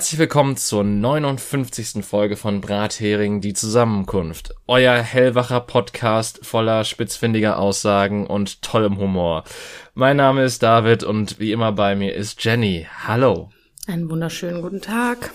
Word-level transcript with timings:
Herzlich 0.00 0.18
willkommen 0.18 0.56
zur 0.56 0.82
59. 0.82 2.02
Folge 2.02 2.36
von 2.36 2.62
Brathering, 2.62 3.42
die 3.42 3.52
Zusammenkunft. 3.52 4.54
Euer 4.66 4.94
hellwacher 4.94 5.60
Podcast 5.60 6.40
voller 6.42 6.84
spitzfindiger 6.84 7.58
Aussagen 7.58 8.26
und 8.26 8.62
tollem 8.62 8.96
Humor. 8.96 9.44
Mein 9.92 10.16
Name 10.16 10.42
ist 10.42 10.62
David 10.62 11.04
und 11.04 11.38
wie 11.38 11.52
immer 11.52 11.72
bei 11.72 11.96
mir 11.96 12.14
ist 12.14 12.42
Jenny. 12.42 12.86
Hallo. 13.06 13.50
Einen 13.86 14.08
wunderschönen 14.08 14.62
guten 14.62 14.80
Tag. 14.80 15.34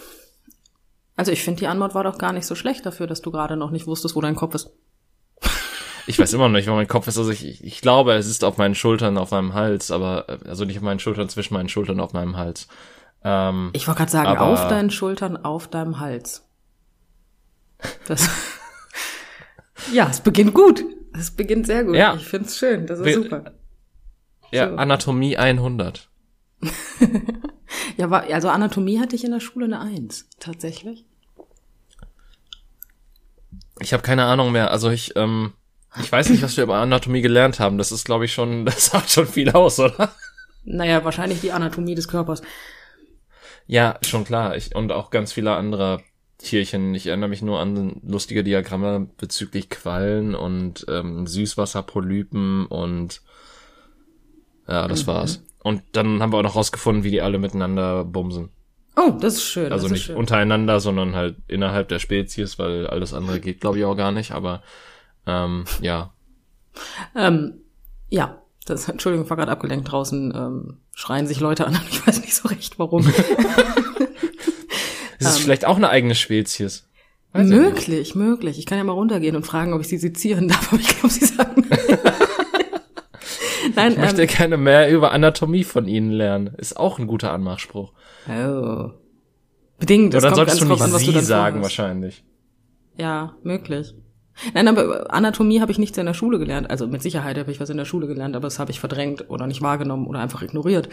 Also 1.16 1.32
ich 1.32 1.44
finde, 1.44 1.60
die 1.60 1.68
Antwort 1.68 1.94
war 1.94 2.04
doch 2.04 2.18
gar 2.18 2.34
nicht 2.34 2.48
so 2.48 2.56
schlecht 2.56 2.88
dafür, 2.88 3.06
dass 3.06 3.22
du 3.22 3.30
gerade 3.30 3.58
noch 3.58 3.70
nicht 3.70 3.86
wusstest, 3.86 4.16
wo 4.16 4.22
dein 4.22 4.36
Kopf 4.36 4.56
ist. 4.56 4.72
Ich 6.08 6.18
weiß 6.18 6.34
immer 6.34 6.50
noch 6.50 6.56
nicht, 6.58 6.68
wo 6.68 6.74
mein 6.74 6.88
Kopf 6.88 7.08
ist. 7.08 7.20
Also 7.20 7.30
ich, 7.30 7.64
ich 7.64 7.82
glaube, 7.82 8.14
es 8.14 8.26
ist 8.26 8.44
auf 8.44 8.58
meinen 8.58 8.74
Schultern, 8.74 9.20
auf 9.20 9.30
meinem 9.30 9.54
Hals, 9.54 9.92
aber 9.92 10.28
äh, 10.28 10.50
also 10.50 10.66
nicht 10.66 10.78
auf 10.78 10.84
meinen 10.84 11.00
Schultern, 11.00 11.30
zwischen 11.30 11.54
meinen 11.54 11.70
Schultern, 11.70 12.00
auf 12.00 12.14
meinem 12.14 12.36
Hals. 12.36 12.68
Ähm, 13.28 13.72
ich 13.74 13.88
wollte 13.88 13.98
gerade 13.98 14.12
sagen, 14.12 14.38
auf 14.38 14.68
deinen 14.68 14.92
Schultern, 14.92 15.36
auf 15.36 15.68
deinem 15.68 16.00
Hals. 16.00 16.48
Das 18.08 18.30
ja, 19.92 20.08
es 20.10 20.22
beginnt 20.22 20.54
gut. 20.54 20.84
Es 21.18 21.32
beginnt 21.32 21.66
sehr 21.66 21.84
gut. 21.84 21.96
Ja. 21.96 22.14
Ich 22.16 22.28
find's 22.28 22.58
schön. 22.58 22.86
Das 22.86 23.00
ist 23.00 23.06
Be 23.06 23.14
super. 23.16 23.54
Ja, 24.52 24.70
so. 24.70 24.76
Anatomie 24.76 25.38
100. 25.38 26.08
ja, 27.98 28.10
war, 28.12 28.24
also 28.24 28.50
Anatomie 28.50 29.00
hatte 29.00 29.16
ich 29.16 29.24
in 29.24 29.32
der 29.32 29.40
Schule 29.40 29.66
eine 29.66 29.80
Eins, 29.80 30.30
tatsächlich. 30.40 31.06
Ich 33.80 33.92
habe 33.92 34.04
keine 34.04 34.26
Ahnung 34.26 34.52
mehr. 34.52 34.70
Also 34.70 34.92
ich, 34.92 35.16
ähm, 35.16 35.54
ich 36.00 36.12
weiß 36.12 36.30
nicht, 36.30 36.44
was 36.44 36.58
wir 36.58 36.64
über 36.64 36.78
Anatomie 36.78 37.22
gelernt 37.22 37.60
haben. 37.60 37.80
Das 37.80 37.92
ist, 37.92 38.06
glaube 38.06 38.26
ich, 38.26 38.34
schon, 38.34 38.66
das 38.66 38.86
sagt 38.86 39.10
schon 39.10 39.28
viel 39.28 39.50
aus, 39.50 39.80
oder? 39.80 40.12
Naja, 40.64 41.04
wahrscheinlich 41.04 41.42
die 41.42 41.52
Anatomie 41.52 41.96
des 41.96 42.08
Körpers. 42.08 42.44
Ja, 43.68 43.98
schon 44.02 44.26
klar. 44.26 44.56
Ich, 44.56 44.76
und 44.76 44.92
auch 44.92 45.10
ganz 45.10 45.34
viele 45.34 45.56
andere 45.56 46.02
Tierchen. 46.38 46.94
Ich 46.94 47.08
erinnere 47.08 47.30
mich 47.30 47.42
nur 47.42 47.60
an 47.60 48.02
lustige 48.06 48.44
Diagramme 48.44 49.08
bezüglich 49.18 49.70
Quallen 49.70 50.36
und 50.36 50.86
ähm, 50.90 51.26
Süßwasserpolypen 51.28 52.66
und 52.68 53.22
ja, 54.68 54.88
das 54.88 55.04
mhm. 55.04 55.08
war's. 55.08 55.44
Und 55.60 55.82
dann 55.94 56.22
haben 56.22 56.32
wir 56.32 56.38
auch 56.38 56.44
noch 56.44 56.56
rausgefunden, 56.56 57.04
wie 57.04 57.12
die 57.12 57.22
alle 57.22 57.40
miteinander 57.40 58.04
bumsen. 58.04 58.50
Oh, 58.96 59.12
das 59.20 59.36
ist 59.36 59.44
schön. 59.44 59.72
Also 59.72 59.88
nicht 59.88 60.06
schön. 60.06 60.16
untereinander, 60.16 60.80
sondern 60.80 61.16
halt 61.16 61.38
innerhalb 61.48 61.90
der 61.90 62.00
Spezies, 62.00 62.60
weil 62.60 62.88
alles 62.88 63.14
andere 63.14 63.40
geht, 63.40 63.62
glaube 63.62 63.80
ich, 63.80 63.86
auch 63.86 63.96
gar 63.96 64.12
nicht. 64.12 64.32
Aber 64.32 64.62
ähm, 65.26 65.66
ja. 65.82 66.14
Ähm, 67.16 67.62
ja, 68.10 68.42
das, 68.66 68.90
Entschuldigung, 68.90 69.26
ich 69.26 69.30
war 69.30 69.38
gerade 69.38 69.52
abgelenkt 69.52 69.92
draußen, 69.92 70.34
ähm, 70.36 70.78
schreien 70.94 71.28
sich 71.28 71.40
Leute 71.40 71.66
an, 71.68 71.80
ich 71.90 72.06
weiß 72.06 72.22
nicht 72.22 72.36
so 72.36 72.48
recht 72.50 72.78
warum. 72.80 73.12
Es 75.18 75.28
ist 75.28 75.38
ähm, 75.38 75.44
vielleicht 75.44 75.66
auch 75.66 75.78
eine 75.78 75.90
eigene 75.90 76.14
Spezies. 76.14 76.90
Weiß 77.32 77.48
möglich, 77.48 78.16
möglich. 78.16 78.60
Ich 78.60 78.66
kann 78.66 78.78
ja 78.78 78.84
mal 78.84 78.92
runtergehen 78.92 79.36
und 79.36 79.46
fragen, 79.46 79.74
ob 79.74 79.80
ich 79.80 79.88
sie 79.88 79.98
sezieren 79.98 80.48
darf, 80.50 80.74
aber 80.74 80.82
ich 80.82 80.90
glaube, 80.90 81.10
sie 81.10 81.26
sagen. 81.26 81.68
Nein, 83.76 83.94
ich 83.94 83.98
möchte 83.98 84.22
ähm, 84.24 84.28
gerne 84.28 84.58
mehr 84.58 84.90
über 84.90 85.12
Anatomie 85.12 85.64
von 85.64 85.88
Ihnen 85.88 86.12
lernen. 86.12 86.54
Ist 86.58 86.78
auch 86.78 87.00
ein 87.00 87.08
guter 87.08 87.32
Anmachspruch. 87.32 87.94
Oh. 88.30 88.92
Bedingt. 89.80 90.14
Oder 90.16 90.22
dann 90.22 90.36
solltest 90.36 90.62
du 90.62 90.66
nicht 90.66 90.82
an, 90.82 90.92
Sie 90.92 91.20
sagen, 91.22 91.62
wahrscheinlich. 91.62 92.24
Ja, 92.98 93.36
möglich. 93.44 93.96
Nein, 94.54 94.68
aber 94.68 95.14
Anatomie 95.14 95.62
habe 95.62 95.72
ich 95.72 95.80
nichts 95.80 95.98
in 95.98 96.06
der 96.06 96.14
Schule 96.14 96.40
gelernt. 96.40 96.70
Also 96.70 96.88
mit 96.88 97.02
Sicherheit 97.02 97.38
habe 97.38 97.52
ich 97.52 97.60
was 97.60 97.70
in 97.70 97.78
der 97.78 97.86
Schule 97.86 98.08
gelernt, 98.08 98.36
aber 98.36 98.48
das 98.48 98.60
habe 98.60 98.72
ich 98.72 98.80
verdrängt 98.80 99.30
oder 99.30 99.48
nicht 99.48 99.62
wahrgenommen 99.62 100.08
oder 100.08 100.20
einfach 100.20 100.42
ignoriert. 100.42 100.90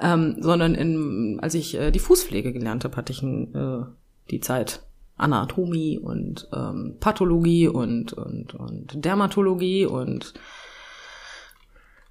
Ähm, 0.00 0.36
sondern 0.40 0.74
in, 0.74 1.38
als 1.40 1.54
ich 1.54 1.74
äh, 1.74 1.90
die 1.90 1.98
Fußpflege 1.98 2.52
gelernt 2.52 2.84
habe, 2.84 2.96
hatte 2.96 3.12
ich 3.12 3.22
äh, 3.22 3.84
die 4.30 4.40
Zeit 4.40 4.82
Anatomie 5.16 5.98
und 5.98 6.48
ähm, 6.54 6.96
Pathologie 7.00 7.68
und, 7.68 8.12
und, 8.12 8.54
und 8.54 9.04
Dermatologie 9.04 9.86
und 9.86 10.34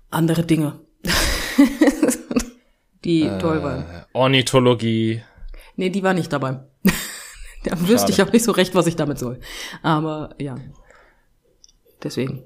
andere 0.09 0.43
Dinge. 0.43 0.79
die 3.03 3.23
äh, 3.23 3.37
toll 3.39 3.63
waren. 3.63 3.85
Ornithologie. 4.13 5.21
Nee, 5.75 5.89
die 5.89 6.03
war 6.03 6.13
nicht 6.13 6.31
dabei. 6.31 6.59
Da 7.69 7.77
Schade. 7.77 7.87
wüsste 7.87 8.11
ich 8.11 8.21
auch 8.21 8.31
nicht 8.31 8.43
so 8.43 8.51
recht, 8.51 8.75
was 8.75 8.87
ich 8.87 8.95
damit 8.95 9.19
soll. 9.19 9.39
Aber 9.81 10.35
ja. 10.37 10.55
Deswegen. 12.01 12.43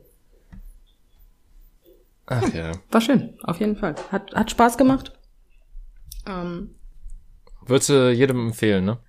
Ach 2.28 2.54
ja. 2.54 2.72
War 2.92 3.02
schön, 3.02 3.34
auf 3.44 3.60
jeden 3.60 3.76
Fall. 3.76 3.96
Hat, 4.12 4.34
hat 4.36 4.52
Spaß 4.52 4.78
gemacht. 4.78 5.14
Ähm, 6.28 6.76
Würdest 7.66 7.90
du 7.90 8.12
jedem 8.12 8.48
empfehlen, 8.48 8.86
ne? 8.86 9.00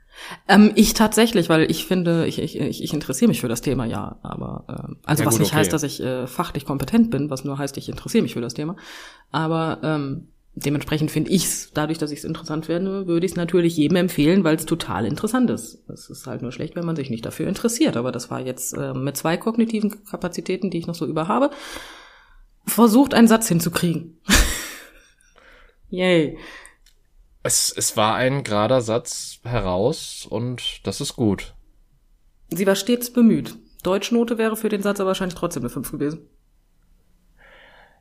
Ähm, 0.49 0.73
ich 0.75 0.95
tatsächlich, 0.95 1.49
weil 1.49 1.71
ich 1.71 1.87
finde, 1.87 2.27
ich, 2.27 2.41
ich, 2.41 2.59
ich 2.59 2.93
interessiere 2.93 3.29
mich 3.29 3.41
für 3.41 3.49
das 3.49 3.61
Thema, 3.61 3.85
ja. 3.85 4.17
Aber 4.23 4.65
äh, 4.69 4.95
also 5.05 5.23
ja, 5.23 5.27
was 5.27 5.35
gut, 5.35 5.41
nicht 5.41 5.51
okay. 5.51 5.59
heißt, 5.59 5.73
dass 5.73 5.83
ich 5.83 6.03
äh, 6.03 6.27
fachlich 6.27 6.65
kompetent 6.65 7.11
bin, 7.11 7.31
was 7.31 7.45
nur 7.45 7.59
heißt, 7.59 7.77
ich 7.77 7.89
interessiere 7.89 8.23
mich 8.23 8.35
für 8.35 8.41
das 8.41 8.55
Thema. 8.55 8.77
Aber 9.31 9.79
ähm, 9.83 10.29
dementsprechend 10.65 11.11
finde 11.11 11.31
ich's, 11.31 11.71
dadurch, 11.73 11.99
dass 11.99 12.11
ich 12.11 12.19
es 12.19 12.25
interessant 12.25 12.67
finde, 12.67 13.07
würde 13.07 13.27
ich 13.27 13.33
es 13.33 13.37
natürlich 13.37 13.77
jedem 13.77 13.97
empfehlen, 13.97 14.45
weil 14.45 14.57
es 14.57 14.67
total 14.67 15.07
interessant 15.07 15.51
ist. 15.51 15.89
Es 15.89 16.11
ist 16.11 16.27
halt 16.27 16.43
nur 16.43 16.53
schlecht, 16.53 16.77
wenn 16.77 16.87
man 16.87 16.97
sich 16.97 17.11
nicht 17.11 17.25
dafür 17.25 17.49
interessiert. 17.49 17.97
Aber 17.97 18.13
das 18.13 18.31
war 18.31 18.41
jetzt 18.41 18.75
äh, 18.75 18.95
mit 18.95 19.17
zwei 19.17 19.37
kognitiven 19.37 20.05
Kapazitäten, 20.05 20.71
die 20.71 20.79
ich 20.79 20.87
noch 20.87 20.95
so 20.95 21.07
über 21.07 21.29
habe, 21.29 21.51
versucht, 22.67 23.15
einen 23.15 23.29
Satz 23.29 23.49
hinzukriegen. 23.49 24.19
Yay. 25.89 26.39
Es, 27.43 27.73
es 27.75 27.97
war 27.97 28.17
ein 28.17 28.45
gerader 28.45 28.81
Satz 28.81 29.41
heraus 29.45 30.27
und 30.29 30.87
das 30.87 31.01
ist 31.01 31.17
gut. 31.17 31.55
Sie 32.51 32.67
war 32.67 32.75
stets 32.75 33.13
bemüht. 33.13 33.57
Deutschnote 33.83 34.39
wäre 34.39 34.57
für 34.57 34.69
den 34.69 34.83
Satz 34.83 35.01
aber 35.01 35.09
wahrscheinlich 35.09 35.39
trotzdem 35.39 35.63
eine 35.63 35.71
5 35.71 35.93
gewesen. 35.93 36.29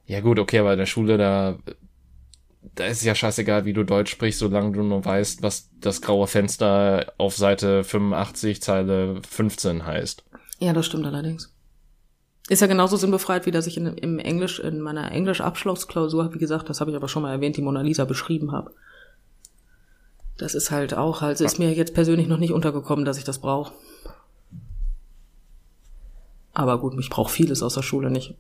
Ja 0.06 0.22
gut, 0.22 0.40
okay, 0.40 0.60
aber 0.60 0.74
in 0.74 0.80
der 0.80 0.86
Schule, 0.86 1.18
da 1.18 1.58
da 2.78 2.86
ist 2.86 3.04
ja 3.04 3.16
scheißegal, 3.16 3.66
wie 3.66 3.74
du 3.74 3.84
Deutsch 3.84 4.12
sprichst, 4.12 4.40
solange 4.40 4.72
du 4.72 4.84
nur 4.84 5.04
weißt, 5.04 5.42
was 5.42 5.70
das 5.80 6.02
graue 6.02 6.28
Fenster 6.28 7.12
auf 7.18 7.36
Seite 7.36 7.84
85, 7.84 8.62
Zeile 8.62 9.20
15 9.28 9.86
heißt. 9.86 10.24
Ja, 10.60 10.74
das 10.74 10.86
stimmt 10.86 11.06
allerdings. 11.06 11.54
Ist 12.50 12.62
ja 12.62 12.68
genauso 12.68 12.96
sinnbefreit, 12.96 13.46
wie 13.46 13.52
dass 13.52 13.68
ich 13.68 13.78
in, 13.78 13.88
im 13.88 14.20
Englisch, 14.20 14.60
in 14.60 14.80
meiner 14.80 15.12
Englisch-Abschlussklausur, 15.12 16.34
wie 16.34 16.38
gesagt, 16.38 16.70
das 16.70 16.80
habe 16.80 16.92
ich 16.92 16.96
aber 16.96 17.08
schon 17.08 17.24
mal 17.24 17.32
erwähnt, 17.32 17.58
die 17.58 17.62
Mona 17.62 17.82
Lisa 17.82 18.06
beschrieben 18.06 18.52
habe. 18.52 18.74
Das 20.38 20.54
ist 20.54 20.70
halt 20.70 20.94
auch, 20.94 21.24
also 21.24 21.44
ist 21.44 21.58
mir 21.58 21.74
jetzt 21.74 21.96
persönlich 21.96 22.28
noch 22.28 22.38
nicht 22.38 22.54
untergekommen, 22.54 23.06
dass 23.06 23.18
ich 23.18 23.24
das 23.24 23.40
brauche. 23.40 23.74
Aber 26.54 26.80
gut, 26.80 26.98
ich 27.00 27.10
brauche 27.10 27.32
vieles 27.32 27.64
aus 27.64 27.74
der 27.74 27.82
Schule 27.82 28.12
nicht. 28.12 28.36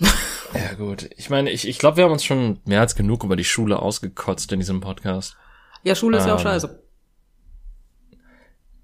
Ja, 0.54 0.74
gut. 0.74 1.10
Ich 1.16 1.30
meine, 1.30 1.50
ich, 1.50 1.68
ich 1.68 1.78
glaube, 1.78 1.98
wir 1.98 2.04
haben 2.04 2.12
uns 2.12 2.24
schon 2.24 2.60
mehr 2.64 2.80
als 2.80 2.94
genug 2.94 3.24
über 3.24 3.36
die 3.36 3.44
Schule 3.44 3.80
ausgekotzt 3.80 4.52
in 4.52 4.60
diesem 4.60 4.80
Podcast. 4.80 5.36
Ja, 5.84 5.94
Schule 5.94 6.18
ist 6.18 6.24
ähm, 6.24 6.28
ja 6.28 6.34
auch 6.34 6.40
ähm, 6.40 6.44
scheiße. 6.44 6.82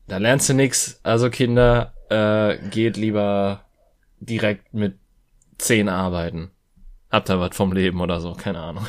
Da 0.07 0.19
lernst 0.19 0.49
du 0.49 0.55
nix. 0.55 1.01
Also 1.03 1.31
Kinder, 1.31 1.95
äh, 2.11 2.59
geht 2.69 2.97
lieber 2.97 3.65
direkt 4.21 4.75
mit 4.75 4.99
zehn 5.59 5.89
arbeiten. 5.89 6.51
Habt 7.11 7.31
ihr 7.31 7.41
was 7.41 7.57
vom 7.57 7.73
Leben 7.73 8.01
oder 8.01 8.21
so, 8.21 8.33
keine 8.33 8.61
Ahnung. 8.61 8.87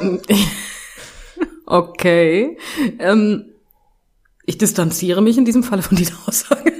okay. 1.66 2.58
Ähm, 2.98 3.46
ich 4.44 4.58
distanziere 4.58 5.22
mich 5.22 5.38
in 5.38 5.44
diesem 5.44 5.62
Falle 5.62 5.82
von 5.82 5.96
dieser 5.96 6.16
Aussage. 6.26 6.72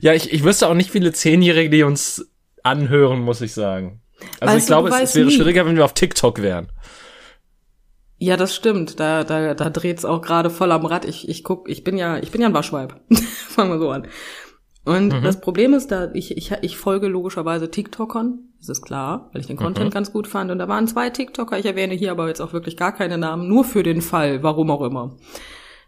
ja, 0.00 0.12
ich, 0.12 0.32
ich 0.32 0.44
wüsste 0.44 0.68
auch 0.68 0.74
nicht 0.74 0.90
viele 0.90 1.12
Zehnjährige, 1.12 1.70
die 1.70 1.82
uns 1.82 2.28
anhören, 2.64 3.20
muss 3.20 3.40
ich 3.40 3.52
sagen. 3.52 4.00
Also 4.40 4.54
weißt 4.54 4.64
ich 4.64 4.66
glaube, 4.66 4.88
es, 4.88 5.00
es 5.00 5.14
wäre 5.14 5.26
nie. 5.26 5.32
schwieriger, 5.32 5.66
wenn 5.66 5.76
wir 5.76 5.84
auf 5.84 5.94
TikTok 5.94 6.42
wären. 6.42 6.68
Ja, 8.18 8.36
das 8.36 8.54
stimmt. 8.54 8.98
Da, 9.00 9.22
da, 9.24 9.54
da 9.54 9.70
dreht's 9.70 10.04
auch 10.04 10.22
gerade 10.22 10.50
voll 10.50 10.72
am 10.72 10.86
Rad. 10.86 11.04
Ich, 11.04 11.28
ich 11.28 11.44
guck, 11.44 11.68
ich 11.68 11.84
bin 11.84 11.96
ja, 11.96 12.18
ich 12.18 12.30
bin 12.30 12.40
ja 12.40 12.48
ein 12.48 12.54
Waschweib. 12.54 13.00
Fangen 13.48 13.70
wir 13.70 13.78
so 13.78 13.90
an. 13.90 14.06
Und 14.84 15.12
mhm. 15.12 15.22
das 15.22 15.40
Problem 15.40 15.72
ist, 15.72 15.90
da 15.90 16.10
ich, 16.12 16.36
ich, 16.36 16.52
ich 16.60 16.76
folge 16.76 17.08
logischerweise 17.08 17.70
TikTokern, 17.70 18.38
das 18.58 18.68
ist 18.68 18.82
klar, 18.82 19.30
weil 19.32 19.40
ich 19.40 19.46
den 19.46 19.56
Content 19.56 19.90
mhm. 19.90 19.94
ganz 19.94 20.12
gut 20.12 20.26
fand. 20.26 20.50
Und 20.50 20.58
da 20.58 20.68
waren 20.68 20.86
zwei 20.86 21.10
TikToker, 21.10 21.58
ich 21.58 21.66
erwähne 21.66 21.94
hier 21.94 22.10
aber 22.10 22.28
jetzt 22.28 22.40
auch 22.40 22.52
wirklich 22.52 22.76
gar 22.76 22.92
keine 22.92 23.18
Namen, 23.18 23.48
nur 23.48 23.64
für 23.64 23.82
den 23.82 24.02
Fall, 24.02 24.42
warum 24.42 24.70
auch 24.70 24.82
immer. 24.82 25.16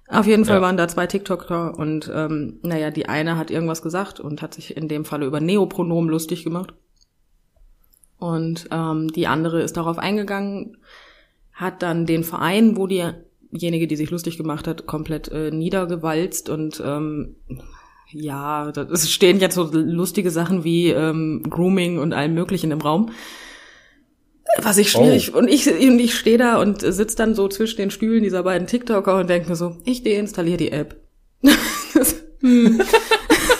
Auf 0.08 0.26
jeden 0.26 0.44
Fall 0.44 0.56
ja. 0.56 0.62
waren 0.62 0.76
da 0.76 0.86
zwei 0.86 1.06
TikToker 1.06 1.76
und 1.78 2.10
ähm, 2.14 2.60
naja, 2.62 2.90
die 2.90 3.08
eine 3.08 3.36
hat 3.36 3.50
irgendwas 3.50 3.82
gesagt 3.82 4.20
und 4.20 4.40
hat 4.40 4.54
sich 4.54 4.76
in 4.76 4.88
dem 4.88 5.04
Falle 5.04 5.26
über 5.26 5.40
Neopronomen 5.40 6.08
lustig 6.08 6.44
gemacht. 6.44 6.74
Und 8.18 8.68
ähm, 8.70 9.08
die 9.12 9.26
andere 9.26 9.62
ist 9.62 9.76
darauf 9.76 9.98
eingegangen, 9.98 10.78
hat 11.52 11.82
dann 11.82 12.06
den 12.06 12.22
Verein, 12.22 12.76
wo 12.76 12.86
diejenige, 12.86 13.88
die 13.88 13.96
sich 13.96 14.10
lustig 14.10 14.36
gemacht 14.36 14.68
hat, 14.68 14.86
komplett 14.86 15.28
äh, 15.28 15.50
niedergewalzt 15.50 16.48
und 16.48 16.80
ähm, 16.84 17.36
ja, 18.10 18.68
es 18.68 19.10
stehen 19.12 19.40
jetzt 19.40 19.56
so 19.56 19.68
lustige 19.72 20.30
Sachen 20.30 20.62
wie 20.62 20.90
ähm, 20.90 21.42
Grooming 21.48 21.98
und 21.98 22.12
allem 22.12 22.34
Möglichen 22.34 22.70
im 22.70 22.80
Raum. 22.80 23.10
Was 24.62 24.78
ich 24.78 24.90
schwierig, 24.90 25.34
oh. 25.34 25.38
und 25.38 25.48
ich, 25.48 25.68
und 25.68 25.98
ich 25.98 26.14
stehe 26.14 26.38
da 26.38 26.60
und 26.60 26.80
sitze 26.80 27.16
dann 27.16 27.34
so 27.34 27.48
zwischen 27.48 27.76
den 27.76 27.90
Stühlen 27.90 28.22
dieser 28.22 28.42
beiden 28.42 28.66
TikToker 28.66 29.18
und 29.18 29.28
denke 29.28 29.48
mir 29.48 29.56
so, 29.56 29.76
ich 29.84 30.02
deinstalliere 30.02 30.56
die 30.56 30.72
App. 30.72 30.96
hm. 32.40 32.80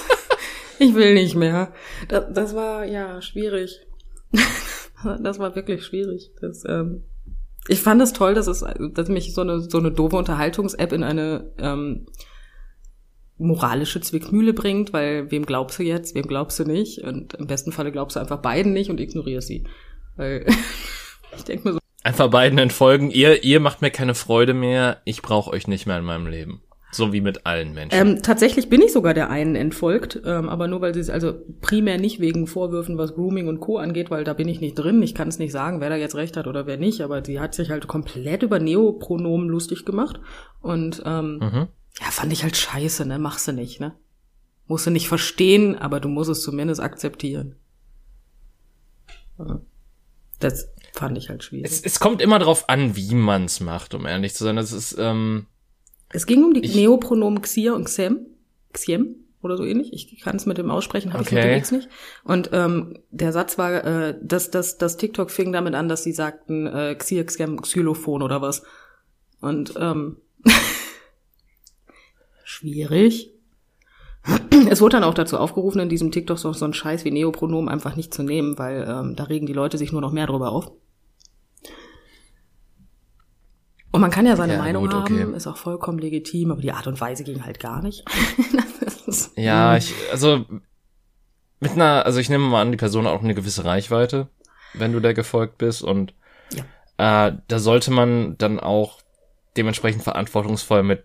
ich 0.79 0.95
will 0.95 1.15
nicht 1.15 1.35
mehr. 1.35 1.73
Das, 2.09 2.25
das 2.33 2.55
war 2.55 2.85
ja 2.85 3.21
schwierig. 3.23 3.81
das 5.21 5.39
war 5.39 5.55
wirklich 5.55 5.85
schwierig. 5.85 6.31
Das, 6.41 6.65
ähm, 6.67 7.05
ich 7.69 7.81
fand 7.81 8.01
es 8.01 8.13
toll, 8.13 8.35
dass 8.35 8.47
es, 8.47 8.65
dass 8.93 9.09
mich 9.09 9.35
so 9.35 9.41
eine 9.41 9.61
so 9.61 9.79
eine 9.79 9.91
doofe 9.91 10.17
Unterhaltungs-App 10.17 10.93
in 10.93 11.03
eine 11.03 11.53
ähm, 11.59 12.07
moralische 13.39 14.01
Zwickmühle 14.01 14.55
bringt, 14.55 14.93
weil 14.93 15.31
wem 15.31 15.45
glaubst 15.45 15.79
du 15.79 15.83
jetzt, 15.83 16.15
wem 16.15 16.27
glaubst 16.27 16.59
du 16.59 16.65
nicht? 16.65 17.03
Und 17.03 17.35
im 17.35 17.47
besten 17.47 17.73
Falle 17.73 17.93
glaubst 17.93 18.17
du 18.17 18.21
einfach 18.21 18.41
beiden 18.41 18.73
nicht 18.73 18.91
und 18.91 19.01
ignorierst 19.01 19.49
sie. 19.49 19.65
Weil 20.17 20.47
ich 21.37 21.45
denke 21.45 21.69
mir 21.69 21.75
so. 21.75 21.79
Einfach 22.03 22.31
beiden 22.31 22.59
entfolgen. 22.59 23.11
Ihr, 23.11 23.43
ihr 23.43 23.61
macht 23.61 23.83
mir 23.83 23.91
keine 23.91 24.15
Freude 24.15 24.55
mehr. 24.55 25.01
Ich 25.05 25.23
brauche 25.23 25.51
euch 25.51 25.67
nicht 25.67 25.87
mehr 25.87 25.99
in 25.99 26.05
meinem 26.05 26.27
Leben. 26.27 26.63
So 26.93 27.13
wie 27.13 27.21
mit 27.21 27.45
allen 27.47 27.75
Menschen. 27.75 27.99
Ähm, 27.99 28.23
tatsächlich 28.23 28.69
bin 28.69 28.81
ich 28.81 28.93
sogar 28.93 29.13
der 29.13 29.29
einen 29.29 29.57
entfolgt, 29.57 30.21
ähm, 30.25 30.49
aber 30.49 30.69
nur 30.69 30.81
weil 30.81 30.95
sie 30.95 31.01
es 31.01 31.11
also 31.11 31.35
primär 31.61 31.99
nicht 31.99 32.21
wegen 32.21 32.47
Vorwürfen, 32.47 32.97
was 32.97 33.15
Grooming 33.15 33.49
und 33.49 33.61
Co. 33.61 33.79
angeht, 33.79 34.11
weil 34.11 34.25
da 34.25 34.33
bin 34.35 34.49
ich 34.49 34.61
nicht 34.61 34.77
drin. 34.77 35.03
Ich 35.03 35.15
kann 35.15 35.29
es 35.29 35.39
nicht 35.39 35.53
sagen, 35.53 35.81
wer 35.81 35.91
da 35.91 35.97
jetzt 35.97 36.15
recht 36.15 36.37
hat 36.37 36.47
oder 36.47 36.67
wer 36.67 36.79
nicht, 36.79 37.01
aber 37.03 37.25
sie 37.25 37.41
hat 37.41 37.55
sich 37.55 37.71
halt 37.71 37.89
komplett 37.89 38.43
über 38.43 38.61
Neopronomen 38.61 39.49
lustig 39.49 39.85
gemacht. 39.85 40.21
Und 40.61 41.03
ähm, 41.05 41.39
mhm. 41.39 41.69
ja, 42.01 42.11
fand 42.11 42.33
ich 42.33 42.45
halt 42.45 42.57
scheiße, 42.57 43.05
ne? 43.05 43.19
Machst 43.19 43.49
du 43.49 43.53
nicht, 43.53 43.81
ne? 43.81 43.95
Musst 44.67 44.87
du 44.87 44.91
nicht 44.91 45.09
verstehen, 45.09 45.77
aber 45.77 46.01
du 46.01 46.09
musst 46.09 46.31
es 46.31 46.43
zumindest 46.43 46.81
akzeptieren. 46.81 47.57
Das 50.41 50.73
fand 50.93 51.17
ich 51.19 51.29
halt 51.29 51.45
schwierig. 51.45 51.71
Es, 51.71 51.81
es 51.81 52.01
kommt 52.01 52.23
immer 52.23 52.39
darauf 52.39 52.69
an, 52.69 52.97
wie 52.97 53.15
man's 53.15 53.61
macht, 53.61 53.95
um 53.95 54.07
ehrlich 54.07 54.35
zu 54.35 54.45
sein. 54.45 54.57
Das 54.57 54.73
ist, 54.73 54.97
ähm, 54.99 55.47
es 56.09 56.27
ging 56.27 56.45
um 56.45 56.55
die 56.55 56.65
ich, 56.65 56.75
Neopronomen 56.75 57.43
Xier 57.43 57.75
und 57.75 57.89
Xem. 57.89 58.27
Xiem 58.73 59.17
oder 59.43 59.57
so 59.57 59.65
ähnlich. 59.65 59.93
Ich 59.93 60.21
kann 60.21 60.37
es 60.37 60.47
mit 60.47 60.59
dem 60.59 60.71
aussprechen, 60.71 61.13
habe 61.13 61.23
okay. 61.23 61.37
ich 61.37 61.45
unterwegs 61.45 61.71
nicht. 61.73 61.89
Und 62.25 62.51
ähm, 62.53 62.99
der 63.11 63.33
Satz 63.33 63.59
war, 63.59 63.85
äh, 63.85 64.19
dass 64.23 64.51
das, 64.51 64.79
das 64.79 64.97
TikTok 64.97 65.31
fing 65.31 65.53
damit 65.53 65.75
an, 65.75 65.89
dass 65.89 66.03
sie 66.03 66.13
sagten 66.13 66.67
äh, 66.67 66.95
Xier, 66.97 67.29
Xem, 67.29 67.61
Xylophon 67.61 68.23
oder 68.23 68.43
was. 68.43 68.63
Und 69.41 69.75
ähm, 69.79 70.19
schwierig. 72.45 73.36
Es 74.69 74.81
wurde 74.81 74.97
dann 74.97 75.05
auch 75.05 75.15
dazu 75.15 75.39
aufgerufen, 75.39 75.81
in 75.81 75.89
diesem 75.89 76.11
TikTok 76.11 76.39
so, 76.39 76.53
so 76.53 76.65
einen 76.65 76.75
Scheiß 76.75 77.05
wie 77.05 77.11
Neopronomen 77.11 77.69
einfach 77.69 77.97
nicht 77.97 78.13
zu 78.13 78.23
nehmen, 78.23 78.59
weil 78.59 78.87
ähm, 78.89 79.17
da 79.17 79.25
regen 79.25 79.47
die 79.47 79.53
Leute 79.53 79.79
sich 79.79 79.93
nur 79.93 80.01
noch 80.01 80.13
mehr 80.13 80.27
drüber 80.27 80.51
auf. 80.51 80.73
Und 83.93 84.01
man 84.01 84.11
kann 84.11 84.27
ja 84.27 84.37
seine 84.37 84.55
ja, 84.55 84.59
Meinung 84.59 84.85
gut, 84.85 84.95
okay. 84.95 85.23
haben, 85.23 85.35
ist 85.35 85.47
auch 85.47 85.57
vollkommen 85.57 85.99
legitim, 85.99 86.51
aber 86.51 86.61
die 86.61 86.73
Art 86.73 86.87
und 86.87 87.01
Weise 87.01 87.25
ging 87.25 87.45
halt 87.45 87.61
gar 87.61 87.83
nicht. 87.83 88.05
ja, 89.37 89.77
ich, 89.77 89.95
also 90.11 90.45
mit 91.61 91.73
einer, 91.73 92.05
also 92.05 92.19
ich 92.19 92.29
nehme 92.29 92.45
mal 92.45 92.63
an, 92.63 92.73
die 92.73 92.77
Person 92.77 93.07
hat 93.07 93.13
auch 93.13 93.23
eine 93.23 93.35
gewisse 93.35 93.65
Reichweite, 93.65 94.29
wenn 94.75 94.93
du 94.93 95.01
da 95.01 95.13
gefolgt 95.13 95.59
bist 95.59 95.83
und 95.83 96.13
ja. 96.53 97.29
äh, 97.29 97.37
da 97.49 97.59
sollte 97.59 97.91
man 97.91 98.37
dann 98.39 98.61
auch 98.61 99.01
dementsprechend 99.57 100.03
verantwortungsvoll 100.03 100.83
mit 100.83 101.05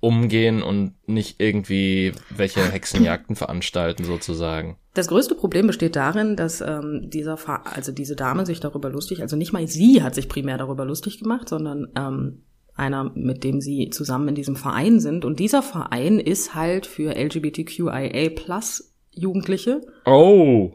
umgehen 0.00 0.62
und 0.62 0.94
nicht 1.06 1.40
irgendwie 1.40 2.12
welche 2.30 2.60
Hexenjagden 2.60 3.36
veranstalten 3.36 4.04
sozusagen. 4.04 4.76
Das 4.94 5.08
größte 5.08 5.34
Problem 5.34 5.66
besteht 5.66 5.96
darin, 5.96 6.36
dass 6.36 6.60
ähm, 6.60 7.08
dieser 7.08 7.36
Fa 7.36 7.62
also 7.64 7.92
diese 7.92 8.16
Dame 8.16 8.44
sich 8.44 8.60
darüber 8.60 8.90
lustig, 8.90 9.22
also 9.22 9.36
nicht 9.36 9.52
mal 9.52 9.66
sie 9.66 10.02
hat 10.02 10.14
sich 10.14 10.28
primär 10.28 10.58
darüber 10.58 10.84
lustig 10.84 11.18
gemacht, 11.18 11.48
sondern 11.48 11.88
ähm, 11.96 12.42
einer, 12.74 13.10
mit 13.14 13.44
dem 13.44 13.60
sie 13.60 13.90
zusammen 13.90 14.28
in 14.28 14.34
diesem 14.34 14.56
Verein 14.56 15.00
sind. 15.00 15.24
Und 15.24 15.38
dieser 15.38 15.62
Verein 15.62 16.18
ist 16.18 16.54
halt 16.54 16.86
für 16.86 17.14
LGBTQIA 17.14 18.30
plus 18.30 18.94
Jugendliche. 19.12 19.82
Oh. 20.06 20.72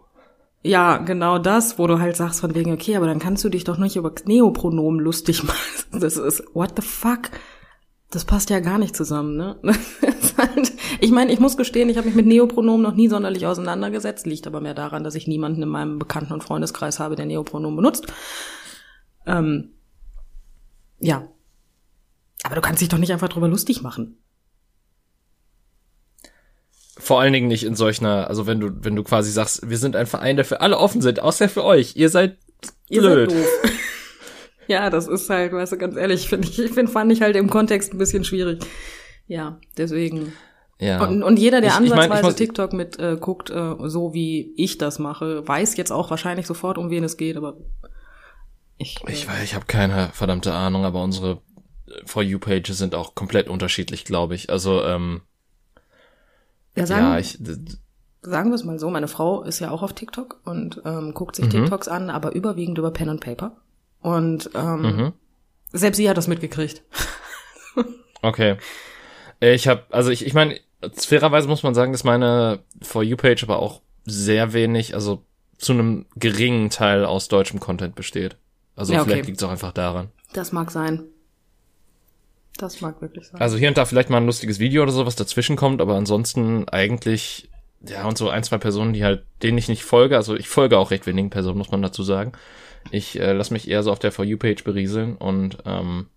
Ja, 0.62 0.98
genau 0.98 1.38
das, 1.38 1.78
wo 1.78 1.88
du 1.88 2.00
halt 2.00 2.16
sagst 2.16 2.42
von 2.42 2.56
wegen, 2.56 2.74
okay, 2.74 2.96
aber 2.96 3.06
dann 3.08 3.20
kannst 3.20 3.44
du 3.44 3.50
dich 3.50 3.64
doch 3.64 3.78
nicht 3.78 3.98
über 3.98 4.12
Neopronomen 4.26 5.00
lustig 5.00 5.44
machen. 5.44 6.00
Das 6.00 6.18
ist, 6.18 6.44
what 6.54 6.74
the 6.76 6.82
fuck? 6.82 7.32
Das 8.12 8.24
passt 8.26 8.50
ja 8.50 8.60
gar 8.60 8.78
nicht 8.78 8.96
zusammen, 8.96 9.36
ne? 9.36 9.60
Halt, 10.38 10.74
ich 11.00 11.12
meine, 11.12 11.32
ich 11.32 11.40
muss 11.40 11.58
gestehen, 11.58 11.90
ich 11.90 11.98
habe 11.98 12.08
mich 12.08 12.16
mit 12.16 12.26
Neopronomen 12.26 12.82
noch 12.82 12.96
nie 12.96 13.08
sonderlich 13.08 13.46
auseinandergesetzt, 13.48 14.26
liegt 14.26 14.48
aber 14.48 14.60
mehr 14.60 14.74
daran, 14.74 15.04
dass 15.04 15.16
ich 15.16 15.28
niemanden 15.28 15.64
in 15.64 15.70
meinem 15.70 15.98
Bekannten- 15.98 16.34
und 16.34 16.44
Freundeskreis 16.44 17.00
habe, 17.00 17.16
der 17.16 17.26
Neopronomen 17.26 17.78
benutzt. 17.78 18.08
Ähm, 19.26 19.76
ja. 21.00 21.28
Aber 22.44 22.56
du 22.56 22.62
kannst 22.62 22.82
dich 22.82 22.90
doch 22.90 22.98
nicht 22.98 23.14
einfach 23.14 23.30
drüber 23.30 23.48
lustig 23.48 23.82
machen. 23.82 24.18
Vor 26.98 27.20
allen 27.20 27.34
Dingen 27.34 27.48
nicht 27.48 27.64
in 27.64 27.76
solcher, 27.76 28.30
also 28.30 28.46
wenn 28.48 28.60
du, 28.60 28.72
wenn 28.84 28.96
du 28.96 29.04
quasi 29.04 29.32
sagst, 29.32 29.70
wir 29.70 29.78
sind 29.78 29.96
ein 29.96 30.08
Verein, 30.08 30.36
der 30.36 30.46
für 30.46 30.62
alle 30.62 30.78
offen 30.78 31.02
sind, 31.02 31.22
außer 31.22 31.50
für 31.50 31.64
euch. 31.64 31.96
Ihr 31.96 32.10
seid 32.10 32.38
blöd. 32.90 32.90
Ihr 32.90 33.02
seid 33.02 33.32
doof. 33.32 33.72
Ja, 34.68 34.90
das 34.90 35.08
ist 35.08 35.30
halt, 35.30 35.54
weißt 35.54 35.74
du, 35.74 35.78
ganz 35.78 35.96
ehrlich, 35.96 36.28
finde 36.30 36.48
ich, 36.48 36.56
find, 36.72 36.90
fand 36.90 37.12
ich 37.12 37.22
halt 37.22 37.36
im 37.36 37.50
Kontext 37.50 37.94
ein 37.94 37.98
bisschen 37.98 38.24
schwierig. 38.24 38.64
Ja, 39.28 39.60
deswegen. 39.78 40.34
Ja. 40.80 41.04
Und, 41.04 41.24
und 41.24 41.40
jeder, 41.40 41.62
der 41.62 41.70
ich, 41.70 41.76
ansatzweise 41.76 42.14
ich 42.14 42.22
mein, 42.22 42.32
ich 42.32 42.36
TikTok 42.36 42.74
mit 42.74 43.00
äh, 43.00 43.18
guckt, 43.20 43.50
äh, 43.50 43.76
so 43.86 44.14
wie 44.14 44.54
ich 44.58 44.78
das 44.78 45.00
mache, 45.00 45.48
weiß 45.48 45.78
jetzt 45.78 45.92
auch 45.92 46.10
wahrscheinlich 46.10 46.48
sofort, 46.48 46.78
um 46.78 46.90
wen 46.90 47.04
es 47.04 47.18
geht, 47.18 47.38
aber 47.38 47.58
ich. 48.78 48.98
Äh, 49.08 49.14
ich 49.14 49.28
weiß, 49.28 49.44
ich 49.44 49.56
habe 49.56 49.66
keine 49.66 50.10
verdammte 50.14 50.54
Ahnung, 50.54 50.84
aber 50.84 51.02
unsere 51.02 51.42
äh, 51.88 51.92
For 52.06 52.24
You 52.24 52.40
Pages 52.40 52.78
sind 52.78 52.94
auch 52.94 53.16
komplett 53.16 53.48
unterschiedlich, 53.48 54.04
glaube 54.04 54.36
ich. 54.36 54.50
Also 54.50 54.84
ähm, 54.84 55.22
ja, 56.76 56.86
sagen, 56.86 57.06
ja, 57.06 57.20
ich, 57.20 57.40
sagen 58.22 58.50
wir 58.50 58.56
es 58.56 58.66
mal 58.66 58.80
so, 58.80 58.90
meine 58.90 59.08
Frau 59.08 59.44
ist 59.44 59.60
ja 59.60 59.72
auch 59.72 59.82
auf 59.82 59.94
TikTok 59.94 60.42
und 60.44 60.82
ähm, 60.84 61.14
guckt 61.14 61.38
sich 61.38 61.46
mhm. 61.46 61.52
TikToks 61.52 61.88
an, 61.88 62.10
aber 62.10 62.36
überwiegend 62.36 62.78
über 62.78 62.92
Pen 62.92 63.10
and 63.10 63.22
Paper. 63.22 63.56
Und 64.06 64.52
ähm, 64.54 64.82
mhm. 64.82 65.14
selbst 65.74 65.98
sie 65.98 66.08
hat 66.08 66.16
das 66.16 66.28
mitgekriegt. 66.28 66.84
okay. 68.22 68.58
Ich 69.40 69.68
habe, 69.68 69.82
also 69.90 70.12
ich, 70.12 70.28
ich 70.28 70.36
meine, 70.36 70.60
fairerweise 70.94 71.48
muss 71.48 71.64
man 71.64 71.74
sagen, 71.74 71.92
dass 71.92 72.04
meine 72.04 72.60
For 72.84 73.02
You-Page 73.02 73.42
aber 73.42 73.58
auch 73.58 73.82
sehr 74.06 74.54
wenig, 74.54 74.94
also 74.94 75.24
zu 75.58 75.74
einem 75.74 76.06
geringen 76.18 76.70
Teil 76.70 77.04
aus 77.04 77.30
deutschem 77.30 77.60
Content 77.60 77.96
besteht. 77.96 78.38
Also 78.76 78.94
ja, 78.94 79.02
okay. 79.02 79.10
vielleicht 79.10 79.26
liegt 79.26 79.40
es 79.40 79.44
auch 79.44 79.50
einfach 79.50 79.72
daran. 79.72 80.10
Das 80.34 80.52
mag 80.52 80.70
sein. 80.70 81.06
Das 82.58 82.82
mag 82.82 83.02
wirklich 83.02 83.26
sein. 83.26 83.42
Also 83.42 83.58
hier 83.58 83.70
und 83.70 83.78
da 83.80 83.86
vielleicht 83.86 84.12
mal 84.12 84.18
ein 84.18 84.28
lustiges 84.28 84.60
Video 84.60 84.84
oder 84.84 84.92
so, 84.92 85.08
was 85.08 85.16
dazwischen 85.16 85.56
kommt, 85.56 85.82
aber 85.82 85.96
ansonsten 85.96 86.70
eigentlich, 86.70 87.50
ja, 87.82 88.08
und 88.08 88.20
so 88.20 88.30
ein, 88.30 88.44
zwei 88.44 88.60
Personen, 88.60 88.94
die 88.94 89.04
halt, 89.04 89.26
denen 89.42 89.58
ich 89.58 89.68
nicht 89.68 89.84
folge, 89.84 90.16
also 90.16 90.36
ich 90.36 90.48
folge 90.48 90.78
auch 90.78 90.92
recht 90.92 91.08
wenigen 91.08 91.32
Personen, 91.32 91.58
muss 91.58 91.72
man 91.72 91.82
dazu 91.82 92.04
sagen. 92.04 92.34
Ich 92.92 93.20
äh, 93.20 93.34
lasse 93.34 93.54
mich 93.54 93.70
eher 93.70 93.84
so 93.84 93.92
auf 93.92 94.00
der 94.00 94.12
For 94.12 94.26
You-Page 94.26 94.64
berieseln 94.64 95.16
und 95.16 95.58
ähm, 95.66 96.08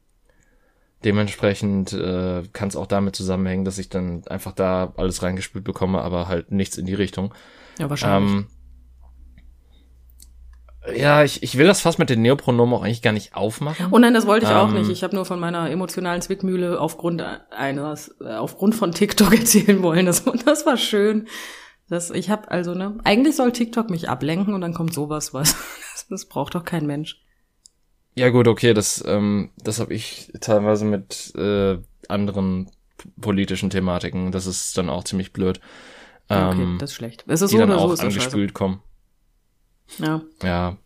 dementsprechend 1.05 1.93
äh, 1.93 2.43
kann 2.53 2.69
es 2.69 2.77
auch 2.77 2.87
damit 2.87 3.17
zusammenhängen, 3.17 3.65
dass 3.65 3.79
ich 3.79 3.89
dann 3.89 4.27
einfach 4.27 4.53
da 4.53 4.93
alles 4.97 5.23
reingespült 5.23 5.65
bekomme, 5.65 6.01
aber 6.01 6.29
halt 6.29 6.51
nichts 6.51 6.77
in 6.77 6.87
die 6.87 6.95
Richtung. 6.95 7.35
Ja, 7.79 7.89
wahrscheinlich. 7.89 8.33
Ähm, 8.33 8.47
ja, 10.97 11.23
ich, 11.23 11.43
ich 11.43 11.59
will 11.59 11.67
das 11.67 11.81
fast 11.81 11.99
mit 11.99 12.09
den 12.09 12.23
Neopronomen 12.23 12.75
auch 12.75 12.83
eigentlich 12.83 13.03
gar 13.03 13.13
nicht 13.13 13.35
aufmachen. 13.35 13.89
Oh 13.91 13.99
nein, 13.99 14.15
das 14.15 14.27
wollte 14.27 14.47
ich 14.47 14.53
ähm, 14.53 14.57
auch 14.57 14.71
nicht. 14.71 14.89
Ich 14.91 15.03
habe 15.05 15.15
nur 15.15 15.25
von 15.25 15.39
meiner 15.39 15.71
emotionalen 15.71 16.23
Zwickmühle 16.23 16.81
aufgrund 16.81 17.23
eines, 17.51 18.15
äh, 18.21 18.35
aufgrund 18.35 18.75
von 18.75 18.93
TikTok 18.93 19.35
erzählen 19.39 19.83
wollen. 19.83 20.07
Das, 20.07 20.25
das 20.45 20.67
war 20.67 20.77
schön. 20.77 21.29
Das, 21.89 22.11
ich 22.11 22.31
habe 22.31 22.51
also, 22.51 22.75
ne, 22.75 22.99
eigentlich 23.05 23.37
soll 23.37 23.53
TikTok 23.53 23.91
mich 23.91 24.09
ablenken 24.09 24.55
und 24.55 24.61
dann 24.61 24.75
kommt 24.75 24.93
sowas, 24.93 25.33
was. 25.35 25.57
Das, 26.09 26.27
braucht 26.27 26.55
doch 26.55 26.65
kein 26.65 26.87
Mensch. 26.87 27.23
Ja 28.15 28.31
gut, 28.31 28.49
okay, 28.49 28.75
das, 28.75 29.05
ähm, 29.07 29.51
das 29.59 29.79
habe 29.79 29.95
ich 29.95 30.33
teilweise 30.41 30.85
mit 30.85 31.35
äh, 31.37 31.79
anderen 32.09 32.71
politischen 33.21 33.71
Thematiken. 33.71 34.33
Das 34.33 34.47
ist 34.47 34.77
dann 34.77 34.91
auch 34.91 35.05
ziemlich 35.05 35.33
blöd. 35.33 35.61
Ähm, 36.29 36.49
okay, 36.49 36.77
das 36.81 36.91
ist 36.91 36.97
schlecht. 36.97 37.25
Es 37.27 37.43
ist 37.43 37.51
die 37.51 37.57
so 37.57 37.61
dann 37.61 37.71
oder 37.71 37.81
auch 37.81 37.95
so 37.95 38.03
angespült 38.03 38.55
kommen. 38.55 38.83
Ja. 39.99 40.23
Ja. 40.43 40.77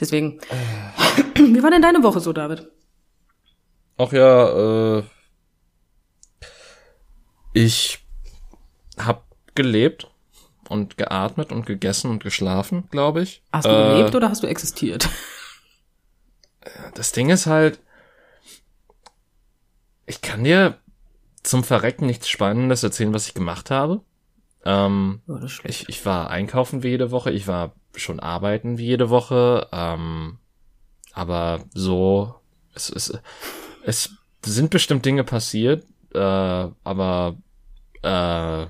Deswegen. 0.00 0.40
Äh. 0.40 1.22
Wie 1.34 1.62
war 1.62 1.70
denn 1.70 1.82
deine 1.82 2.02
Woche 2.02 2.20
so, 2.20 2.32
David? 2.32 2.68
Ach 3.96 4.12
ja, 4.12 4.98
äh, 4.98 5.02
ich 7.52 7.98
hab 8.96 9.26
gelebt 9.54 10.08
und 10.68 10.96
geatmet 10.96 11.52
und 11.52 11.66
gegessen 11.66 12.10
und 12.10 12.22
geschlafen, 12.22 12.84
glaube 12.90 13.22
ich. 13.22 13.42
Hast 13.52 13.66
du 13.66 13.70
äh, 13.70 13.96
gelebt 13.96 14.14
oder 14.14 14.30
hast 14.30 14.42
du 14.42 14.46
existiert? 14.46 15.08
Das 16.94 17.12
Ding 17.12 17.30
ist 17.30 17.46
halt, 17.46 17.80
ich 20.04 20.20
kann 20.20 20.44
dir 20.44 20.76
zum 21.42 21.64
Verrecken 21.64 22.04
nichts 22.04 22.28
Spannendes 22.28 22.82
erzählen, 22.82 23.14
was 23.14 23.26
ich 23.26 23.32
gemacht 23.32 23.70
habe. 23.70 24.02
Ähm, 24.64 25.22
oh, 25.28 25.38
ich, 25.64 25.88
ich 25.88 26.04
war 26.04 26.28
einkaufen 26.30 26.82
wie 26.82 26.88
jede 26.88 27.10
Woche, 27.10 27.30
ich 27.30 27.46
war 27.46 27.72
schon 27.94 28.20
arbeiten 28.20 28.76
wie 28.76 28.86
jede 28.86 29.08
Woche, 29.08 29.68
ähm, 29.72 30.38
aber 31.12 31.60
so, 31.72 32.34
es, 32.74 32.90
es, 32.90 33.18
es 33.82 34.10
sind 34.44 34.70
bestimmt 34.70 35.06
Dinge 35.06 35.24
passiert, 35.24 35.84
äh, 36.12 36.18
aber 36.18 37.36
äh, 38.02 38.66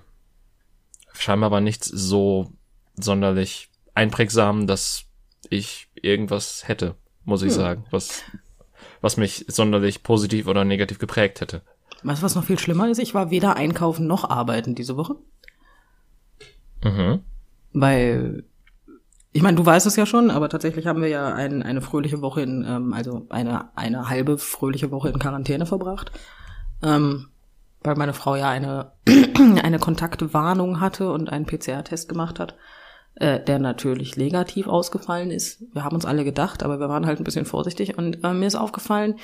scheinbar 1.19 1.51
war 1.51 1.61
nichts 1.61 1.87
so 1.87 2.53
sonderlich 2.97 3.71
einprägsam, 3.95 4.67
dass 4.67 5.05
ich 5.51 5.89
irgendwas 5.95 6.67
hätte, 6.67 6.95
muss 7.25 7.43
ich 7.43 7.51
hm. 7.51 7.57
sagen, 7.57 7.85
was, 7.91 8.23
was 9.01 9.17
mich 9.17 9.45
sonderlich 9.49 10.03
positiv 10.03 10.47
oder 10.47 10.65
negativ 10.65 10.99
geprägt 10.99 11.41
hätte. 11.41 11.63
Weißt 12.03 12.23
du, 12.23 12.25
was 12.25 12.35
noch 12.35 12.45
viel 12.45 12.59
schlimmer 12.59 12.89
ist? 12.89 12.99
Ich 12.99 13.15
war 13.15 13.31
weder 13.31 13.57
einkaufen 13.57 14.07
noch 14.07 14.29
arbeiten 14.29 14.75
diese 14.75 14.97
Woche. 14.97 15.17
Mhm. 16.85 17.21
Weil, 17.73 18.45
ich 19.33 19.43
meine, 19.43 19.57
du 19.57 19.67
weißt 19.67 19.87
es 19.87 19.97
ja 19.97 20.07
schon, 20.07 20.31
aber 20.31 20.49
tatsächlich 20.49 20.87
haben 20.87 21.03
wir 21.03 21.09
ja 21.09 21.35
ein, 21.35 21.63
eine 21.63 21.83
fröhliche 21.83 22.23
Woche 22.23 22.43
in, 22.43 22.65
ähm, 22.67 22.93
also 22.93 23.27
eine, 23.31 23.77
eine 23.77 24.09
halbe 24.09 24.39
fröhliche 24.39 24.93
Woche 24.93 25.09
in 25.09 25.19
Quarantäne 25.19 25.67
verbracht. 25.67 26.13
Ähm, 26.83 27.29
weil 27.83 27.97
meine 27.97 28.13
Frau 28.13 28.37
ja 28.37 28.49
eine, 28.49 28.93
eine 29.63 29.79
Kontaktwarnung 29.79 30.81
hatte 30.81 31.13
und 31.13 31.31
einen 31.31 31.47
PCR-Test 31.47 32.09
gemacht 32.09 32.39
hat, 32.39 32.55
äh, 33.15 33.41
der 33.41 33.59
natürlich 33.59 34.17
negativ 34.17 34.67
ausgefallen 34.67 35.31
ist. 35.31 35.63
Wir 35.73 35.85
haben 35.85 35.95
uns 35.95 36.05
alle 36.05 36.25
gedacht, 36.25 36.63
aber 36.63 36.81
wir 36.81 36.89
waren 36.89 37.07
halt 37.07 37.21
ein 37.21 37.25
bisschen 37.25 37.47
vorsichtig 37.47 37.99
und 37.99 38.25
äh, 38.25 38.33
mir 38.33 38.47
ist 38.47 38.57
aufgefallen, 38.57 39.17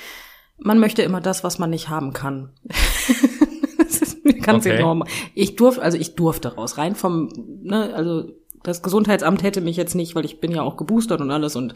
man 0.57 0.79
möchte 0.79 1.01
immer 1.01 1.21
das, 1.21 1.43
was 1.43 1.59
man 1.59 1.69
nicht 1.69 1.89
haben 1.89 2.13
kann. 2.13 2.51
das 3.77 4.01
ist 4.01 4.23
mir 4.23 4.35
ganz 4.35 4.65
okay. 4.65 4.77
enorm. 4.77 5.03
Ich 5.33 5.55
durfte, 5.55 5.81
also 5.81 5.97
ich 5.97 6.15
durfte 6.15 6.55
raus, 6.55 6.77
rein 6.77 6.95
vom, 6.95 7.29
ne, 7.63 7.93
also 7.93 8.29
das 8.63 8.81
Gesundheitsamt 8.81 9.43
hätte 9.43 9.61
mich 9.61 9.77
jetzt 9.77 9.95
nicht, 9.95 10.15
weil 10.15 10.25
ich 10.25 10.39
bin 10.39 10.51
ja 10.51 10.63
auch 10.63 10.77
geboostert 10.77 11.21
und 11.21 11.29
alles 11.29 11.55
und 11.55 11.73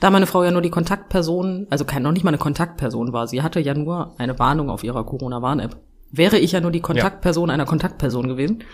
da 0.00 0.10
meine 0.10 0.26
Frau 0.26 0.44
ja 0.44 0.50
nur 0.50 0.62
die 0.62 0.70
Kontaktperson, 0.70 1.66
also 1.68 1.84
kein, 1.84 2.02
noch 2.02 2.12
nicht 2.12 2.24
mal 2.24 2.30
eine 2.30 2.38
Kontaktperson 2.38 3.12
war, 3.12 3.26
sie 3.26 3.42
hatte 3.42 3.60
ja 3.60 3.74
nur 3.74 4.14
eine 4.18 4.38
Warnung 4.38 4.70
auf 4.70 4.84
ihrer 4.84 5.04
Corona-Warn-App. 5.04 5.76
Wäre 6.12 6.38
ich 6.38 6.52
ja 6.52 6.60
nur 6.60 6.70
die 6.70 6.80
Kontaktperson 6.80 7.48
ja. 7.48 7.54
einer 7.54 7.64
Kontaktperson 7.64 8.28
gewesen. 8.28 8.64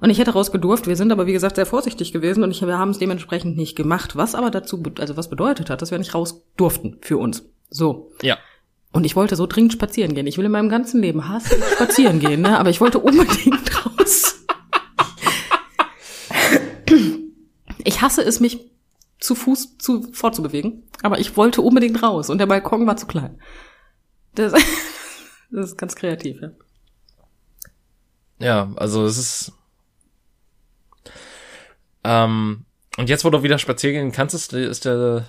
Und 0.00 0.08
ich 0.08 0.18
hätte 0.18 0.30
rausgedurft, 0.30 0.86
wir 0.86 0.96
sind 0.96 1.12
aber 1.12 1.26
wie 1.26 1.32
gesagt 1.32 1.56
sehr 1.56 1.66
vorsichtig 1.66 2.12
gewesen 2.12 2.42
und 2.42 2.52
ich, 2.52 2.62
wir 2.62 2.78
haben 2.78 2.90
es 2.90 2.98
dementsprechend 2.98 3.58
nicht 3.58 3.76
gemacht, 3.76 4.16
was 4.16 4.34
aber 4.34 4.50
dazu, 4.50 4.82
also 4.98 5.16
was 5.18 5.28
bedeutet 5.28 5.68
hat, 5.68 5.82
dass 5.82 5.90
wir 5.90 5.98
nicht 5.98 6.14
raus 6.14 6.42
durften 6.56 6.96
für 7.02 7.18
uns. 7.18 7.42
So. 7.68 8.12
Ja. 8.22 8.38
Und 8.92 9.04
ich 9.04 9.14
wollte 9.14 9.36
so 9.36 9.46
dringend 9.46 9.74
spazieren 9.74 10.14
gehen. 10.14 10.26
Ich 10.26 10.38
will 10.38 10.46
in 10.46 10.52
meinem 10.52 10.70
ganzen 10.70 11.02
Leben 11.02 11.28
hassen 11.28 11.62
spazieren 11.74 12.18
gehen, 12.18 12.40
ne? 12.40 12.58
Aber 12.58 12.70
ich 12.70 12.80
wollte 12.80 12.98
unbedingt 12.98 13.86
raus. 13.86 14.44
Ich 17.84 18.00
hasse 18.00 18.22
es, 18.22 18.40
mich 18.40 18.70
zu 19.18 19.34
Fuß 19.34 19.76
zu 19.78 20.10
fortzubewegen, 20.12 20.84
aber 21.02 21.18
ich 21.18 21.36
wollte 21.36 21.60
unbedingt 21.60 22.02
raus 22.02 22.30
und 22.30 22.38
der 22.38 22.46
Balkon 22.46 22.86
war 22.86 22.96
zu 22.96 23.06
klein. 23.06 23.38
Das, 24.34 24.54
das 25.50 25.70
ist 25.70 25.78
ganz 25.78 25.94
kreativ, 25.94 26.40
ja. 26.40 26.50
Ja, 28.38 28.72
also 28.76 29.04
es 29.04 29.18
ist. 29.18 29.52
Ähm, 32.04 32.64
und 32.96 33.08
jetzt, 33.08 33.24
wo 33.24 33.30
du 33.30 33.42
wieder 33.42 33.58
spazieren 33.58 33.94
gehen 33.94 34.12
kannst, 34.12 34.34
ist, 34.34 34.52
ist 34.52 34.84
der 34.86 35.26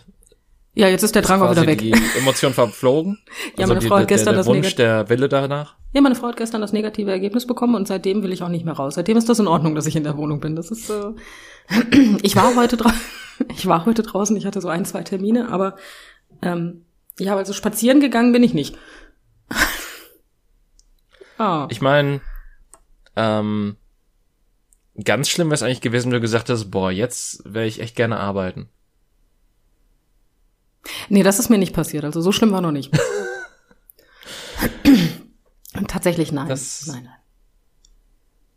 ja, 0.73 0.87
jetzt 0.87 1.03
ist 1.03 1.15
der 1.15 1.21
Drang 1.21 1.41
auch 1.41 1.51
wieder 1.51 1.67
weg. 1.67 1.79
Die 1.79 1.93
Emotion 2.17 2.53
verflogen. 2.53 3.19
ja, 3.57 3.63
also 3.63 3.73
meine 3.73 3.85
Frau 3.85 3.97
die, 3.97 4.01
hat 4.03 4.07
gestern 4.07 4.35
der, 4.35 4.43
der 4.43 4.43
das 4.43 4.47
Wunsch, 4.47 4.75
der 4.75 5.09
Wille 5.09 5.27
danach. 5.27 5.75
Ja, 5.91 5.99
meine 5.99 6.15
Frau 6.15 6.27
hat 6.27 6.37
gestern 6.37 6.61
das 6.61 6.71
negative 6.71 7.11
Ergebnis 7.11 7.45
bekommen 7.45 7.75
und 7.75 7.89
seitdem 7.89 8.23
will 8.23 8.31
ich 8.31 8.41
auch 8.41 8.47
nicht 8.47 8.63
mehr 8.63 8.75
raus. 8.75 8.95
Seitdem 8.95 9.17
ist 9.17 9.27
das 9.27 9.39
in 9.39 9.47
Ordnung, 9.47 9.75
dass 9.75 9.85
ich 9.85 9.97
in 9.97 10.05
der 10.05 10.15
Wohnung 10.15 10.39
bin. 10.39 10.55
Das 10.55 10.71
ist 10.71 10.89
äh 10.89 11.11
ich 12.21 12.37
war 12.37 12.55
heute 12.55 12.77
draußen, 12.77 12.99
ich 13.49 13.67
war 13.67 13.85
heute 13.85 14.01
draußen, 14.01 14.35
ich 14.37 14.45
hatte 14.45 14.61
so 14.61 14.69
ein, 14.69 14.85
zwei 14.85 15.03
Termine, 15.03 15.49
aber 15.49 15.75
ähm, 16.41 16.85
ja, 17.19 17.35
also 17.35 17.51
spazieren 17.51 17.99
gegangen 17.99 18.31
bin 18.31 18.43
ich 18.43 18.53
nicht. 18.53 18.77
Oh. 21.41 21.67
Ich 21.69 21.81
meine, 21.81 22.21
ähm, 23.15 23.77
ganz 25.03 25.29
schlimm 25.29 25.47
wäre 25.47 25.55
es 25.55 25.63
eigentlich 25.63 25.81
gewesen, 25.81 26.11
wenn 26.11 26.17
du 26.17 26.21
gesagt 26.21 26.49
hast, 26.49 26.71
boah, 26.71 26.91
jetzt 26.91 27.41
wäre 27.45 27.65
ich 27.65 27.79
echt 27.79 27.95
gerne 27.95 28.17
arbeiten. 28.17 28.69
Nee, 31.09 31.23
das 31.23 31.39
ist 31.39 31.49
mir 31.49 31.57
nicht 31.57 31.73
passiert. 31.73 32.03
Also 32.03 32.21
so 32.21 32.31
schlimm 32.31 32.51
war 32.51 32.61
noch 32.61 32.71
nicht. 32.71 32.91
Tatsächlich 35.87 36.31
nein. 36.31 36.47
Das 36.47 36.87
nein, 36.87 37.03
nein. 37.03 37.15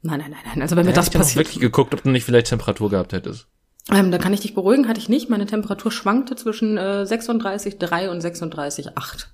Nein, 0.02 0.20
nein, 0.20 0.30
nein, 0.32 0.40
nein. 0.44 0.62
Also 0.62 0.76
wenn 0.76 0.84
mir 0.84 0.92
das 0.92 1.10
passiert. 1.10 1.30
Ich 1.30 1.36
wirklich 1.36 1.60
geguckt, 1.60 1.94
ob 1.94 2.02
du 2.02 2.10
nicht 2.10 2.24
vielleicht 2.24 2.48
Temperatur 2.48 2.90
gehabt 2.90 3.12
hättest. 3.12 3.46
Ähm, 3.90 4.10
da 4.10 4.18
kann 4.18 4.32
ich 4.32 4.40
dich 4.40 4.54
beruhigen, 4.54 4.88
hatte 4.88 5.00
ich 5.00 5.08
nicht. 5.08 5.30
Meine 5.30 5.46
Temperatur 5.46 5.90
schwankte 5.90 6.36
zwischen 6.36 6.76
äh, 6.76 7.04
36,3 7.06 8.08
und 8.08 8.22
36,8 8.22 9.26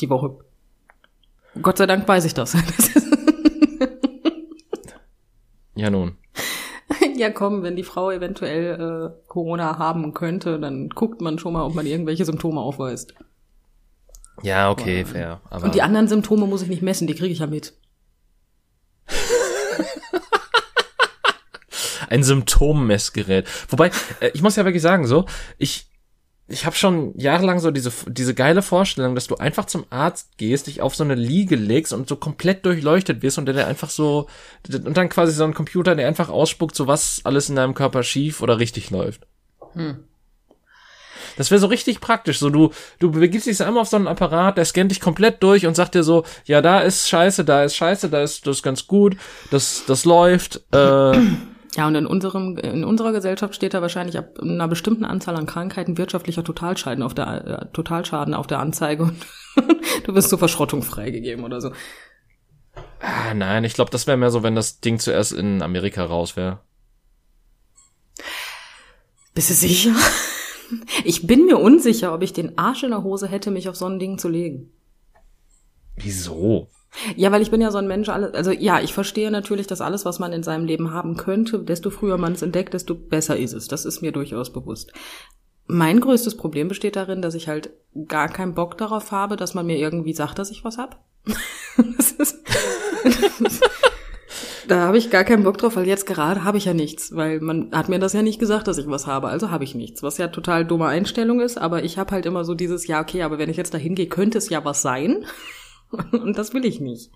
die 0.00 0.10
Woche. 0.10 0.38
Gott 1.62 1.78
sei 1.78 1.86
Dank 1.86 2.06
weiß 2.06 2.24
ich 2.24 2.34
das. 2.34 2.54
ja 5.74 5.90
nun. 5.90 6.16
ja, 7.16 7.30
komm, 7.30 7.62
wenn 7.62 7.76
die 7.76 7.82
Frau 7.82 8.10
eventuell 8.10 8.80
äh, 8.80 9.28
Corona 9.28 9.78
haben 9.78 10.14
könnte, 10.14 10.58
dann 10.58 10.88
guckt 10.90 11.20
man 11.20 11.38
schon 11.38 11.52
mal, 11.52 11.62
ob 11.62 11.74
man 11.74 11.86
irgendwelche 11.86 12.24
Symptome 12.24 12.60
aufweist. 12.60 13.14
Ja, 14.42 14.70
okay, 14.70 15.00
aber, 15.00 15.10
fair. 15.10 15.40
Aber 15.50 15.64
und 15.64 15.74
die 15.74 15.82
anderen 15.82 16.08
Symptome 16.08 16.46
muss 16.46 16.62
ich 16.62 16.68
nicht 16.68 16.82
messen, 16.82 17.06
die 17.06 17.14
kriege 17.14 17.32
ich 17.32 17.38
ja 17.38 17.46
mit. 17.46 17.74
Ein 22.08 22.22
Symptommessgerät. 22.22 23.48
Wobei, 23.68 23.90
äh, 24.20 24.30
ich 24.32 24.42
muss 24.42 24.56
ja 24.56 24.64
wirklich 24.64 24.82
sagen, 24.82 25.06
so, 25.06 25.26
ich, 25.58 25.90
ich 26.48 26.64
habe 26.64 26.76
schon 26.76 27.12
jahrelang 27.18 27.58
so 27.58 27.72
diese, 27.72 27.92
diese 28.06 28.34
geile 28.34 28.62
Vorstellung, 28.62 29.16
dass 29.16 29.26
du 29.26 29.36
einfach 29.36 29.64
zum 29.64 29.84
Arzt 29.90 30.38
gehst, 30.38 30.68
dich 30.68 30.80
auf 30.80 30.94
so 30.94 31.02
eine 31.02 31.16
Liege 31.16 31.56
legst 31.56 31.92
und 31.92 32.08
so 32.08 32.14
komplett 32.16 32.64
durchleuchtet 32.64 33.22
wirst 33.22 33.38
und 33.38 33.46
der, 33.46 33.54
der 33.54 33.66
einfach 33.66 33.90
so, 33.90 34.28
und 34.72 34.96
dann 34.96 35.08
quasi 35.08 35.32
so 35.32 35.42
ein 35.42 35.54
Computer, 35.54 35.96
der 35.96 36.06
einfach 36.06 36.28
ausspuckt, 36.28 36.76
so 36.76 36.86
was 36.86 37.20
alles 37.24 37.48
in 37.48 37.56
deinem 37.56 37.74
Körper 37.74 38.04
schief 38.04 38.42
oder 38.42 38.60
richtig 38.60 38.90
läuft. 38.90 39.26
Hm. 39.72 40.04
Das 41.36 41.50
wäre 41.50 41.58
so 41.58 41.66
richtig 41.66 42.00
praktisch. 42.00 42.38
So, 42.38 42.48
du, 42.48 42.70
du 43.00 43.10
begibst 43.10 43.46
dich 43.46 43.60
einmal 43.62 43.82
auf 43.82 43.88
so 43.88 43.96
einen 43.96 44.06
Apparat, 44.06 44.56
der 44.56 44.64
scannt 44.64 44.92
dich 44.92 45.00
komplett 45.00 45.42
durch 45.42 45.66
und 45.66 45.74
sagt 45.74 45.94
dir 45.94 46.04
so, 46.04 46.24
ja, 46.44 46.62
da 46.62 46.80
ist 46.80 47.08
scheiße, 47.08 47.44
da 47.44 47.64
ist 47.64 47.74
scheiße, 47.74 48.08
da 48.08 48.22
ist 48.22 48.46
das 48.46 48.58
ist 48.58 48.62
ganz 48.62 48.86
gut, 48.86 49.16
das, 49.50 49.84
das 49.86 50.04
läuft, 50.04 50.62
äh, 50.72 51.20
Ja, 51.76 51.86
und 51.86 51.94
in 51.94 52.06
unserem, 52.06 52.56
in 52.56 52.84
unserer 52.84 53.12
Gesellschaft 53.12 53.54
steht 53.54 53.74
da 53.74 53.82
wahrscheinlich 53.82 54.16
ab 54.16 54.38
einer 54.40 54.66
bestimmten 54.66 55.04
Anzahl 55.04 55.36
an 55.36 55.44
Krankheiten 55.44 55.98
wirtschaftlicher 55.98 56.42
Totalschaden 56.42 57.02
auf 57.02 57.12
der, 57.12 57.46
äh, 57.46 57.66
Totalschaden 57.72 58.32
auf 58.32 58.46
der 58.46 58.60
Anzeige 58.60 59.02
und 59.02 59.26
du 60.04 60.14
wirst 60.14 60.30
zur 60.30 60.38
Verschrottung 60.38 60.82
freigegeben 60.82 61.44
oder 61.44 61.60
so. 61.60 61.72
Ah, 63.00 63.34
nein, 63.34 63.64
ich 63.64 63.74
glaube, 63.74 63.90
das 63.90 64.06
wäre 64.06 64.16
mehr 64.16 64.30
so, 64.30 64.42
wenn 64.42 64.54
das 64.54 64.80
Ding 64.80 64.98
zuerst 64.98 65.32
in 65.32 65.60
Amerika 65.60 66.02
raus 66.02 66.34
wäre. 66.34 66.60
Bist 69.34 69.50
du 69.50 69.54
sicher? 69.54 69.94
Ich 71.04 71.26
bin 71.26 71.44
mir 71.44 71.58
unsicher, 71.58 72.14
ob 72.14 72.22
ich 72.22 72.32
den 72.32 72.56
Arsch 72.56 72.84
in 72.84 72.90
der 72.90 73.04
Hose 73.04 73.28
hätte, 73.28 73.50
mich 73.50 73.68
auf 73.68 73.76
so 73.76 73.84
ein 73.84 73.98
Ding 73.98 74.18
zu 74.18 74.28
legen. 74.28 74.72
Wieso? 75.94 76.68
Ja, 77.14 77.30
weil 77.30 77.42
ich 77.42 77.50
bin 77.50 77.60
ja 77.60 77.70
so 77.70 77.78
ein 77.78 77.88
Mensch, 77.88 78.08
also 78.08 78.50
ja, 78.50 78.80
ich 78.80 78.94
verstehe 78.94 79.30
natürlich, 79.30 79.66
dass 79.66 79.80
alles, 79.80 80.04
was 80.04 80.18
man 80.18 80.32
in 80.32 80.42
seinem 80.42 80.64
Leben 80.64 80.92
haben 80.92 81.16
könnte, 81.16 81.58
desto 81.58 81.90
früher 81.90 82.16
man 82.16 82.32
es 82.32 82.42
entdeckt, 82.42 82.74
desto 82.74 82.94
besser 82.94 83.36
ist 83.36 83.52
es. 83.52 83.68
Das 83.68 83.84
ist 83.84 84.00
mir 84.00 84.12
durchaus 84.12 84.52
bewusst. 84.52 84.92
Mein 85.66 86.00
größtes 86.00 86.36
Problem 86.36 86.68
besteht 86.68 86.96
darin, 86.96 87.22
dass 87.22 87.34
ich 87.34 87.48
halt 87.48 87.70
gar 88.06 88.28
keinen 88.28 88.54
Bock 88.54 88.78
darauf 88.78 89.10
habe, 89.10 89.36
dass 89.36 89.54
man 89.54 89.66
mir 89.66 89.76
irgendwie 89.76 90.14
sagt, 90.14 90.38
dass 90.38 90.50
ich 90.50 90.64
was 90.64 90.78
hab. 90.78 91.04
da 94.68 94.80
habe 94.80 94.98
ich 94.98 95.10
gar 95.10 95.24
keinen 95.24 95.44
Bock 95.44 95.58
drauf, 95.58 95.76
weil 95.76 95.86
jetzt 95.86 96.06
gerade 96.06 96.44
habe 96.44 96.58
ich 96.58 96.64
ja 96.64 96.74
nichts, 96.74 97.14
weil 97.14 97.40
man 97.40 97.70
hat 97.72 97.88
mir 97.88 97.98
das 97.98 98.12
ja 98.12 98.22
nicht 98.22 98.38
gesagt, 98.38 98.68
dass 98.68 98.78
ich 98.78 98.86
was 98.86 99.06
habe, 99.06 99.28
also 99.28 99.50
habe 99.50 99.64
ich 99.64 99.74
nichts, 99.74 100.02
was 100.02 100.18
ja 100.18 100.28
total 100.28 100.64
dumme 100.64 100.86
Einstellung 100.86 101.40
ist, 101.40 101.58
aber 101.58 101.84
ich 101.84 101.98
habe 101.98 102.12
halt 102.12 102.26
immer 102.26 102.44
so 102.44 102.54
dieses, 102.54 102.86
ja, 102.86 103.00
okay, 103.00 103.22
aber 103.22 103.38
wenn 103.38 103.50
ich 103.50 103.56
jetzt 103.56 103.74
da 103.74 103.78
hingehe, 103.78 104.06
könnte 104.06 104.38
es 104.38 104.48
ja 104.48 104.64
was 104.64 104.82
sein. 104.82 105.24
Und 106.12 106.36
das 106.38 106.54
will 106.54 106.64
ich 106.64 106.80
nicht. 106.80 107.10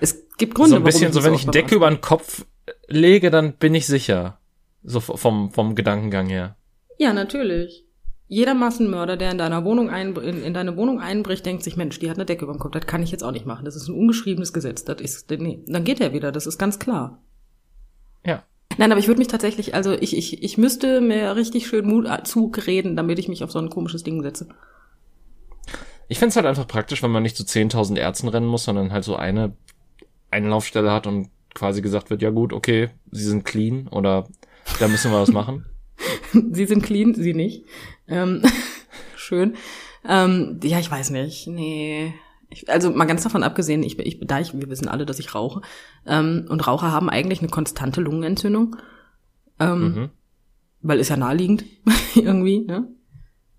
Es 0.00 0.26
gibt 0.36 0.54
Gründe, 0.54 0.70
So 0.70 0.76
ein 0.76 0.84
bisschen 0.84 1.12
so, 1.12 1.24
wenn 1.24 1.34
ich 1.34 1.46
Decke 1.46 1.74
über 1.74 1.88
den 1.88 2.00
Kopf 2.00 2.44
lege, 2.86 3.30
dann 3.30 3.54
bin 3.54 3.74
ich 3.74 3.86
sicher. 3.86 4.38
So 4.82 5.00
vom, 5.00 5.50
vom 5.50 5.74
Gedankengang 5.74 6.28
her. 6.28 6.56
Ja, 6.98 7.12
natürlich. 7.12 7.84
Jeder 8.28 8.54
Massenmörder, 8.54 9.16
der 9.16 9.30
in 9.30 9.38
deiner 9.38 9.64
Wohnung 9.64 9.88
ein, 9.88 10.14
in, 10.16 10.42
in, 10.42 10.54
deine 10.54 10.76
Wohnung 10.76 11.00
einbricht, 11.00 11.46
denkt 11.46 11.62
sich, 11.62 11.76
Mensch, 11.76 11.98
die 11.98 12.10
hat 12.10 12.16
eine 12.16 12.26
Decke 12.26 12.44
über 12.44 12.52
dem 12.52 12.58
Kopf, 12.58 12.72
das 12.72 12.86
kann 12.86 13.02
ich 13.02 13.12
jetzt 13.12 13.22
auch 13.22 13.30
nicht 13.30 13.46
machen. 13.46 13.64
Das 13.64 13.76
ist 13.76 13.88
ein 13.88 13.94
ungeschriebenes 13.94 14.52
Gesetz. 14.52 14.84
Das 14.84 15.00
ist, 15.00 15.30
nee. 15.30 15.62
Dann 15.66 15.84
geht 15.84 16.00
er 16.00 16.12
wieder, 16.12 16.32
das 16.32 16.46
ist 16.46 16.58
ganz 16.58 16.78
klar. 16.78 17.22
Ja. 18.24 18.42
Nein, 18.78 18.90
aber 18.90 18.98
ich 18.98 19.06
würde 19.06 19.18
mich 19.18 19.28
tatsächlich, 19.28 19.74
also 19.74 19.92
ich, 19.92 20.16
ich, 20.16 20.42
ich 20.42 20.58
müsste 20.58 21.00
mir 21.00 21.36
richtig 21.36 21.66
schön 21.66 21.86
Mut 21.86 22.08
zureden, 22.26 22.96
damit 22.96 23.18
ich 23.18 23.28
mich 23.28 23.44
auf 23.44 23.52
so 23.52 23.58
ein 23.58 23.70
komisches 23.70 24.02
Ding 24.02 24.22
setze. 24.22 24.48
Ich 26.08 26.18
find's 26.18 26.36
halt 26.36 26.46
einfach 26.46 26.66
praktisch, 26.66 27.02
wenn 27.02 27.10
man 27.10 27.22
nicht 27.22 27.36
zu 27.36 27.42
10.000 27.42 27.96
Ärzten 27.98 28.28
rennen 28.28 28.46
muss, 28.46 28.64
sondern 28.64 28.92
halt 28.92 29.04
so 29.04 29.16
eine 29.16 29.54
Einlaufstelle 30.30 30.92
hat 30.92 31.06
und 31.06 31.30
quasi 31.54 31.82
gesagt 31.82 32.10
wird, 32.10 32.22
ja 32.22 32.30
gut, 32.30 32.52
okay, 32.52 32.90
sie 33.10 33.24
sind 33.24 33.44
clean 33.44 33.88
oder 33.88 34.28
da 34.78 34.88
müssen 34.88 35.10
wir 35.10 35.20
was 35.20 35.32
machen. 35.32 35.66
sie 36.52 36.66
sind 36.66 36.82
clean, 36.82 37.14
sie 37.14 37.34
nicht. 37.34 37.64
Ähm, 38.06 38.42
schön. 39.16 39.54
Ähm, 40.08 40.60
ja, 40.62 40.78
ich 40.78 40.90
weiß 40.90 41.10
nicht. 41.10 41.46
Nee. 41.48 42.14
Ich, 42.48 42.70
also 42.70 42.90
mal 42.90 43.06
ganz 43.06 43.24
davon 43.24 43.42
abgesehen, 43.42 43.82
ich, 43.82 43.98
ich, 43.98 44.20
da 44.22 44.38
ich, 44.38 44.52
wir 44.52 44.68
wissen 44.68 44.88
alle, 44.88 45.06
dass 45.06 45.18
ich 45.18 45.34
rauche. 45.34 45.62
Ähm, 46.06 46.46
und 46.48 46.66
Raucher 46.66 46.92
haben 46.92 47.10
eigentlich 47.10 47.40
eine 47.40 47.48
konstante 47.48 48.00
Lungenentzündung. 48.00 48.76
Ähm, 49.58 49.80
mhm. 49.80 50.10
Weil 50.82 51.00
ist 51.00 51.08
ja 51.08 51.16
naheliegend 51.16 51.64
irgendwie, 52.14 52.60
ne? 52.60 52.88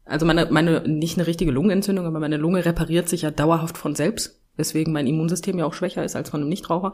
Also 0.08 0.26
meine, 0.26 0.46
meine, 0.50 0.82
nicht 0.88 1.18
eine 1.18 1.28
richtige 1.28 1.52
Lungenentzündung, 1.52 2.06
aber 2.06 2.20
meine 2.20 2.38
Lunge 2.38 2.64
repariert 2.66 3.10
sich 3.10 3.24
ja 3.24 3.32
dauerhaft 3.32 3.78
von 3.78 3.96
selbst, 3.96 4.42
weswegen 4.56 4.94
mein 4.94 5.08
Immunsystem 5.08 5.60
ja 5.60 5.66
auch 5.66 5.74
schwächer 5.74 6.04
ist 6.04 6.16
als 6.16 6.30
von 6.30 6.42
einem 6.42 6.50
Nichtraucher, 6.50 6.94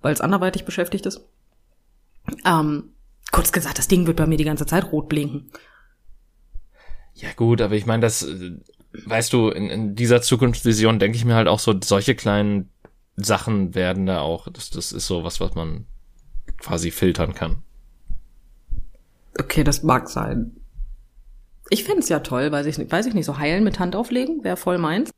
weil 0.00 0.12
es 0.12 0.20
anderweitig 0.20 0.64
beschäftigt 0.64 1.06
ist. 1.06 1.26
Ähm, 2.44 2.90
kurz 3.30 3.52
gesagt, 3.52 3.78
das 3.78 3.88
Ding 3.88 4.06
wird 4.06 4.16
bei 4.16 4.26
mir 4.26 4.36
die 4.36 4.44
ganze 4.44 4.66
Zeit 4.66 4.92
rot 4.92 5.08
blinken. 5.08 5.50
Ja 7.14 7.30
gut, 7.34 7.60
aber 7.60 7.74
ich 7.74 7.86
meine, 7.86 8.02
das, 8.02 8.26
weißt 8.92 9.32
du, 9.32 9.50
in, 9.50 9.70
in 9.70 9.94
dieser 9.94 10.22
Zukunftsvision 10.22 10.98
denke 10.98 11.16
ich 11.16 11.24
mir 11.24 11.34
halt 11.34 11.48
auch 11.48 11.58
so, 11.58 11.74
solche 11.82 12.14
kleinen 12.14 12.70
Sachen 13.16 13.74
werden 13.74 14.06
da 14.06 14.20
auch, 14.20 14.48
das, 14.48 14.70
das 14.70 14.92
ist 14.92 15.06
so 15.06 15.24
was, 15.24 15.40
was 15.40 15.54
man 15.54 15.86
quasi 16.58 16.90
filtern 16.90 17.34
kann. 17.34 17.62
Okay, 19.38 19.64
das 19.64 19.82
mag 19.82 20.08
sein. 20.08 20.57
Ich 21.70 21.84
fände 21.84 22.06
ja 22.06 22.20
toll, 22.20 22.50
weiß 22.50 22.66
ich 22.66 22.78
nicht, 22.78 22.90
weiß 22.90 23.06
ich 23.06 23.14
nicht, 23.14 23.26
so 23.26 23.38
heilen 23.38 23.64
mit 23.64 23.78
Hand 23.78 23.94
auflegen, 23.94 24.42
wäre 24.42 24.56
voll 24.56 24.78
meins. 24.78 25.10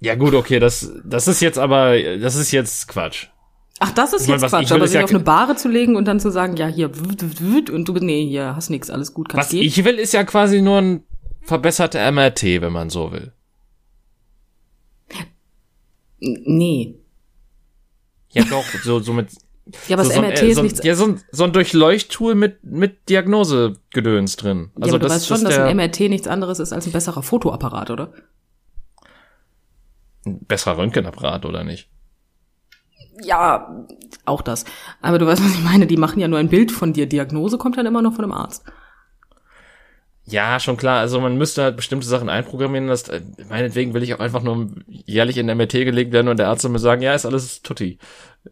Ja 0.00 0.14
gut, 0.14 0.34
okay, 0.34 0.58
das, 0.58 0.92
das 1.04 1.28
ist 1.28 1.40
jetzt 1.40 1.58
aber, 1.58 1.98
das 2.18 2.36
ist 2.36 2.52
jetzt 2.52 2.88
Quatsch. 2.88 3.28
Ach, 3.80 3.90
das 3.90 4.12
ist 4.12 4.22
ich 4.22 4.28
jetzt 4.28 4.46
Quatsch, 4.46 4.72
aber 4.72 4.86
sich 4.86 4.96
ja 4.96 5.04
auf 5.04 5.10
eine 5.10 5.20
Bahre 5.20 5.56
zu 5.56 5.68
legen 5.68 5.96
und 5.96 6.06
dann 6.06 6.20
zu 6.20 6.30
sagen, 6.30 6.56
ja, 6.56 6.66
hier, 6.66 6.90
und 6.90 7.88
du, 7.88 7.92
nee, 7.94 8.26
hier, 8.26 8.54
hast 8.56 8.70
nix, 8.70 8.90
alles 8.90 9.12
gut, 9.12 9.28
kannst 9.28 9.46
Was 9.46 9.50
gehen. 9.50 9.62
ich 9.62 9.84
will, 9.84 9.98
ist 9.98 10.12
ja 10.12 10.24
quasi 10.24 10.62
nur 10.62 10.78
ein 10.78 11.04
verbesserter 11.42 12.10
MRT, 12.10 12.42
wenn 12.60 12.72
man 12.72 12.90
so 12.90 13.12
will. 13.12 13.32
Nee. 16.20 16.94
Ja 18.30 18.44
doch, 18.44 18.64
so, 18.82 19.00
so 19.00 19.12
mit, 19.12 19.28
ja, 19.88 19.96
aber 19.96 20.04
so, 20.04 20.10
das 20.10 20.20
MRT 20.20 20.38
so, 20.38 20.46
ist 20.46 20.56
so, 20.56 20.62
nichts. 20.62 20.84
Ja, 20.84 20.94
so 20.94 21.04
ein, 21.06 21.20
so 21.30 21.44
ein 21.44 21.52
Durchleuchttool 21.52 22.34
mit, 22.34 22.64
mit 22.64 23.08
Diagnosegedöns 23.08 24.36
drin. 24.36 24.70
Also 24.74 24.88
ja, 24.88 24.94
aber 24.94 24.98
du 24.98 25.06
das 25.06 25.16
weißt 25.16 25.26
schon, 25.28 25.44
dass 25.44 25.58
ein 25.58 25.76
MRT 25.76 26.00
nichts 26.00 26.28
anderes 26.28 26.58
ist 26.58 26.72
als 26.72 26.86
ein 26.86 26.92
besserer 26.92 27.22
Fotoapparat, 27.22 27.90
oder? 27.90 28.12
Ein 30.26 30.44
besserer 30.46 30.78
Röntgenapparat, 30.78 31.46
oder 31.46 31.64
nicht? 31.64 31.88
Ja, 33.22 33.86
auch 34.24 34.42
das. 34.42 34.64
Aber 35.00 35.18
du 35.18 35.26
weißt, 35.26 35.42
was 35.42 35.54
ich 35.54 35.62
meine. 35.62 35.86
Die 35.86 35.96
machen 35.96 36.20
ja 36.20 36.28
nur 36.28 36.38
ein 36.38 36.48
Bild 36.48 36.72
von 36.72 36.92
dir. 36.92 37.06
Diagnose 37.06 37.58
kommt 37.58 37.78
dann 37.78 37.86
immer 37.86 38.02
noch 38.02 38.14
von 38.14 38.24
einem 38.24 38.32
Arzt. 38.32 38.64
Ja, 40.26 40.58
schon 40.58 40.78
klar. 40.78 41.00
Also 41.00 41.20
man 41.20 41.36
müsste 41.36 41.62
halt 41.62 41.76
bestimmte 41.76 42.06
Sachen 42.06 42.30
einprogrammieren. 42.30 42.88
Das, 42.88 43.08
äh, 43.08 43.20
meinetwegen 43.48 43.92
will 43.92 44.02
ich 44.02 44.14
auch 44.14 44.20
einfach 44.20 44.42
nur 44.42 44.68
jährlich 44.86 45.36
in 45.36 45.46
MRT 45.46 45.72
gelegt 45.72 46.12
werden 46.12 46.28
und 46.28 46.38
der 46.38 46.48
Arzt 46.48 46.66
mir 46.66 46.78
sagen, 46.78 47.02
ja, 47.02 47.14
ist 47.14 47.26
alles 47.26 47.60
tutti. 47.62 47.98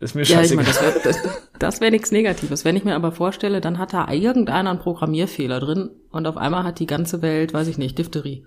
Ist 0.00 0.14
mir 0.14 0.24
scheißegal. 0.24 0.64
Ja, 0.64 0.70
ich 0.70 0.80
meine, 0.80 1.02
das 1.02 1.24
wäre 1.24 1.34
das 1.58 1.80
wär 1.80 1.90
nichts 1.90 2.12
Negatives. 2.12 2.64
Wenn 2.64 2.76
ich 2.76 2.84
mir 2.84 2.94
aber 2.94 3.12
vorstelle, 3.12 3.60
dann 3.60 3.78
hat 3.78 3.94
da 3.94 4.10
irgendeiner 4.10 4.70
einen 4.70 4.78
Programmierfehler 4.80 5.60
drin 5.60 5.90
und 6.10 6.26
auf 6.26 6.36
einmal 6.36 6.64
hat 6.64 6.78
die 6.78 6.86
ganze 6.86 7.22
Welt, 7.22 7.54
weiß 7.54 7.68
ich 7.68 7.78
nicht, 7.78 7.98
Diphtherie. 7.98 8.46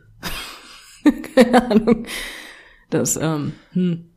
Keine 1.36 1.72
Ahnung. 1.72 2.06
Das, 2.92 3.18
ähm, 3.18 3.54
hm. 3.74 4.10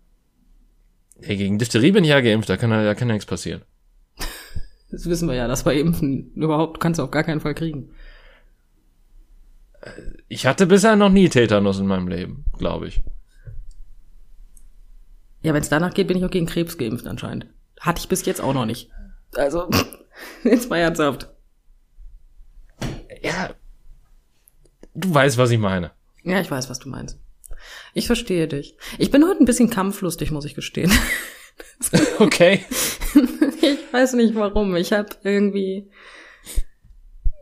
Hey, 1.20 1.36
gegen 1.36 1.58
Diphtherie 1.58 1.92
bin 1.92 2.04
ich 2.04 2.10
ja 2.10 2.20
geimpft, 2.20 2.48
da 2.48 2.56
kann, 2.56 2.70
da 2.70 2.94
kann 2.94 3.08
ja 3.08 3.14
nichts 3.14 3.26
passieren. 3.26 3.62
Das 4.90 5.06
wissen 5.06 5.28
wir 5.28 5.34
ja, 5.34 5.48
das 5.48 5.64
bei 5.64 5.78
Impfen 5.78 6.32
überhaupt 6.34 6.80
kannst 6.80 6.98
du 6.98 7.02
auf 7.02 7.10
gar 7.10 7.24
keinen 7.24 7.40
Fall 7.40 7.54
kriegen. 7.54 7.90
Ich 10.28 10.46
hatte 10.46 10.66
bisher 10.66 10.96
noch 10.96 11.10
nie 11.10 11.28
Tetanus 11.28 11.78
in 11.78 11.86
meinem 11.86 12.08
Leben, 12.08 12.44
glaube 12.58 12.88
ich. 12.88 13.02
Ja, 15.42 15.54
wenn 15.54 15.62
es 15.62 15.68
danach 15.68 15.94
geht, 15.94 16.08
bin 16.08 16.18
ich 16.18 16.24
auch 16.24 16.30
gegen 16.30 16.46
Krebs 16.46 16.78
geimpft 16.78 17.06
anscheinend. 17.06 17.46
Hatte 17.80 18.00
ich 18.00 18.08
bis 18.08 18.24
jetzt 18.26 18.40
auch 18.40 18.54
noch 18.54 18.66
nicht. 18.66 18.90
Also, 19.34 19.68
jetzt 20.44 20.68
mal 20.68 20.78
ernsthaft. 20.78 21.28
Ja. 23.22 23.54
Du 24.94 25.14
weißt, 25.14 25.38
was 25.38 25.50
ich 25.50 25.58
meine. 25.58 25.92
Ja, 26.24 26.40
ich 26.40 26.50
weiß, 26.50 26.68
was 26.68 26.80
du 26.80 26.88
meinst. 26.88 27.18
Ich 27.94 28.06
verstehe 28.06 28.48
dich. 28.48 28.76
Ich 28.98 29.10
bin 29.10 29.24
heute 29.24 29.42
ein 29.42 29.46
bisschen 29.46 29.70
kampflustig, 29.70 30.30
muss 30.30 30.44
ich 30.44 30.54
gestehen. 30.54 30.92
okay. 32.18 32.64
ich 33.62 33.92
weiß 33.92 34.14
nicht 34.14 34.34
warum. 34.34 34.74
Ich 34.76 34.92
habe 34.92 35.08
irgendwie 35.22 35.90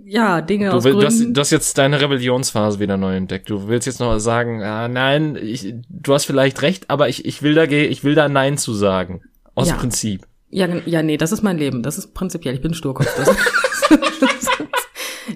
ja, 0.09 0.41
Dinge 0.41 0.71
du, 0.71 0.77
aus 0.77 0.85
Gründen. 0.85 1.01
Du 1.01 1.07
hast, 1.07 1.21
du 1.21 1.41
hast 1.41 1.51
jetzt 1.51 1.79
deine 1.79 2.01
Rebellionsphase 2.01 2.79
wieder 2.79 2.97
neu 2.97 3.17
entdeckt. 3.17 3.51
Du 3.51 3.67
willst 3.67 3.89
jetzt 3.89 3.99
noch 3.99 4.17
sagen, 4.21 4.63
ah, 4.63 4.87
nein, 4.87 5.37
ich, 5.41 5.75
du 5.89 6.15
hast 6.15 6.27
vielleicht 6.27 6.63
recht, 6.63 6.91
aber 6.91 7.09
ich, 7.09 7.25
ich 7.25 7.43
will 7.43 7.55
da 7.55 7.65
ich 7.65 8.05
will 8.05 8.15
da 8.15 8.29
Nein 8.29 8.57
zu 8.57 8.73
sagen. 8.73 9.23
Aus 9.57 9.69
ja. 9.69 9.75
Prinzip. 9.75 10.25
Ja, 10.49 10.69
ja, 10.87 11.03
nee, 11.03 11.17
das 11.17 11.33
ist 11.33 11.43
mein 11.43 11.59
Leben. 11.59 11.83
Das 11.83 11.99
ist 11.99 12.15
prinzipiell. 12.15 12.55
Ich 12.55 12.61
bin 12.61 12.73
Sturkopf. 12.73 13.13
Das, 13.17 13.37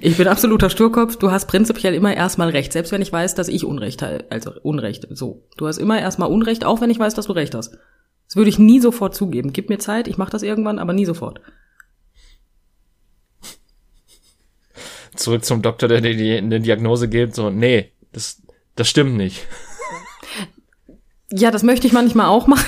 ich 0.00 0.16
bin 0.16 0.28
absoluter 0.28 0.70
Sturkopf. 0.70 1.16
Du 1.16 1.32
hast 1.32 1.46
prinzipiell 1.46 1.94
immer 1.94 2.14
erstmal 2.14 2.50
Recht, 2.50 2.72
selbst 2.72 2.92
wenn 2.92 3.02
ich 3.02 3.12
weiß, 3.12 3.34
dass 3.34 3.48
ich 3.48 3.64
Unrecht 3.64 4.02
habe. 4.02 4.24
Also 4.30 4.52
Unrecht. 4.62 5.08
So. 5.10 5.48
Du 5.56 5.66
hast 5.66 5.78
immer 5.78 6.00
erstmal 6.00 6.30
Unrecht, 6.30 6.64
auch 6.64 6.80
wenn 6.80 6.90
ich 6.90 6.98
weiß, 7.00 7.14
dass 7.14 7.26
du 7.26 7.32
Recht 7.32 7.56
hast. 7.56 7.76
Das 8.28 8.36
würde 8.36 8.50
ich 8.50 8.60
nie 8.60 8.78
sofort 8.78 9.16
zugeben. 9.16 9.52
Gib 9.52 9.68
mir 9.68 9.78
Zeit, 9.78 10.06
ich 10.06 10.16
mache 10.16 10.30
das 10.30 10.44
irgendwann, 10.44 10.78
aber 10.78 10.92
nie 10.92 11.06
sofort. 11.06 11.40
Zurück 15.16 15.44
zum 15.44 15.62
Doktor, 15.62 15.88
der 15.88 16.00
dir 16.00 16.16
die, 16.16 16.36
eine 16.36 16.60
Diagnose 16.60 17.08
gibt, 17.08 17.34
so, 17.34 17.50
nee, 17.50 17.92
das, 18.12 18.42
das 18.76 18.88
stimmt 18.88 19.16
nicht. 19.16 19.46
Ja, 21.32 21.50
das 21.50 21.62
möchte 21.62 21.86
ich 21.86 21.92
manchmal 21.92 22.26
auch 22.26 22.46
machen. 22.46 22.66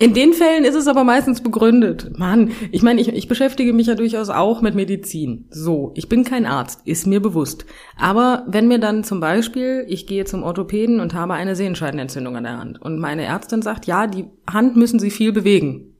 In 0.00 0.12
den 0.12 0.32
Fällen 0.32 0.64
ist 0.64 0.74
es 0.74 0.88
aber 0.88 1.04
meistens 1.04 1.40
begründet. 1.40 2.18
Mann, 2.18 2.50
ich 2.72 2.82
meine, 2.82 3.00
ich, 3.00 3.08
ich 3.08 3.28
beschäftige 3.28 3.72
mich 3.72 3.86
ja 3.86 3.94
durchaus 3.94 4.28
auch 4.28 4.60
mit 4.60 4.74
Medizin. 4.74 5.46
So, 5.50 5.92
ich 5.94 6.08
bin 6.08 6.24
kein 6.24 6.46
Arzt, 6.46 6.80
ist 6.84 7.06
mir 7.06 7.20
bewusst. 7.20 7.64
Aber 7.96 8.44
wenn 8.48 8.66
mir 8.66 8.78
dann 8.80 9.04
zum 9.04 9.20
Beispiel, 9.20 9.84
ich 9.88 10.06
gehe 10.06 10.24
zum 10.24 10.42
Orthopäden 10.42 10.98
und 10.98 11.14
habe 11.14 11.34
eine 11.34 11.54
Sehenscheidenentzündung 11.54 12.36
an 12.36 12.44
der 12.44 12.58
Hand 12.58 12.82
und 12.82 12.98
meine 12.98 13.24
Ärztin 13.24 13.62
sagt, 13.62 13.86
ja, 13.86 14.08
die 14.08 14.24
Hand 14.50 14.74
müssen 14.74 14.98
Sie 14.98 15.10
viel 15.10 15.32
bewegen 15.32 15.93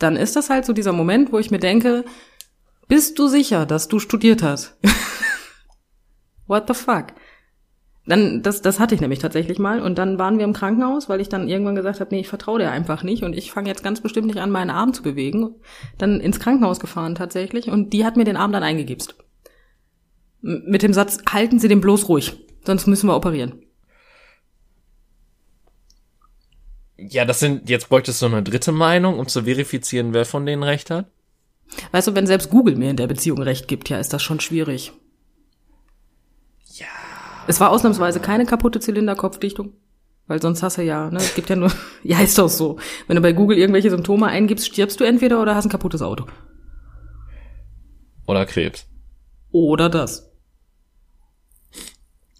dann 0.00 0.16
ist 0.16 0.34
das 0.34 0.50
halt 0.50 0.64
so 0.64 0.72
dieser 0.72 0.92
Moment, 0.92 1.32
wo 1.32 1.38
ich 1.38 1.50
mir 1.50 1.60
denke, 1.60 2.04
bist 2.88 3.18
du 3.18 3.28
sicher, 3.28 3.66
dass 3.66 3.86
du 3.86 4.00
studiert 4.00 4.42
hast? 4.42 4.76
What 6.46 6.64
the 6.66 6.74
fuck? 6.74 7.06
Dann, 8.06 8.42
das, 8.42 8.62
das 8.62 8.80
hatte 8.80 8.94
ich 8.94 9.00
nämlich 9.00 9.20
tatsächlich 9.20 9.60
mal 9.60 9.80
und 9.80 9.96
dann 9.98 10.18
waren 10.18 10.38
wir 10.38 10.44
im 10.44 10.54
Krankenhaus, 10.54 11.08
weil 11.08 11.20
ich 11.20 11.28
dann 11.28 11.48
irgendwann 11.48 11.76
gesagt 11.76 12.00
habe, 12.00 12.12
nee, 12.12 12.20
ich 12.20 12.28
vertraue 12.28 12.58
dir 12.58 12.72
einfach 12.72 13.04
nicht 13.04 13.22
und 13.22 13.34
ich 13.34 13.52
fange 13.52 13.68
jetzt 13.68 13.84
ganz 13.84 14.00
bestimmt 14.00 14.26
nicht 14.26 14.40
an, 14.40 14.50
meinen 14.50 14.70
Arm 14.70 14.92
zu 14.92 15.02
bewegen. 15.02 15.54
Dann 15.98 16.18
ins 16.18 16.40
Krankenhaus 16.40 16.80
gefahren 16.80 17.14
tatsächlich 17.14 17.70
und 17.70 17.92
die 17.92 18.04
hat 18.04 18.16
mir 18.16 18.24
den 18.24 18.36
Arm 18.36 18.50
dann 18.50 18.64
eingegipst. 18.64 19.14
Mit 20.40 20.82
dem 20.82 20.94
Satz, 20.94 21.18
halten 21.30 21.58
Sie 21.58 21.68
den 21.68 21.82
bloß 21.82 22.08
ruhig, 22.08 22.44
sonst 22.64 22.86
müssen 22.86 23.06
wir 23.06 23.14
operieren. 23.14 23.62
Ja, 27.08 27.24
das 27.24 27.40
sind, 27.40 27.68
jetzt 27.70 27.88
bräuchtest 27.88 28.20
du 28.20 28.26
eine 28.26 28.42
dritte 28.42 28.72
Meinung, 28.72 29.18
um 29.18 29.26
zu 29.26 29.44
verifizieren, 29.44 30.12
wer 30.12 30.26
von 30.26 30.44
denen 30.44 30.62
recht 30.62 30.90
hat? 30.90 31.06
Weißt 31.92 32.08
du, 32.08 32.14
wenn 32.14 32.26
selbst 32.26 32.50
Google 32.50 32.76
mir 32.76 32.90
in 32.90 32.96
der 32.96 33.06
Beziehung 33.06 33.40
recht 33.40 33.68
gibt, 33.68 33.88
ja, 33.88 33.98
ist 33.98 34.12
das 34.12 34.22
schon 34.22 34.40
schwierig. 34.40 34.92
Ja. 36.74 36.86
Es 37.46 37.60
war 37.60 37.70
ausnahmsweise 37.70 38.20
keine 38.20 38.44
kaputte 38.44 38.80
Zylinderkopfdichtung. 38.80 39.72
Weil 40.26 40.40
sonst 40.40 40.62
hast 40.62 40.78
du 40.78 40.82
ja, 40.82 41.10
ne, 41.10 41.18
es 41.18 41.34
gibt 41.34 41.48
ja 41.48 41.56
nur, 41.56 41.72
ja, 42.02 42.20
ist 42.20 42.38
doch 42.38 42.48
so. 42.48 42.78
Wenn 43.06 43.16
du 43.16 43.22
bei 43.22 43.32
Google 43.32 43.58
irgendwelche 43.58 43.90
Symptome 43.90 44.26
eingibst, 44.26 44.66
stirbst 44.66 45.00
du 45.00 45.04
entweder 45.04 45.40
oder 45.40 45.54
hast 45.54 45.66
ein 45.66 45.70
kaputtes 45.70 46.02
Auto. 46.02 46.26
Oder 48.26 48.46
Krebs. 48.46 48.86
Oder 49.50 49.88
das. 49.88 50.30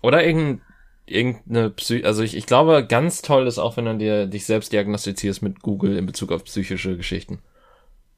Oder 0.02 0.24
irgendein 0.24 0.62
irgendeine 1.10 1.70
Psy 1.70 2.04
also 2.04 2.22
ich, 2.22 2.36
ich 2.36 2.46
glaube, 2.46 2.86
ganz 2.86 3.22
toll 3.22 3.46
ist 3.46 3.58
auch, 3.58 3.76
wenn 3.76 3.84
du 3.84 3.98
dir 3.98 4.26
dich 4.26 4.46
selbst 4.46 4.72
diagnostizierst 4.72 5.42
mit 5.42 5.60
Google 5.60 5.96
in 5.96 6.06
Bezug 6.06 6.32
auf 6.32 6.44
psychische 6.44 6.96
Geschichten. 6.96 7.40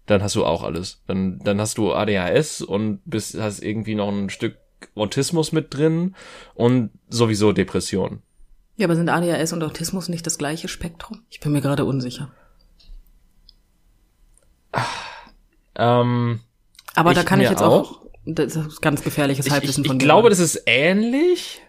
Dann 0.07 0.23
hast 0.23 0.35
du 0.35 0.45
auch 0.45 0.63
alles. 0.63 1.03
Dann, 1.07 1.39
dann 1.41 1.61
hast 1.61 1.79
du 1.79 1.93
ADHS 1.93 2.63
und 2.63 3.01
bist, 3.05 3.39
hast 3.41 3.61
irgendwie 3.61 3.95
noch 3.95 4.09
ein 4.09 4.31
Stück 4.31 4.57
Autismus 4.95 5.53
mit 5.53 5.73
drin 5.73 6.15
und 6.55 6.91
sowieso 7.09 7.53
Depression. 7.53 8.23
Ja, 8.77 8.87
aber 8.87 8.97
sind 8.97 9.09
ADHS 9.09 9.53
und 9.53 9.63
Autismus 9.63 10.09
nicht 10.09 10.27
das 10.27 10.39
gleiche 10.39 10.69
Spektrum? 10.69 11.23
Ich 11.31 11.41
bin 11.41 11.53
mir 11.53 11.61
gerade 11.61 11.85
unsicher. 11.85 12.33
Ähm, 15.77 16.41
aber 16.95 17.15
da 17.15 17.23
kann 17.23 17.41
ich 17.41 17.49
jetzt 17.49 17.63
auch, 17.63 17.93
auch 17.93 18.03
das 18.25 18.57
ist 18.57 18.83
ganz 18.83 19.03
gefährliches 19.03 19.51
Halbwissen 19.51 19.83
ich, 19.83 19.87
ich, 19.87 19.89
von 19.89 19.97
Ich 19.99 20.05
glaube, 20.05 20.31
das 20.31 20.39
ist 20.39 20.63
ähnlich 20.67 21.61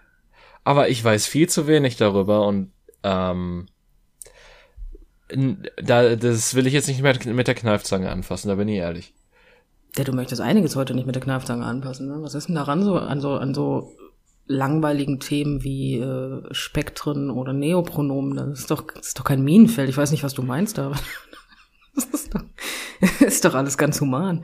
aber 0.64 0.90
ich 0.90 1.04
weiß 1.04 1.28
viel 1.28 1.50
zu 1.50 1.68
wenig 1.68 1.98
darüber 1.98 2.46
und 2.46 2.72
ähm, 3.04 3.68
da, 5.82 6.16
das 6.16 6.56
will 6.56 6.68
ich 6.68 6.74
jetzt 6.74 6.88
nicht 6.88 7.02
mit, 7.02 7.26
mit 7.26 7.48
der 7.48 7.56
Kneifzange 7.56 8.10
anfassen, 8.10 8.50
da 8.50 8.56
bin 8.56 8.68
ich 8.68 8.78
ehrlich. 8.78 9.14
Ja, 9.98 10.04
du 10.04 10.14
möchtest 10.14 10.42
einiges 10.42 10.76
heute 10.76 10.96
nicht 10.96 11.06
mit 11.06 11.16
der 11.16 11.24
Kneifzange 11.24 11.66
anpassen. 11.66 12.08
Ne? 12.08 12.18
Was 12.22 12.34
ist 12.34 12.48
denn 12.48 12.56
daran 12.56 12.84
so 12.84 12.96
an 12.96 13.22
so 13.22 13.34
an 13.34 13.54
so 13.54 13.96
langweiligen 14.48 15.20
Themen 15.20 15.64
wie 15.64 15.98
äh, 15.98 16.42
Spektren 16.52 17.30
oder 17.30 17.54
Neopronomen? 17.54 18.36
Das 18.36 18.60
ist 18.60 18.72
doch 18.72 18.88
das 18.88 19.08
ist 19.08 19.20
doch 19.20 19.24
kein 19.24 19.44
Minenfeld. 19.44 19.90
Ich 19.90 19.98
weiß 19.98 20.12
nicht, 20.12 20.24
was 20.24 20.34
du 20.34 20.42
meinst, 20.42 20.80
aber 20.80 20.96
das 21.96 22.06
ist 22.06 22.34
doch, 22.34 22.44
das 23.02 23.22
ist 23.22 23.46
doch 23.46 23.54
alles 23.54 23.78
ganz 23.78 24.02
human. 24.02 24.44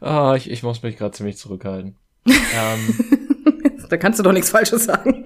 Ah, 0.00 0.34
ich, 0.36 0.50
ich 0.50 0.62
muss 0.62 0.82
mich 0.82 0.96
gerade 0.96 1.12
ziemlich 1.12 1.36
zurückhalten. 1.36 1.96
ähm, 2.26 3.25
da 3.88 3.96
kannst 3.96 4.18
du 4.18 4.22
doch 4.22 4.32
nichts 4.32 4.50
Falsches 4.50 4.84
sagen. 4.84 5.24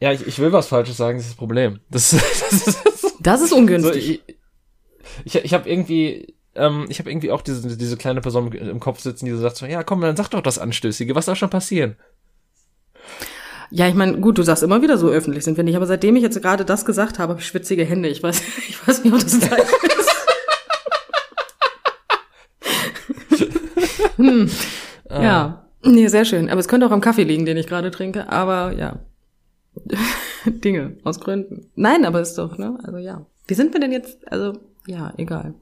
ja, 0.00 0.12
ich, 0.12 0.26
ich 0.26 0.38
will 0.38 0.52
was 0.52 0.68
Falsches 0.68 0.96
sagen, 0.96 1.18
das 1.18 1.26
ist 1.26 1.32
das 1.32 1.38
Problem. 1.38 1.80
Das, 1.90 2.10
das, 2.10 2.66
ist, 2.66 3.16
das 3.20 3.42
ist 3.42 3.52
ungünstig. 3.52 3.92
So, 3.92 3.98
ich 3.98 4.22
ich, 5.24 5.34
ich 5.36 5.54
habe 5.54 5.68
irgendwie 5.68 6.34
ähm, 6.54 6.86
ich 6.88 6.98
habe 6.98 7.10
irgendwie 7.10 7.30
auch 7.30 7.42
diese, 7.42 7.76
diese 7.76 7.96
kleine 7.96 8.20
Person 8.20 8.52
im 8.52 8.80
Kopf 8.80 9.00
sitzen, 9.00 9.26
die 9.26 9.32
so 9.32 9.38
sagt 9.38 9.56
so, 9.56 9.66
ja 9.66 9.82
komm, 9.82 10.00
dann 10.00 10.16
sag 10.16 10.28
doch 10.28 10.42
das 10.42 10.58
Anstößige, 10.58 11.14
was 11.14 11.26
soll 11.26 11.36
schon 11.36 11.50
passieren? 11.50 11.96
Ja, 13.70 13.86
ich 13.86 13.94
meine, 13.94 14.18
gut, 14.18 14.36
du 14.36 14.42
sagst 14.42 14.64
immer 14.64 14.82
wieder 14.82 14.98
so 14.98 15.08
öffentlich 15.08 15.44
sind 15.44 15.56
wir 15.56 15.62
nicht, 15.62 15.76
aber 15.76 15.86
seitdem 15.86 16.16
ich 16.16 16.22
jetzt 16.22 16.42
gerade 16.42 16.64
das 16.64 16.84
gesagt 16.84 17.20
habe, 17.20 17.32
habe 17.32 17.40
ich 17.40 17.46
schwitzige 17.46 17.84
Hände. 17.84 18.08
Ich 18.08 18.22
weiß, 18.22 18.42
ich 18.68 18.86
weiß 18.86 19.04
nicht, 19.04 19.12
ob 19.14 19.20
das 19.20 19.40
Zeit 19.40 19.66
ist. 23.30 23.46
hm. 24.16 24.50
Ah. 25.08 25.22
Ja, 25.22 25.69
nee, 25.82 26.08
sehr 26.08 26.24
schön. 26.24 26.48
Aber 26.48 26.60
es 26.60 26.68
könnte 26.68 26.86
auch 26.86 26.90
am 26.90 27.00
Kaffee 27.00 27.24
liegen, 27.24 27.46
den 27.46 27.56
ich 27.56 27.66
gerade 27.66 27.90
trinke, 27.90 28.28
aber 28.30 28.72
ja. 28.72 29.00
Dinge, 30.46 30.96
aus 31.04 31.20
Gründen. 31.20 31.70
Nein, 31.74 32.04
aber 32.04 32.20
ist 32.20 32.36
doch, 32.36 32.58
ne? 32.58 32.78
Also 32.82 32.98
ja. 32.98 33.26
Wie 33.46 33.54
sind 33.54 33.72
wir 33.72 33.80
denn 33.80 33.92
jetzt, 33.92 34.30
also, 34.30 34.58
ja, 34.86 35.12
egal. 35.16 35.54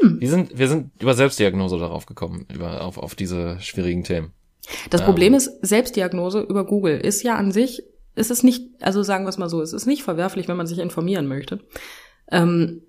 Hm. 0.00 0.20
Wir 0.20 0.30
sind, 0.30 0.58
wir 0.58 0.68
sind 0.68 0.90
über 1.00 1.14
Selbstdiagnose 1.14 1.78
darauf 1.78 2.06
gekommen, 2.06 2.46
über, 2.52 2.82
auf, 2.82 2.98
auf 2.98 3.14
diese 3.14 3.60
schwierigen 3.60 4.04
Themen. 4.04 4.32
Das 4.90 5.00
ähm. 5.02 5.06
Problem 5.06 5.34
ist, 5.34 5.50
Selbstdiagnose 5.62 6.40
über 6.40 6.64
Google 6.66 6.98
ist 6.98 7.22
ja 7.22 7.36
an 7.36 7.52
sich, 7.52 7.82
ist 8.14 8.30
es 8.30 8.42
nicht, 8.42 8.70
also 8.80 9.02
sagen 9.02 9.24
wir 9.24 9.28
es 9.28 9.38
mal 9.38 9.48
so, 9.48 9.60
es 9.62 9.72
ist 9.72 9.86
nicht 9.86 10.02
verwerflich, 10.02 10.48
wenn 10.48 10.56
man 10.56 10.66
sich 10.66 10.78
informieren 10.78 11.26
möchte. 11.26 11.60
Ähm, 12.30 12.82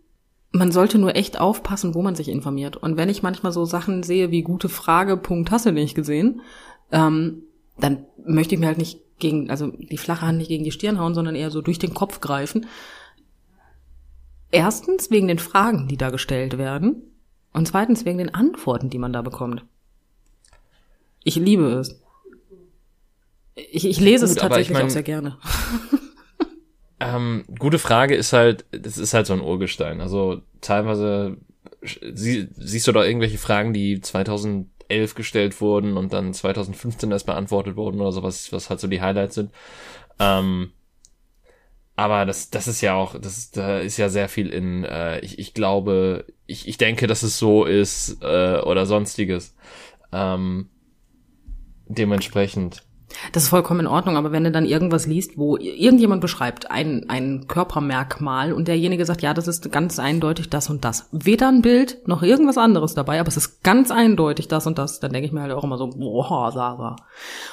man 0.52 0.72
sollte 0.72 0.98
nur 0.98 1.16
echt 1.16 1.40
aufpassen, 1.40 1.94
wo 1.94 2.02
man 2.02 2.16
sich 2.16 2.30
informiert. 2.30 2.78
Und 2.78 2.98
wenn 2.98 3.10
ich 3.10 3.24
manchmal 3.24 3.52
so 3.52 3.66
Sachen 3.66 4.04
sehe 4.04 4.32
wie 4.32 4.42
gute 4.42 4.70
Frage, 4.70 5.18
Punkt, 5.18 5.52
hast 5.52 5.66
du 5.66 5.72
nicht 5.72 5.96
gesehen, 5.96 6.42
ähm, 6.92 7.44
dann 7.80 8.06
möchte 8.26 8.56
ich 8.56 8.62
mir 8.62 8.68
halt 8.68 8.78
nicht 8.78 9.00
gegen, 9.20 9.50
also 9.50 9.68
die 9.68 9.98
flache 9.98 10.26
Hand 10.26 10.38
nicht 10.38 10.48
gegen 10.48 10.64
die 10.64 10.72
Stirn 10.72 11.00
hauen, 11.00 11.14
sondern 11.14 11.36
eher 11.36 11.52
so 11.52 11.62
durch 11.62 11.80
den 11.80 11.94
Kopf 11.94 12.22
greifen. 12.22 12.66
Erstens 14.52 15.12
wegen 15.12 15.28
den 15.28 15.40
Fragen, 15.40 15.88
die 15.88 15.98
da 15.98 16.10
gestellt 16.10 16.58
werden. 16.58 17.04
Und 17.54 17.68
zweitens 17.68 18.06
wegen 18.06 18.20
den 18.20 18.34
Antworten, 18.34 18.90
die 18.90 19.00
man 19.00 19.14
da 19.14 19.22
bekommt. 19.22 19.66
Ich 21.24 21.36
liebe 21.36 21.66
es. 21.74 22.00
Ich, 23.56 23.86
ich 23.86 24.00
lese 24.00 24.26
Gut, 24.26 24.36
es 24.36 24.42
tatsächlich 24.42 24.70
ich 24.70 24.74
mein, 24.74 24.86
auch 24.86 24.90
sehr 24.90 25.04
gerne. 25.04 25.38
Ähm, 27.00 27.46
gute 27.60 27.80
Frage 27.80 28.16
ist 28.16 28.34
halt, 28.34 28.66
das 28.72 28.98
ist 28.98 29.14
halt 29.14 29.28
so 29.28 29.34
ein 29.34 29.42
Urgestein. 29.42 30.02
Also 30.02 30.42
teilweise 30.62 31.38
sie, 31.82 32.48
siehst 32.56 32.88
du 32.88 32.92
da 32.92 33.04
irgendwelche 33.04 33.38
Fragen, 33.38 33.74
die 33.74 34.02
2011 34.02 35.16
gestellt 35.16 35.62
wurden 35.62 35.98
und 35.98 36.14
dann 36.14 36.34
2015 36.34 37.12
erst 37.12 37.26
beantwortet 37.26 37.76
wurden 37.76 38.02
oder 38.02 38.12
sowas, 38.12 38.52
was 38.52 38.70
halt 38.70 38.80
so 38.80 38.88
die 38.88 39.02
Highlights 39.02 39.36
sind. 39.36 39.52
Ähm, 40.20 40.72
aber 41.96 42.26
das, 42.26 42.50
das 42.52 42.68
ist 42.68 42.82
ja 42.82 42.94
auch, 42.94 43.20
das 43.20 43.38
ist, 43.38 43.58
da 43.58 43.80
ist 43.80 43.98
ja 43.98 44.10
sehr 44.10 44.30
viel 44.30 44.50
in, 44.50 44.84
äh, 44.84 45.20
ich, 45.22 45.40
ich 45.40 45.54
glaube, 45.54 46.26
ich, 46.46 46.68
ich 46.68 46.78
denke, 46.78 47.08
dass 47.08 47.24
es 47.24 47.40
so 47.40 47.66
ist 47.66 48.22
äh, 48.22 48.60
oder 48.60 48.86
sonstiges. 48.86 49.56
Ähm, 50.12 50.70
dementsprechend. 51.88 52.84
Das 53.32 53.44
ist 53.44 53.50
vollkommen 53.50 53.82
in 53.82 53.88
Ordnung, 53.88 54.18
aber 54.18 54.32
wenn 54.32 54.44
du 54.44 54.52
dann 54.52 54.66
irgendwas 54.66 55.08
liest, 55.08 55.38
wo 55.38 55.56
irgendjemand 55.58 56.20
beschreibt 56.20 56.70
ein, 56.70 57.06
ein 57.08 57.48
Körpermerkmal 57.48 58.52
und 58.52 58.68
derjenige 58.68 59.06
sagt, 59.06 59.22
ja, 59.22 59.34
das 59.34 59.48
ist 59.48 59.72
ganz 59.72 59.98
eindeutig 59.98 60.50
das 60.50 60.70
und 60.70 60.84
das. 60.84 61.08
Weder 61.12 61.48
ein 61.48 61.62
Bild 61.62 62.06
noch 62.08 62.22
irgendwas 62.22 62.58
anderes 62.58 62.96
dabei, 62.96 63.20
aber 63.20 63.30
es 63.30 63.38
ist 63.38 63.64
ganz 63.64 63.92
eindeutig 63.92 64.50
das 64.50 64.68
und 64.68 64.78
das, 64.78 65.00
dann 65.00 65.14
denke 65.14 65.26
ich 65.26 65.32
mir 65.32 65.42
halt 65.42 65.54
auch 65.54 65.64
immer 65.64 65.78
so, 65.78 65.88
boah, 65.88 66.52
Sarah. 66.52 66.98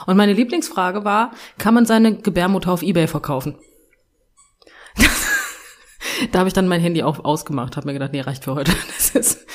Und 0.06 0.16
meine 0.16 0.32
Lieblingsfrage 0.32 1.04
war, 1.04 1.30
kann 1.56 1.74
man 1.74 1.86
seine 1.86 2.16
Gebärmutter 2.16 2.72
auf 2.72 2.82
Ebay 2.82 3.06
verkaufen? 3.06 3.54
da 6.32 6.40
habe 6.40 6.48
ich 6.48 6.54
dann 6.54 6.68
mein 6.68 6.80
Handy 6.80 7.04
auch 7.04 7.24
ausgemacht, 7.24 7.76
habe 7.76 7.86
mir 7.86 7.92
gedacht, 7.92 8.12
nee, 8.12 8.20
reicht 8.20 8.44
für 8.44 8.54
heute. 8.54 8.72
Das 8.96 9.10
ist, 9.10 9.46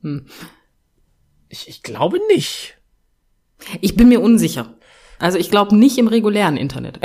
hm. 0.00 0.26
ich, 1.48 1.68
ich 1.68 1.82
glaube 1.84 2.18
nicht. 2.34 2.76
Ich 3.80 3.94
bin 3.94 4.08
mir 4.08 4.20
unsicher. 4.20 4.74
Also 5.22 5.38
ich 5.38 5.52
glaube 5.52 5.76
nicht 5.76 5.98
im 5.98 6.08
regulären 6.08 6.56
Internet. 6.56 6.98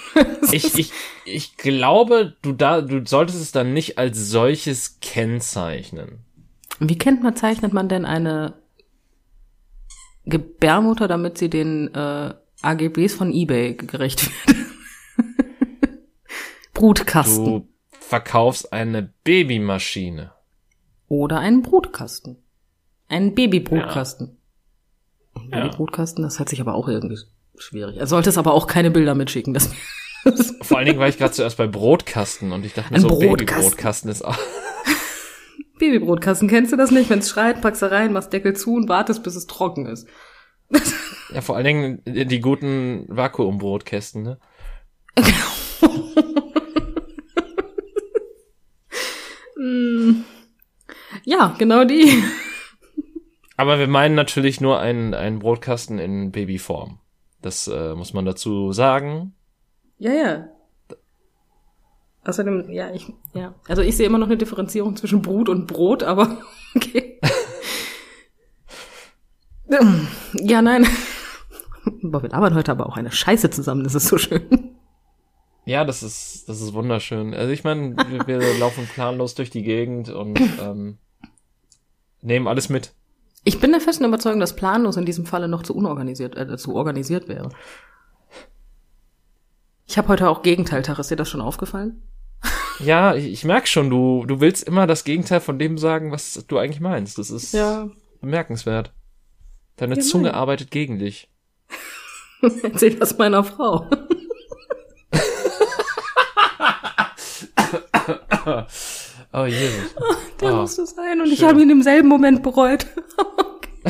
ich, 0.50 0.76
ich, 0.76 0.92
ich 1.24 1.56
glaube, 1.56 2.34
du 2.42 2.52
da, 2.52 2.80
du 2.80 3.06
solltest 3.06 3.40
es 3.40 3.52
dann 3.52 3.72
nicht 3.72 3.96
als 3.96 4.18
solches 4.28 4.98
kennzeichnen. 4.98 6.18
Wie 6.80 6.98
kennt 6.98 7.22
man, 7.22 7.36
zeichnet 7.36 7.72
man 7.72 7.88
denn 7.88 8.04
eine 8.04 8.54
Gebärmutter, 10.24 11.06
damit 11.06 11.38
sie 11.38 11.48
den 11.48 11.94
äh, 11.94 12.34
AGBs 12.60 13.14
von 13.14 13.32
eBay 13.32 13.74
gerecht 13.74 14.28
wird? 14.48 14.56
Brutkasten. 16.74 17.44
Du 17.44 17.68
verkaufst 17.92 18.72
eine 18.72 19.12
Babymaschine. 19.22 20.32
Oder 21.06 21.38
einen 21.38 21.62
Brutkasten. 21.62 22.36
Einen 23.08 23.36
Babybrutkasten. 23.36 24.38
Ja. 25.36 25.60
Babybrutkasten, 25.60 26.24
das 26.24 26.40
hört 26.40 26.48
sich 26.48 26.60
aber 26.60 26.74
auch 26.74 26.88
irgendwie 26.88 27.18
schwierig. 27.62 27.96
Er 27.96 28.06
sollte 28.06 28.30
es 28.30 28.38
aber 28.38 28.54
auch 28.54 28.66
keine 28.66 28.90
Bilder 28.90 29.14
mitschicken. 29.14 29.54
Das 29.54 29.70
Vor 30.62 30.78
allen 30.78 30.86
Dingen 30.86 30.98
war 30.98 31.08
ich 31.08 31.18
gerade 31.18 31.32
zuerst 31.32 31.56
bei 31.56 31.66
Brotkasten 31.66 32.52
und 32.52 32.64
ich 32.64 32.74
dachte 32.74 32.90
mir 32.90 32.96
Ein 32.96 33.02
so, 33.02 33.08
Brotkasten. 33.08 33.46
Babybrotkasten 33.46 34.10
ist 34.10 34.22
auch. 34.22 34.38
Babybrotkasten, 35.78 36.48
kennst 36.48 36.72
du 36.72 36.76
das 36.76 36.90
nicht? 36.90 37.08
Wenn 37.10 37.20
es 37.20 37.30
schreit, 37.30 37.62
packst 37.62 37.82
du 37.82 37.90
rein, 37.90 38.12
machst 38.12 38.32
Deckel 38.32 38.54
zu 38.54 38.74
und 38.74 38.88
wartest, 38.88 39.22
bis 39.22 39.34
es 39.34 39.46
trocken 39.46 39.86
ist. 39.86 40.06
ja, 41.32 41.40
vor 41.40 41.56
allen 41.56 41.64
Dingen 41.64 42.02
die 42.04 42.40
guten 42.40 43.06
Vakuumbrotkästen, 43.08 44.22
ne? 44.22 44.38
ja, 51.24 51.56
genau 51.58 51.84
die. 51.84 52.22
Aber 53.56 53.78
wir 53.78 53.88
meinen 53.88 54.14
natürlich 54.14 54.60
nur 54.60 54.78
einen, 54.80 55.14
einen 55.14 55.38
Brotkasten 55.40 55.98
in 55.98 56.30
Babyform. 56.30 56.99
Das 57.42 57.68
äh, 57.68 57.94
muss 57.94 58.12
man 58.12 58.24
dazu 58.24 58.72
sagen. 58.72 59.34
Ja, 59.98 60.12
ja. 60.12 60.48
Außerdem, 62.24 62.70
ja, 62.70 62.92
ich, 62.92 63.12
ja. 63.32 63.54
Also 63.66 63.82
ich 63.82 63.96
sehe 63.96 64.06
immer 64.06 64.18
noch 64.18 64.26
eine 64.26 64.36
Differenzierung 64.36 64.94
zwischen 64.96 65.22
Brut 65.22 65.48
und 65.48 65.66
Brot, 65.66 66.02
aber 66.02 66.38
okay. 66.76 67.18
ja, 70.34 70.60
nein. 70.60 70.86
Boah, 72.02 72.22
wir 72.22 72.28
labern 72.28 72.54
heute 72.54 72.72
aber 72.72 72.86
auch 72.86 72.96
eine 72.96 73.10
Scheiße 73.10 73.50
zusammen, 73.50 73.84
das 73.84 73.94
ist 73.94 74.08
so 74.08 74.18
schön. 74.18 74.76
Ja, 75.64 75.84
das 75.84 76.02
ist, 76.02 76.48
das 76.48 76.60
ist 76.60 76.72
wunderschön. 76.72 77.32
Also 77.34 77.52
ich 77.52 77.64
meine, 77.64 77.96
wir, 77.96 78.26
wir 78.26 78.58
laufen 78.58 78.86
planlos 78.92 79.34
durch 79.34 79.50
die 79.50 79.62
Gegend 79.62 80.08
und 80.08 80.40
ähm, 80.60 80.98
nehmen 82.22 82.48
alles 82.48 82.68
mit. 82.68 82.92
Ich 83.42 83.58
bin 83.58 83.72
der 83.72 83.80
festen 83.80 84.04
Überzeugung, 84.04 84.40
dass 84.40 84.56
planlos 84.56 84.96
in 84.96 85.06
diesem 85.06 85.24
Falle 85.24 85.48
noch 85.48 85.62
zu 85.62 85.74
unorganisiert, 85.74 86.36
äh, 86.36 86.56
zu 86.56 86.74
organisiert 86.74 87.28
wäre. 87.28 87.50
Ich 89.86 89.98
habe 89.98 90.08
heute 90.08 90.28
auch 90.28 90.42
Gegenteiltag. 90.42 90.98
Ist 90.98 91.10
dir 91.10 91.16
das 91.16 91.28
schon 91.28 91.40
aufgefallen? 91.40 92.02
Ja, 92.82 93.14
ich, 93.14 93.26
ich 93.26 93.44
merk 93.44 93.68
schon, 93.68 93.90
du, 93.90 94.24
du 94.24 94.40
willst 94.40 94.66
immer 94.66 94.86
das 94.86 95.04
Gegenteil 95.04 95.40
von 95.40 95.58
dem 95.58 95.76
sagen, 95.76 96.12
was 96.12 96.46
du 96.48 96.56
eigentlich 96.56 96.80
meinst. 96.80 97.18
Das 97.18 97.28
ist 97.28 97.52
ja. 97.52 97.90
bemerkenswert. 98.22 98.94
Deine 99.76 99.96
ja, 99.96 100.00
Zunge 100.00 100.32
arbeitet 100.32 100.70
gegen 100.70 100.98
dich. 100.98 101.28
Erzähl 102.62 102.94
das 102.94 103.18
meiner 103.18 103.44
Frau. 103.44 103.84
oh 109.32 109.44
Jesus. 109.46 109.94
Der 110.40 110.54
oh, 110.54 110.56
musste 110.62 110.86
sein 110.86 111.20
und 111.20 111.26
schön. 111.26 111.34
ich 111.34 111.44
habe 111.44 111.60
ihn 111.60 111.70
im 111.70 111.82
selben 111.82 112.08
Moment 112.08 112.42
bereut. 112.42 112.86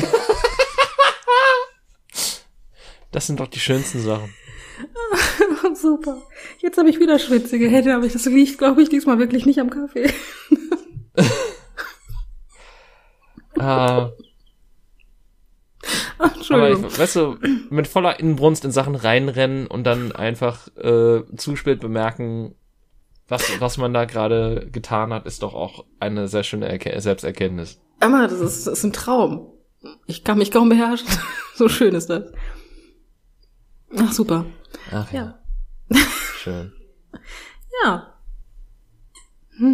das 3.11 3.27
sind 3.27 3.39
doch 3.39 3.47
die 3.47 3.59
schönsten 3.59 4.01
Sachen. 4.01 4.33
Super. 5.75 6.21
Jetzt 6.59 6.77
habe 6.77 6.89
ich 6.89 6.99
wieder 6.99 7.19
schwitzige 7.19 7.69
Hände, 7.69 7.95
aber 7.95 8.07
das 8.07 8.25
liegt, 8.25 8.57
glaube 8.57 8.81
ich, 8.81 8.89
diesmal 8.89 9.19
wirklich 9.19 9.45
nicht 9.45 9.59
am 9.59 9.69
Kaffee. 9.69 10.11
ah. 13.57 14.11
Aber 16.17 16.35
Entschuldigung. 16.35 16.85
ich, 16.87 16.99
weißt 16.99 17.15
du, 17.15 17.37
mit 17.69 17.87
voller 17.87 18.19
Inbrunst 18.19 18.65
in 18.65 18.71
Sachen 18.71 18.95
reinrennen 18.95 19.67
und 19.67 19.85
dann 19.85 20.11
einfach 20.11 20.67
äh, 20.77 21.23
zu 21.35 21.55
spät 21.55 21.79
bemerken, 21.79 22.55
was, 23.31 23.59
was 23.59 23.77
man 23.77 23.93
da 23.93 24.05
gerade 24.05 24.67
getan 24.71 25.11
hat, 25.13 25.25
ist 25.25 25.41
doch 25.41 25.55
auch 25.55 25.85
eine 25.99 26.27
sehr 26.27 26.43
schöne 26.43 26.67
Erke 26.69 26.99
Selbsterkenntnis. 27.01 27.79
Emma, 27.99 28.27
das 28.27 28.39
ist, 28.39 28.67
das 28.67 28.79
ist 28.79 28.83
ein 28.83 28.93
Traum. 28.93 29.47
Ich 30.05 30.23
kann 30.23 30.37
mich 30.37 30.51
kaum 30.51 30.69
beherrschen. 30.69 31.07
so 31.55 31.69
schön 31.69 31.95
ist 31.95 32.09
das. 32.09 32.31
Ach, 33.97 34.11
super. 34.11 34.45
Ach 34.91 35.11
Ja. 35.11 35.39
schön. 36.37 36.73
Ja. 37.85 38.13
Ja, 39.59 39.67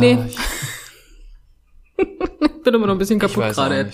Nee. 0.00 0.18
ich, 0.26 0.36
Ich 1.96 2.08
bin 2.64 2.74
immer 2.74 2.86
noch 2.86 2.94
ein 2.94 2.98
bisschen 2.98 3.18
kaputt 3.18 3.44
gerade. 3.54 3.90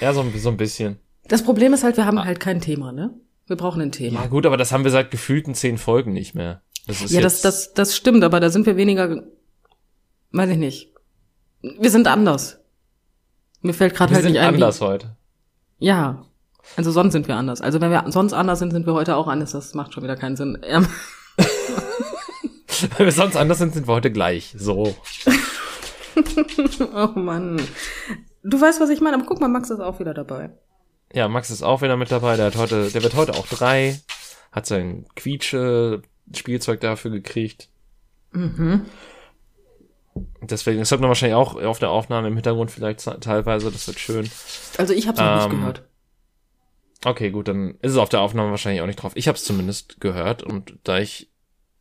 Ja, 0.00 0.12
so, 0.12 0.24
so 0.36 0.48
ein 0.50 0.56
bisschen. 0.56 0.98
Das 1.24 1.42
Problem 1.42 1.72
ist 1.72 1.84
halt, 1.84 1.96
wir 1.96 2.06
haben 2.06 2.22
halt 2.22 2.40
kein 2.40 2.60
Thema, 2.60 2.92
ne? 2.92 3.14
Wir 3.48 3.56
brauchen 3.56 3.80
ein 3.80 3.92
Thema. 3.92 4.22
Ja 4.22 4.26
gut, 4.28 4.46
aber 4.46 4.58
das 4.58 4.72
haben 4.72 4.84
wir 4.84 4.90
seit 4.90 5.10
gefühlten 5.10 5.54
zehn 5.54 5.78
Folgen 5.78 6.12
nicht 6.12 6.34
mehr. 6.34 6.60
Das 6.86 7.10
Ja, 7.10 7.20
das, 7.22 7.40
das, 7.40 7.72
das 7.72 7.96
stimmt, 7.96 8.22
aber 8.22 8.40
da 8.40 8.50
sind 8.50 8.66
wir 8.66 8.76
weniger, 8.76 9.22
weiß 10.32 10.50
ich 10.50 10.58
nicht. 10.58 10.92
Wir 11.62 11.90
sind 11.90 12.06
anders. 12.06 12.60
Mir 13.62 13.74
fällt 13.74 13.94
gerade 13.94 14.10
wir 14.10 14.16
halt 14.16 14.24
sind 14.24 14.32
nicht 14.32 14.42
ein. 14.42 14.54
anders 14.54 14.80
Wie, 14.80 14.84
heute. 14.84 15.16
ja. 15.78 16.24
Also 16.76 16.90
sonst 16.90 17.12
sind 17.14 17.26
wir 17.28 17.36
anders. 17.36 17.62
Also 17.62 17.80
wenn 17.80 17.90
wir 17.90 18.04
sonst 18.08 18.34
anders 18.34 18.58
sind, 18.58 18.72
sind 18.72 18.86
wir 18.86 18.92
heute 18.92 19.16
auch 19.16 19.26
anders. 19.26 19.52
Das 19.52 19.72
macht 19.72 19.94
schon 19.94 20.02
wieder 20.02 20.16
keinen 20.16 20.36
Sinn. 20.36 20.58
Ähm, 20.62 20.86
Weil 22.96 23.06
wir 23.06 23.12
sonst 23.12 23.36
anders 23.36 23.56
sind, 23.56 23.72
sind 23.72 23.88
wir 23.88 23.94
heute 23.94 24.12
gleich. 24.12 24.54
So. 24.56 24.94
oh 26.94 27.18
Mann. 27.18 27.62
Du 28.42 28.60
weißt, 28.60 28.82
was 28.82 28.90
ich 28.90 29.00
meine, 29.00 29.16
aber 29.16 29.24
guck 29.24 29.40
mal, 29.40 29.48
Max 29.48 29.70
ist 29.70 29.80
auch 29.80 29.98
wieder 29.98 30.12
dabei. 30.12 30.50
Ja, 31.12 31.28
Max 31.28 31.50
ist 31.50 31.62
auch 31.62 31.82
wieder 31.82 31.96
mit 31.96 32.10
dabei. 32.10 32.36
Der 32.36 32.46
hat 32.46 32.56
heute, 32.56 32.90
der 32.90 33.02
wird 33.02 33.14
heute 33.14 33.32
auch 33.34 33.46
drei. 33.46 33.98
Hat 34.52 34.66
sein 34.66 35.06
Quietsche-Spielzeug 35.16 36.80
dafür 36.80 37.10
gekriegt. 37.10 37.68
Mhm. 38.32 38.86
Deswegen, 40.40 40.78
das 40.80 40.90
hört 40.90 41.00
man 41.00 41.08
wahrscheinlich 41.08 41.36
auch 41.36 41.56
auf 41.56 41.78
der 41.78 41.90
Aufnahme 41.90 42.28
im 42.28 42.34
Hintergrund 42.34 42.70
vielleicht 42.70 43.00
teilweise. 43.20 43.70
Das 43.70 43.86
wird 43.86 43.98
schön. 43.98 44.28
Also 44.76 44.92
ich 44.92 45.06
habe 45.06 45.20
noch 45.20 45.44
Ähm, 45.44 45.50
nicht 45.50 45.60
gehört. 45.60 45.82
Okay, 47.04 47.30
gut, 47.30 47.48
dann 47.48 47.76
ist 47.80 47.92
es 47.92 47.96
auf 47.96 48.08
der 48.08 48.20
Aufnahme 48.20 48.50
wahrscheinlich 48.50 48.82
auch 48.82 48.86
nicht 48.86 49.00
drauf. 49.02 49.12
Ich 49.14 49.28
habe 49.28 49.36
es 49.36 49.44
zumindest 49.44 50.00
gehört 50.00 50.42
und 50.42 50.74
da 50.82 50.98
ich 50.98 51.27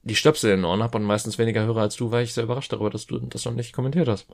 die 0.07 0.15
Stöpsel 0.15 0.51
in 0.51 0.57
den 0.59 0.65
Ohren 0.65 0.81
habe 0.81 0.97
und 0.97 1.03
meistens 1.03 1.37
weniger 1.37 1.65
höre 1.65 1.77
als 1.77 1.95
du, 1.95 2.11
war 2.11 2.21
ich 2.21 2.33
sehr 2.33 2.45
überrascht 2.45 2.71
darüber, 2.71 2.89
dass 2.89 3.05
du 3.05 3.19
das 3.19 3.45
noch 3.45 3.53
nicht 3.53 3.73
kommentiert 3.73 4.07
hast. 4.07 4.27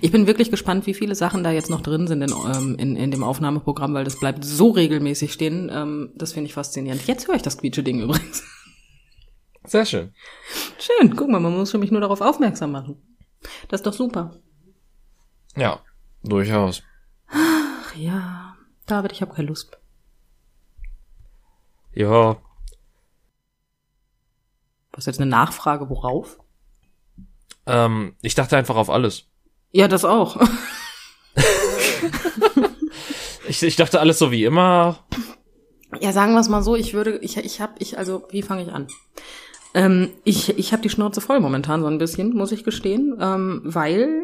Ich 0.00 0.12
bin 0.12 0.26
wirklich 0.26 0.50
gespannt, 0.50 0.86
wie 0.86 0.94
viele 0.94 1.14
Sachen 1.14 1.44
da 1.44 1.50
jetzt 1.50 1.68
noch 1.68 1.80
drin 1.80 2.06
sind 2.06 2.22
in, 2.22 2.30
ähm, 2.30 2.76
in, 2.78 2.96
in 2.96 3.10
dem 3.10 3.22
Aufnahmeprogramm, 3.22 3.92
weil 3.94 4.04
das 4.04 4.18
bleibt 4.18 4.44
so 4.44 4.70
regelmäßig 4.70 5.32
stehen. 5.32 5.70
Ähm, 5.72 6.12
das 6.14 6.32
finde 6.32 6.46
ich 6.46 6.54
faszinierend. 6.54 7.06
Jetzt 7.06 7.28
höre 7.28 7.34
ich 7.34 7.42
das 7.42 7.58
Quietsche-Ding 7.58 8.00
übrigens. 8.00 8.42
Sehr 9.64 9.84
schön. 9.84 10.14
Schön, 10.78 11.14
guck 11.16 11.28
mal, 11.28 11.40
man 11.40 11.56
muss 11.56 11.74
mich 11.74 11.90
nur 11.90 12.00
darauf 12.00 12.20
aufmerksam 12.20 12.72
machen. 12.72 13.02
Das 13.68 13.80
ist 13.80 13.86
doch 13.86 13.92
super. 13.92 14.40
Ja, 15.56 15.80
durchaus. 16.22 16.82
Ach 17.28 17.94
ja, 17.96 18.56
David, 18.86 19.12
ich 19.12 19.22
habe 19.22 19.34
keine 19.34 19.48
Lust. 19.48 19.78
Ja, 21.92 22.40
Was 25.00 25.06
jetzt 25.06 25.18
eine 25.18 25.30
Nachfrage, 25.30 25.88
worauf? 25.88 26.38
ähm, 27.66 28.16
ich 28.20 28.34
dachte 28.34 28.58
einfach 28.58 28.76
auf 28.76 28.90
alles. 28.90 29.24
Ja, 29.72 29.88
das 29.88 30.04
auch. 30.04 30.38
Ich, 33.48 33.64
ich 33.64 33.74
dachte 33.74 33.98
alles 33.98 34.20
so 34.20 34.30
wie 34.30 34.44
immer. 34.44 34.98
Ja, 36.00 36.12
sagen 36.12 36.34
wir 36.34 36.40
es 36.40 36.48
mal 36.48 36.62
so, 36.62 36.76
ich 36.76 36.94
würde, 36.94 37.18
ich, 37.18 37.36
ich 37.36 37.60
habe, 37.60 37.72
ich, 37.80 37.98
also, 37.98 38.22
wie 38.30 38.42
fange 38.42 38.62
ich 38.62 38.72
an? 38.72 38.86
Ähm, 39.74 40.10
ich 40.22 40.56
ich 40.56 40.72
habe 40.72 40.82
die 40.82 40.88
Schnauze 40.88 41.20
voll 41.20 41.40
momentan 41.40 41.80
so 41.80 41.88
ein 41.88 41.98
bisschen, 41.98 42.32
muss 42.32 42.52
ich 42.52 42.62
gestehen, 42.62 43.16
ähm, 43.20 43.62
weil 43.64 44.22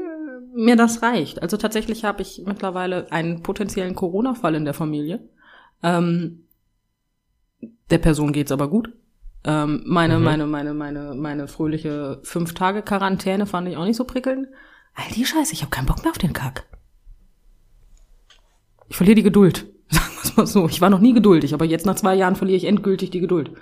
mir 0.54 0.76
das 0.76 1.02
reicht. 1.02 1.42
Also 1.42 1.56
tatsächlich 1.56 2.04
habe 2.04 2.22
ich 2.22 2.42
mittlerweile 2.46 3.10
einen 3.10 3.42
potenziellen 3.42 3.96
Corona-Fall 3.96 4.54
in 4.54 4.64
der 4.64 4.74
Familie. 4.74 5.28
Ähm, 5.82 6.46
der 7.90 7.98
Person 7.98 8.32
geht's 8.32 8.52
aber 8.52 8.70
gut. 8.70 8.92
Ähm, 9.46 9.82
meine, 9.86 10.18
Mhm. 10.18 10.24
meine, 10.24 10.46
meine, 10.46 10.74
meine, 10.74 11.14
meine 11.14 11.46
fröhliche 11.48 12.20
fünf 12.24 12.52
Tage 12.54 12.82
Quarantäne 12.82 13.46
fand 13.46 13.68
ich 13.68 13.76
auch 13.76 13.84
nicht 13.84 13.96
so 13.96 14.04
prickelnd. 14.04 14.48
All 14.94 15.08
die 15.14 15.24
Scheiße, 15.24 15.52
ich 15.52 15.62
habe 15.62 15.70
keinen 15.70 15.86
Bock 15.86 16.02
mehr 16.02 16.10
auf 16.10 16.18
den 16.18 16.32
Kack. 16.32 16.66
Ich 18.88 18.96
verliere 18.96 19.14
die 19.16 19.22
Geduld. 19.22 19.66
Sagen 19.88 20.10
wir 20.16 20.22
es 20.24 20.36
mal 20.36 20.46
so. 20.46 20.68
Ich 20.68 20.80
war 20.80 20.90
noch 20.90 20.98
nie 20.98 21.12
geduldig, 21.14 21.54
aber 21.54 21.64
jetzt 21.64 21.86
nach 21.86 21.94
zwei 21.94 22.14
Jahren 22.16 22.34
verliere 22.36 22.56
ich 22.56 22.64
endgültig 22.64 23.10
die 23.10 23.20
Geduld. 23.20 23.52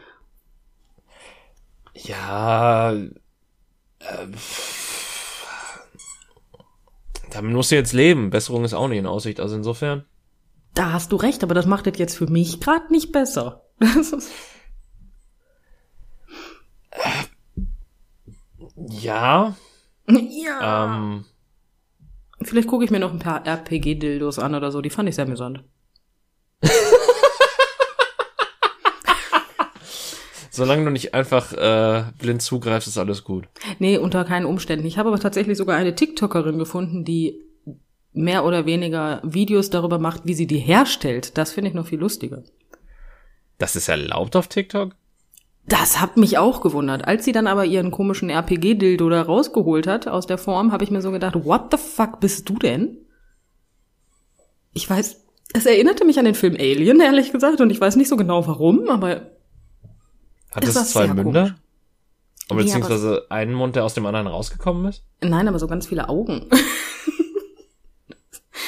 Ja, 1.94 2.92
äh, 2.92 3.06
damit 7.30 7.52
musst 7.52 7.70
du 7.70 7.74
jetzt 7.76 7.92
leben. 7.92 8.30
Besserung 8.30 8.64
ist 8.64 8.74
auch 8.74 8.88
nicht 8.88 8.98
in 8.98 9.06
Aussicht. 9.06 9.38
Also 9.40 9.54
insofern. 9.56 10.04
Da 10.74 10.92
hast 10.92 11.12
du 11.12 11.16
recht, 11.16 11.42
aber 11.44 11.54
das 11.54 11.66
macht 11.66 11.86
es 11.86 11.98
jetzt 11.98 12.16
für 12.16 12.26
mich 12.26 12.60
gerade 12.60 12.90
nicht 12.90 13.12
besser. 13.12 13.60
Das 13.80 14.12
ist, 14.12 14.30
Ja, 18.90 19.54
ja. 20.08 20.84
ähm, 20.84 21.24
Vielleicht 22.42 22.68
gucke 22.68 22.84
ich 22.84 22.90
mir 22.90 23.00
noch 23.00 23.12
ein 23.12 23.18
paar 23.18 23.46
RPG-Dildos 23.46 24.38
an 24.38 24.54
oder 24.54 24.70
so. 24.70 24.80
Die 24.82 24.90
fand 24.90 25.08
ich 25.08 25.14
sehr 25.14 25.24
amüsant. 25.24 25.64
solange 30.50 30.84
du 30.84 30.90
nicht 30.90 31.14
einfach 31.14 31.52
äh, 31.52 32.04
blind 32.18 32.42
zugreifst, 32.42 32.88
ist 32.88 32.98
alles 32.98 33.24
gut. 33.24 33.48
Nee, 33.78 33.98
unter 33.98 34.24
keinen 34.24 34.46
Umständen. 34.46 34.86
Ich 34.86 34.98
habe 34.98 35.08
aber 35.08 35.18
tatsächlich 35.18 35.58
sogar 35.58 35.76
eine 35.76 35.94
TikTokerin 35.94 36.58
gefunden, 36.58 37.04
die 37.04 37.40
mehr 38.12 38.44
oder 38.44 38.66
weniger 38.66 39.20
Videos 39.24 39.70
darüber 39.70 39.98
macht, 39.98 40.22
wie 40.24 40.34
sie 40.34 40.46
die 40.46 40.58
herstellt. 40.58 41.36
Das 41.36 41.52
finde 41.52 41.70
ich 41.70 41.74
noch 41.74 41.86
viel 41.86 41.98
lustiger. 41.98 42.42
Das 43.58 43.74
ist 43.76 43.88
erlaubt 43.88 44.36
auf 44.36 44.48
TikTok? 44.48 44.94
Das 45.66 46.00
hat 46.00 46.16
mich 46.18 46.36
auch 46.38 46.60
gewundert. 46.60 47.06
Als 47.06 47.24
sie 47.24 47.32
dann 47.32 47.46
aber 47.46 47.64
ihren 47.64 47.90
komischen 47.90 48.28
RPG-Dildo 48.28 49.08
da 49.08 49.22
rausgeholt 49.22 49.86
hat 49.86 50.06
aus 50.06 50.26
der 50.26 50.36
Form, 50.38 50.72
habe 50.72 50.84
ich 50.84 50.90
mir 50.90 51.00
so 51.00 51.10
gedacht, 51.10 51.34
what 51.44 51.68
the 51.70 51.78
fuck 51.78 52.20
bist 52.20 52.48
du 52.48 52.58
denn? 52.58 52.98
Ich 54.74 54.88
weiß, 54.90 55.24
es 55.54 55.66
erinnerte 55.66 56.04
mich 56.04 56.18
an 56.18 56.24
den 56.26 56.34
Film 56.34 56.54
Alien, 56.58 57.00
ehrlich 57.00 57.32
gesagt, 57.32 57.60
und 57.60 57.70
ich 57.70 57.80
weiß 57.80 57.96
nicht 57.96 58.08
so 58.08 58.16
genau 58.16 58.46
warum, 58.46 58.88
aber 58.90 59.30
Hat 60.50 60.66
war 60.74 60.84
zwei 60.84 61.06
Münder? 61.06 61.22
komisch. 61.44 61.54
Oder 62.50 62.56
Nee, 62.56 62.62
beziehungsweise 62.64 63.26
einen 63.30 63.54
Mund, 63.54 63.74
der 63.74 63.84
aus 63.84 63.94
dem 63.94 64.04
anderen 64.04 64.26
rausgekommen 64.26 64.84
ist? 64.86 65.02
nein, 65.22 65.48
aber 65.48 65.58
so 65.58 65.66
ganz 65.66 65.86
viele 65.86 66.08
Augen. 66.08 66.46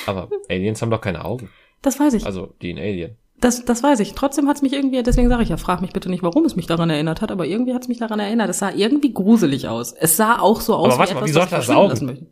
Aber 0.06 0.28
Aliens 0.48 0.80
haben 0.82 0.90
doch 0.90 1.00
keine 1.00 1.24
Augen. 1.24 1.50
Das 1.82 1.98
weiß 1.98 2.14
ich. 2.14 2.24
Also 2.24 2.54
die 2.62 2.70
in 2.70 2.78
Alien. 2.78 3.16
Das, 3.46 3.64
das 3.64 3.80
weiß 3.80 4.00
ich. 4.00 4.14
Trotzdem 4.14 4.48
hat's 4.48 4.61
mich 4.61 4.72
irgendwie, 4.72 5.00
deswegen 5.04 5.28
sage 5.28 5.44
ich 5.44 5.50
ja, 5.50 5.56
frag 5.56 5.80
mich 5.80 5.92
bitte 5.92 6.11
nicht, 6.11 6.24
warum 6.24 6.44
es 6.46 6.56
mich 6.56 6.66
daran 6.66 6.90
erinnert 6.90 7.22
hat, 7.22 7.30
aber 7.30 7.46
irgendwie 7.46 7.74
hat's 7.74 7.87
mich 7.87 7.98
daran 7.98 8.18
erinnert. 8.18 8.50
Es 8.50 8.59
sah 8.59 8.72
irgendwie 8.72 9.12
gruselig 9.12 9.68
aus. 9.68 9.92
Es 9.92 10.16
sah 10.16 10.40
auch 10.40 10.61
so 10.61 10.74
aus 10.74 10.87
Aber 10.87 10.98
warte 10.98 11.14
wie 11.14 11.30
etwas, 11.30 11.35
was 11.37 11.42
hat 11.44 11.52
das 11.52 11.68
lassen 11.68 12.06
möchte. 12.06 12.26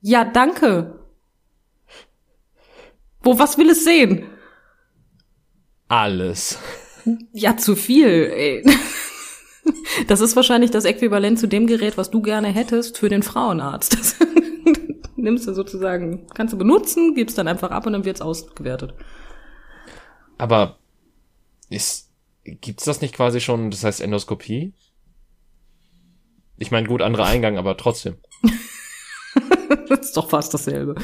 Ja, 0.00 0.24
danke. 0.24 1.00
Wo, 3.20 3.36
was 3.36 3.58
will 3.58 3.68
es 3.68 3.82
sehen? 3.82 4.26
Alles. 5.88 6.56
Ja, 7.32 7.56
zu 7.56 7.74
viel, 7.74 8.30
ey. 8.32 8.64
Das 10.06 10.20
ist 10.20 10.36
wahrscheinlich 10.36 10.70
das 10.70 10.84
Äquivalent 10.84 11.40
zu 11.40 11.48
dem 11.48 11.66
Gerät, 11.66 11.98
was 11.98 12.12
du 12.12 12.22
gerne 12.22 12.46
hättest 12.46 12.96
für 12.96 13.08
den 13.08 13.24
Frauenarzt. 13.24 13.98
Das 13.98 14.14
nimmst 15.16 15.48
du 15.48 15.52
sozusagen, 15.52 16.28
kannst 16.32 16.54
du 16.54 16.58
benutzen, 16.58 17.16
gibst 17.16 17.38
dann 17.38 17.48
einfach 17.48 17.72
ab 17.72 17.86
und 17.86 17.92
dann 17.92 18.04
wird's 18.04 18.20
ausgewertet. 18.20 18.94
Aber 20.40 20.78
ist, 21.68 22.10
gibt's 22.44 22.84
das 22.84 23.02
nicht 23.02 23.14
quasi 23.14 23.40
schon, 23.40 23.70
das 23.70 23.84
heißt 23.84 24.00
Endoskopie? 24.00 24.72
Ich 26.56 26.70
meine, 26.70 26.88
gut, 26.88 27.02
anderer 27.02 27.26
Eingang, 27.26 27.58
aber 27.58 27.76
trotzdem. 27.76 28.16
Das 29.88 30.00
ist 30.00 30.16
doch 30.16 30.30
fast 30.30 30.52
dasselbe. 30.52 30.96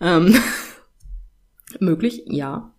Ähm, 0.00 0.34
möglich, 1.80 2.22
ja. 2.26 2.72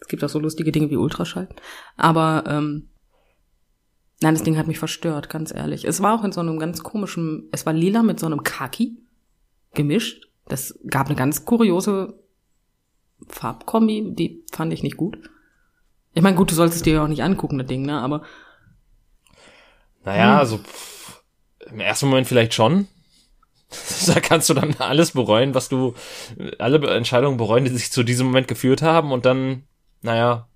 Es 0.00 0.08
gibt 0.08 0.24
auch 0.24 0.28
so 0.28 0.38
lustige 0.38 0.72
Dinge 0.72 0.90
wie 0.90 0.96
Ultraschall. 0.96 1.48
Aber 1.96 2.44
ähm, 2.46 2.88
nein, 4.20 4.34
das 4.34 4.42
Ding 4.42 4.56
hat 4.56 4.66
mich 4.66 4.78
verstört, 4.78 5.28
ganz 5.28 5.52
ehrlich. 5.54 5.84
Es 5.84 6.00
war 6.00 6.18
auch 6.18 6.24
in 6.24 6.32
so 6.32 6.40
einem 6.40 6.58
ganz 6.58 6.82
komischen, 6.82 7.48
es 7.52 7.66
war 7.66 7.72
lila 7.74 8.02
mit 8.02 8.18
so 8.18 8.26
einem 8.26 8.42
Kaki 8.42 8.98
gemischt. 9.74 10.28
Das 10.46 10.78
gab 10.86 11.06
eine 11.06 11.16
ganz 11.16 11.44
kuriose 11.44 12.23
Farbkombi, 13.28 14.14
die 14.14 14.44
fand 14.52 14.72
ich 14.72 14.82
nicht 14.82 14.96
gut. 14.96 15.18
Ich 16.12 16.22
meine, 16.22 16.36
gut, 16.36 16.50
du 16.50 16.54
sollst 16.54 16.76
es 16.76 16.82
dir 16.82 16.94
ja 16.94 17.04
auch 17.04 17.08
nicht 17.08 17.22
angucken, 17.22 17.58
das 17.58 17.66
Ding, 17.66 17.82
ne? 17.84 18.00
Aber 18.00 18.22
Naja, 20.04 20.34
Hm. 20.34 20.38
also 20.38 20.58
pff, 20.58 21.22
im 21.70 21.80
ersten 21.80 22.08
Moment 22.08 22.26
vielleicht 22.26 22.54
schon. 22.54 22.88
da 24.06 24.20
kannst 24.20 24.48
du 24.50 24.54
dann 24.54 24.74
alles 24.78 25.12
bereuen, 25.12 25.54
was 25.54 25.68
du, 25.68 25.94
alle 26.58 26.86
Entscheidungen 26.94 27.36
bereuen, 27.38 27.64
die 27.64 27.70
sich 27.70 27.90
zu 27.90 28.02
diesem 28.02 28.26
Moment 28.26 28.48
geführt 28.48 28.82
haben 28.82 29.12
und 29.12 29.24
dann, 29.26 29.64
naja. 30.02 30.48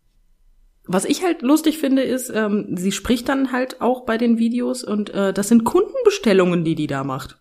Was 0.85 1.05
ich 1.05 1.23
halt 1.23 1.43
lustig 1.43 1.79
finde, 1.79 2.03
ist, 2.03 2.31
ähm, 2.31 2.77
sie 2.77 2.93
spricht 2.93 3.29
dann 3.29 3.53
halt 3.53 3.81
auch 3.81 4.05
bei 4.07 4.17
den 4.19 4.39
Videos 4.39 4.85
und 4.85 5.11
äh, 5.11 5.33
das 5.33 5.49
sind 5.49 5.65
Kundenbestellungen, 5.65 6.65
die 6.65 6.75
die 6.75 6.87
da 6.87 7.05
macht. 7.05 7.41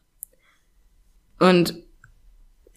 Und 1.40 1.84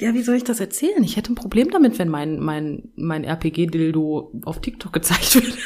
ja, 0.00 0.14
wie 0.14 0.22
soll 0.22 0.36
ich 0.36 0.44
das 0.44 0.60
erzählen? 0.60 1.04
Ich 1.04 1.16
hätte 1.16 1.32
ein 1.32 1.36
Problem 1.36 1.70
damit, 1.70 1.98
wenn 1.98 2.08
mein, 2.08 2.40
mein, 2.40 2.90
mein 2.96 3.24
RPG-Dildo 3.24 4.32
auf 4.44 4.60
TikTok 4.60 4.92
gezeigt 4.92 5.34
wird. 5.34 5.56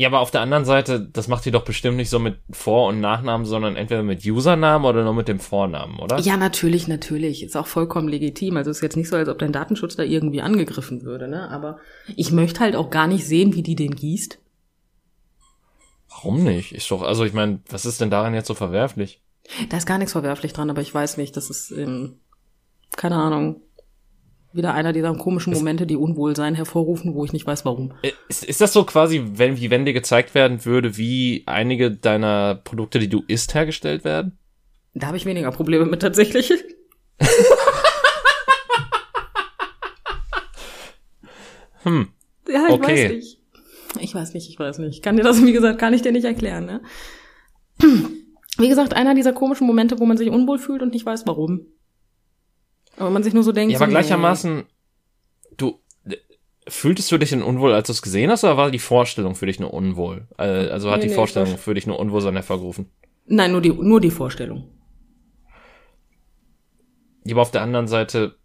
Ja, 0.00 0.08
aber 0.08 0.20
auf 0.20 0.30
der 0.30 0.40
anderen 0.40 0.64
Seite, 0.64 0.98
das 0.98 1.28
macht 1.28 1.44
ihr 1.44 1.52
doch 1.52 1.64
bestimmt 1.64 1.98
nicht 1.98 2.08
so 2.08 2.18
mit 2.18 2.38
Vor- 2.50 2.88
und 2.88 3.00
Nachnamen, 3.00 3.44
sondern 3.44 3.76
entweder 3.76 4.02
mit 4.02 4.24
Usernamen 4.24 4.88
oder 4.88 5.04
nur 5.04 5.12
mit 5.12 5.28
dem 5.28 5.40
Vornamen, 5.40 5.98
oder? 5.98 6.18
Ja, 6.20 6.38
natürlich, 6.38 6.88
natürlich. 6.88 7.42
Ist 7.42 7.54
auch 7.54 7.66
vollkommen 7.66 8.08
legitim. 8.08 8.56
Also 8.56 8.70
ist 8.70 8.80
jetzt 8.80 8.96
nicht 8.96 9.10
so, 9.10 9.16
als 9.16 9.28
ob 9.28 9.38
dein 9.38 9.52
Datenschutz 9.52 9.96
da 9.96 10.02
irgendwie 10.02 10.40
angegriffen 10.40 11.02
würde, 11.02 11.28
ne? 11.28 11.50
Aber 11.50 11.80
ich 12.16 12.32
möchte 12.32 12.60
halt 12.60 12.76
auch 12.76 12.88
gar 12.88 13.08
nicht 13.08 13.26
sehen, 13.26 13.54
wie 13.54 13.62
die 13.62 13.76
den 13.76 13.94
gießt. 13.94 14.38
Warum 16.08 16.44
nicht? 16.44 16.72
Ist 16.72 16.90
doch, 16.90 17.02
also 17.02 17.26
ich 17.26 17.34
meine, 17.34 17.60
was 17.68 17.84
ist 17.84 18.00
denn 18.00 18.10
daran 18.10 18.32
jetzt 18.32 18.48
so 18.48 18.54
verwerflich? 18.54 19.20
Da 19.68 19.76
ist 19.76 19.86
gar 19.86 19.98
nichts 19.98 20.12
verwerflich 20.12 20.54
dran, 20.54 20.70
aber 20.70 20.80
ich 20.80 20.94
weiß 20.94 21.18
nicht, 21.18 21.36
das 21.36 21.50
ist, 21.50 21.72
ähm, 21.72 22.20
keine 22.96 23.16
Ahnung, 23.16 23.62
wieder 24.52 24.74
einer 24.74 24.92
dieser 24.92 25.14
komischen 25.14 25.52
Momente, 25.52 25.86
die 25.86 25.96
Unwohlsein 25.96 26.54
hervorrufen, 26.56 27.14
wo 27.14 27.24
ich 27.24 27.32
nicht 27.32 27.46
weiß, 27.46 27.64
warum. 27.64 27.94
Äh, 28.02 28.10
ist, 28.28 28.44
ist 28.44 28.60
das 28.60 28.72
so 28.72 28.84
quasi, 28.84 29.22
wenn, 29.34 29.56
wie 29.58 29.70
wenn 29.70 29.84
dir 29.84 29.92
gezeigt 29.92 30.34
werden 30.34 30.64
würde, 30.64 30.96
wie 30.96 31.44
einige 31.46 31.92
deiner 31.92 32.56
Produkte, 32.56 32.98
die 32.98 33.08
du 33.08 33.22
isst, 33.28 33.54
hergestellt 33.54 34.04
werden? 34.04 34.38
Da 34.94 35.06
habe 35.06 35.16
ich 35.16 35.24
weniger 35.24 35.52
Probleme 35.52 35.86
mit 35.86 36.02
tatsächlich. 36.02 36.50
hm. 41.84 42.08
Ja, 42.48 42.66
ich 42.66 42.72
okay. 42.72 43.04
weiß 43.04 43.12
nicht. 43.12 43.38
Ich 44.00 44.14
weiß 44.14 44.34
nicht, 44.34 44.48
ich 44.48 44.58
weiß 44.58 44.78
nicht. 44.78 44.96
Ich 44.96 45.02
kann 45.02 45.16
dir 45.16 45.22
das, 45.22 45.44
wie 45.44 45.52
gesagt, 45.52 45.78
kann 45.78 45.94
ich 45.94 46.02
dir 46.02 46.12
nicht 46.12 46.24
erklären, 46.24 46.66
ne? 46.66 46.80
Wie 48.58 48.68
gesagt, 48.68 48.94
einer 48.94 49.14
dieser 49.14 49.32
komischen 49.32 49.66
Momente, 49.66 49.98
wo 50.00 50.06
man 50.06 50.18
sich 50.18 50.28
unwohl 50.28 50.58
fühlt 50.58 50.82
und 50.82 50.92
nicht 50.92 51.06
weiß, 51.06 51.26
warum. 51.26 51.66
Aber 53.00 53.08
man 53.08 53.22
sich 53.22 53.32
nur 53.32 53.42
so 53.42 53.52
denkt. 53.52 53.72
Ja, 53.72 53.78
aber 53.78 53.86
so, 53.86 53.90
gleichermaßen, 53.92 54.64
du, 55.56 55.80
fühltest 56.68 57.10
du 57.10 57.16
dich 57.16 57.30
denn 57.30 57.42
unwohl, 57.42 57.72
als 57.72 57.86
du 57.86 57.94
es 57.94 58.02
gesehen 58.02 58.30
hast, 58.30 58.44
oder 58.44 58.58
war 58.58 58.70
die 58.70 58.78
Vorstellung 58.78 59.34
für 59.34 59.46
dich 59.46 59.58
nur 59.58 59.72
unwohl? 59.72 60.28
Äh, 60.36 60.68
also 60.68 60.90
hat 60.90 60.98
nee, 60.98 61.04
die 61.04 61.08
nee, 61.08 61.14
Vorstellung 61.14 61.56
für 61.56 61.72
dich 61.72 61.86
nur 61.86 61.98
Unwohlsein 61.98 62.34
hervorgerufen? 62.34 62.90
Nein, 63.24 63.52
nur 63.52 63.62
die, 63.62 63.70
nur 63.70 64.02
die 64.02 64.10
Vorstellung. 64.10 64.68
Aber 67.30 67.40
auf 67.40 67.50
der 67.50 67.62
anderen 67.62 67.88
Seite 67.88 68.36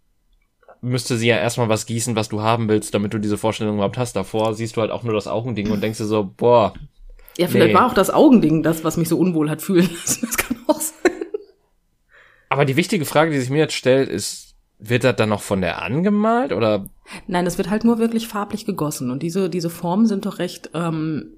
müsste 0.80 1.18
sie 1.18 1.28
ja 1.28 1.36
erstmal 1.36 1.68
was 1.68 1.84
gießen, 1.84 2.16
was 2.16 2.30
du 2.30 2.40
haben 2.40 2.70
willst, 2.70 2.94
damit 2.94 3.12
du 3.12 3.18
diese 3.18 3.36
Vorstellung 3.36 3.74
überhaupt 3.74 3.98
hast. 3.98 4.16
Davor 4.16 4.54
siehst 4.54 4.78
du 4.78 4.80
halt 4.80 4.90
auch 4.90 5.02
nur 5.02 5.12
das 5.12 5.26
Augending 5.26 5.70
und 5.70 5.82
denkst 5.82 5.98
dir 5.98 6.06
so, 6.06 6.24
boah. 6.24 6.72
Ja, 7.36 7.46
vielleicht 7.46 7.74
nee. 7.74 7.74
war 7.74 7.86
auch 7.86 7.94
das 7.94 8.08
Augending 8.08 8.62
das, 8.62 8.84
was 8.84 8.96
mich 8.96 9.10
so 9.10 9.18
unwohl 9.18 9.50
hat 9.50 9.60
fühlen 9.60 9.90
lassen. 10.00 10.24
Das 10.24 10.38
kann 10.38 10.56
auch 10.66 10.80
sein. 10.80 11.12
Aber 12.48 12.64
die 12.64 12.76
wichtige 12.76 13.04
Frage, 13.04 13.32
die 13.32 13.38
sich 13.38 13.50
mir 13.50 13.58
jetzt 13.58 13.74
stellt, 13.74 14.08
ist, 14.08 14.45
wird 14.78 15.04
das 15.04 15.16
dann 15.16 15.30
noch 15.30 15.42
von 15.42 15.60
der 15.60 15.82
angemalt 15.82 16.52
oder? 16.52 16.86
Nein, 17.26 17.44
das 17.44 17.58
wird 17.58 17.70
halt 17.70 17.84
nur 17.84 17.98
wirklich 17.98 18.28
farblich 18.28 18.66
gegossen 18.66 19.10
und 19.10 19.22
diese 19.22 19.48
diese 19.48 19.70
Formen 19.70 20.06
sind 20.06 20.26
doch 20.26 20.38
recht 20.38 20.70
ähm, 20.74 21.32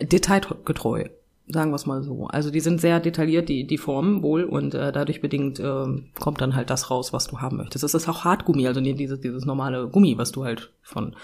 detailgetreu, 0.00 1.04
sagen 1.46 1.70
wir 1.70 1.76
es 1.76 1.86
mal 1.86 2.02
so. 2.02 2.26
Also 2.26 2.50
die 2.50 2.60
sind 2.60 2.80
sehr 2.80 3.00
detailliert 3.00 3.48
die 3.48 3.66
die 3.66 3.78
Formen 3.78 4.22
wohl 4.22 4.44
und 4.44 4.74
äh, 4.74 4.92
dadurch 4.92 5.20
bedingt 5.20 5.60
äh, 5.60 5.86
kommt 6.18 6.40
dann 6.40 6.56
halt 6.56 6.70
das 6.70 6.90
raus, 6.90 7.12
was 7.12 7.28
du 7.28 7.40
haben 7.40 7.58
möchtest. 7.58 7.84
Es 7.84 7.94
ist 7.94 8.08
auch 8.08 8.24
Hartgummi, 8.24 8.66
also 8.66 8.80
dieses 8.80 9.20
dieses 9.20 9.44
normale 9.44 9.88
Gummi, 9.88 10.18
was 10.18 10.32
du 10.32 10.44
halt 10.44 10.72
von 10.82 11.14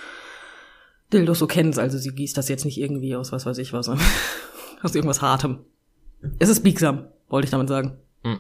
Dildos 1.13 1.39
so 1.39 1.47
kennst. 1.47 1.79
Also 1.79 1.99
sie 1.99 2.15
gießt 2.15 2.37
das 2.37 2.49
jetzt 2.49 2.65
nicht 2.65 2.79
irgendwie 2.79 3.17
aus 3.17 3.33
was 3.33 3.45
weiß 3.47 3.59
ich 3.59 3.73
was 3.73 3.89
aus 4.83 4.95
irgendwas 4.95 5.23
hartem. 5.23 5.61
Es 6.39 6.49
ist 6.49 6.63
biegsam, 6.63 7.07
wollte 7.29 7.47
ich 7.47 7.51
damit 7.51 7.69
sagen. 7.69 7.99
Hm. 8.23 8.39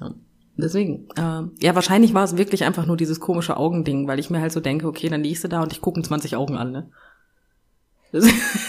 Ja. 0.00 0.14
Deswegen, 0.60 1.08
äh, 1.16 1.64
ja, 1.64 1.74
wahrscheinlich 1.76 2.14
war 2.14 2.24
es 2.24 2.36
wirklich 2.36 2.64
einfach 2.64 2.84
nur 2.84 2.96
dieses 2.96 3.20
komische 3.20 3.56
Augending, 3.56 4.08
weil 4.08 4.18
ich 4.18 4.28
mir 4.28 4.40
halt 4.40 4.50
so 4.50 4.58
denke, 4.58 4.88
okay, 4.88 5.08
dann 5.08 5.22
liegst 5.22 5.44
du 5.44 5.48
da 5.48 5.62
und 5.62 5.72
ich 5.72 5.80
gucke 5.80 6.02
20 6.02 6.34
Augen 6.34 6.56
an, 6.56 6.72
ne? 6.72 6.90
Das 8.10 8.24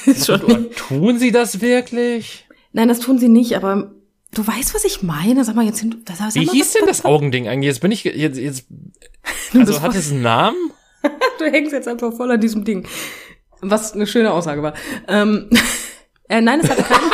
ist 0.05 0.25
schon 0.25 0.69
tun 0.75 1.17
sie 1.17 1.31
das 1.31 1.61
wirklich? 1.61 2.45
Nein, 2.73 2.89
das 2.89 2.99
tun 2.99 3.17
sie 3.17 3.29
nicht, 3.29 3.55
aber 3.55 3.91
du 4.33 4.45
weißt, 4.45 4.75
was 4.75 4.83
ich 4.83 5.01
meine. 5.01 5.45
Sag 5.45 5.55
mal 5.55 5.65
jetzt 5.65 5.79
hin. 5.79 6.03
Das, 6.03 6.17
sag 6.17 6.35
Wie 6.35 6.45
mal, 6.45 6.51
hieß 6.51 6.73
denn 6.73 6.85
das 6.85 7.05
Augending 7.05 7.47
eigentlich? 7.47 7.67
Jetzt 7.67 7.79
bin 7.79 7.91
ich 7.91 8.03
jetzt 8.03 8.37
jetzt. 8.37 8.67
Also 9.53 9.81
hat 9.81 9.95
es 9.95 10.11
einen 10.11 10.21
Namen? 10.21 10.57
du 11.39 11.45
hängst 11.45 11.71
jetzt 11.71 11.87
einfach 11.87 12.13
voll 12.13 12.29
an 12.31 12.41
diesem 12.41 12.65
Ding. 12.65 12.87
Was 13.61 13.93
eine 13.93 14.05
schöne 14.05 14.31
Aussage 14.31 14.61
war. 14.61 14.73
Ähm, 15.07 15.49
äh, 16.27 16.41
nein, 16.41 16.59
es 16.59 16.69
hatte 16.69 16.83
keinen. 16.83 17.09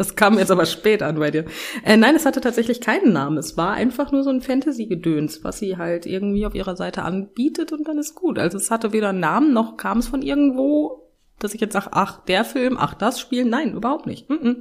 Das 0.00 0.16
kam 0.16 0.38
jetzt 0.38 0.50
aber 0.50 0.64
spät 0.64 1.02
an 1.02 1.18
bei 1.18 1.30
dir. 1.30 1.44
Äh, 1.84 1.98
nein, 1.98 2.16
es 2.16 2.24
hatte 2.24 2.40
tatsächlich 2.40 2.80
keinen 2.80 3.12
Namen. 3.12 3.36
Es 3.36 3.58
war 3.58 3.72
einfach 3.72 4.12
nur 4.12 4.22
so 4.22 4.30
ein 4.30 4.40
Fantasy-Gedöns, 4.40 5.44
was 5.44 5.58
sie 5.58 5.76
halt 5.76 6.06
irgendwie 6.06 6.46
auf 6.46 6.54
ihrer 6.54 6.74
Seite 6.74 7.02
anbietet 7.02 7.70
und 7.70 7.86
dann 7.86 7.98
ist 7.98 8.14
gut. 8.14 8.38
Also 8.38 8.56
es 8.56 8.70
hatte 8.70 8.94
weder 8.94 9.10
einen 9.10 9.20
Namen 9.20 9.52
noch 9.52 9.76
kam 9.76 9.98
es 9.98 10.08
von 10.08 10.22
irgendwo, 10.22 11.10
dass 11.38 11.52
ich 11.52 11.60
jetzt 11.60 11.74
sage, 11.74 11.90
ach, 11.90 12.24
der 12.24 12.46
Film, 12.46 12.78
ach, 12.80 12.94
das 12.94 13.20
Spiel. 13.20 13.44
Nein, 13.44 13.74
überhaupt 13.74 14.06
nicht. 14.06 14.30
Mm 14.30 14.36
-mm. 14.36 14.56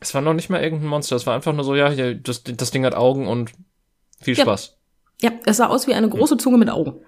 Es 0.00 0.14
war 0.14 0.22
noch 0.22 0.32
nicht 0.32 0.48
mal 0.48 0.62
irgendein 0.62 0.88
Monster. 0.88 1.14
Es 1.14 1.26
war 1.26 1.34
einfach 1.34 1.52
nur 1.52 1.64
so, 1.64 1.74
ja, 1.74 1.90
hier, 1.90 2.14
das, 2.14 2.42
das 2.44 2.70
Ding 2.70 2.86
hat 2.86 2.94
Augen 2.94 3.28
und 3.28 3.52
viel 4.22 4.36
Spaß. 4.36 4.78
Ja, 5.20 5.32
ja 5.32 5.38
es 5.44 5.58
sah 5.58 5.66
aus 5.66 5.86
wie 5.86 5.92
eine 5.92 6.08
große 6.08 6.38
Zunge 6.38 6.56
mit 6.56 6.70
Augen. 6.70 6.98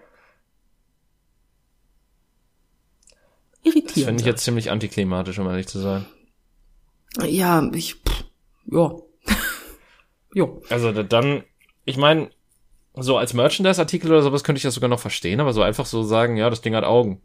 Irritierend. 3.62 3.96
Das 3.96 4.04
finde 4.04 4.20
ich 4.20 4.26
jetzt 4.26 4.44
ziemlich 4.44 4.70
antiklimatisch, 4.70 5.38
um 5.38 5.46
ehrlich 5.46 5.66
zu 5.66 5.78
sein. 5.78 6.04
Ja, 7.22 7.68
ich, 7.74 7.94
pff, 7.94 8.24
ja. 8.66 8.96
jo. 10.34 10.62
Also 10.68 10.92
dann, 10.92 11.44
ich 11.84 11.96
meine, 11.96 12.30
so 12.94 13.16
als 13.16 13.34
Merchandise-Artikel 13.34 14.10
oder 14.10 14.22
sowas 14.22 14.44
könnte 14.44 14.58
ich 14.58 14.62
das 14.62 14.74
sogar 14.74 14.90
noch 14.90 15.00
verstehen, 15.00 15.40
aber 15.40 15.52
so 15.52 15.62
einfach 15.62 15.86
so 15.86 16.02
sagen, 16.02 16.36
ja, 16.36 16.50
das 16.50 16.60
Ding 16.60 16.74
hat 16.74 16.84
Augen. 16.84 17.20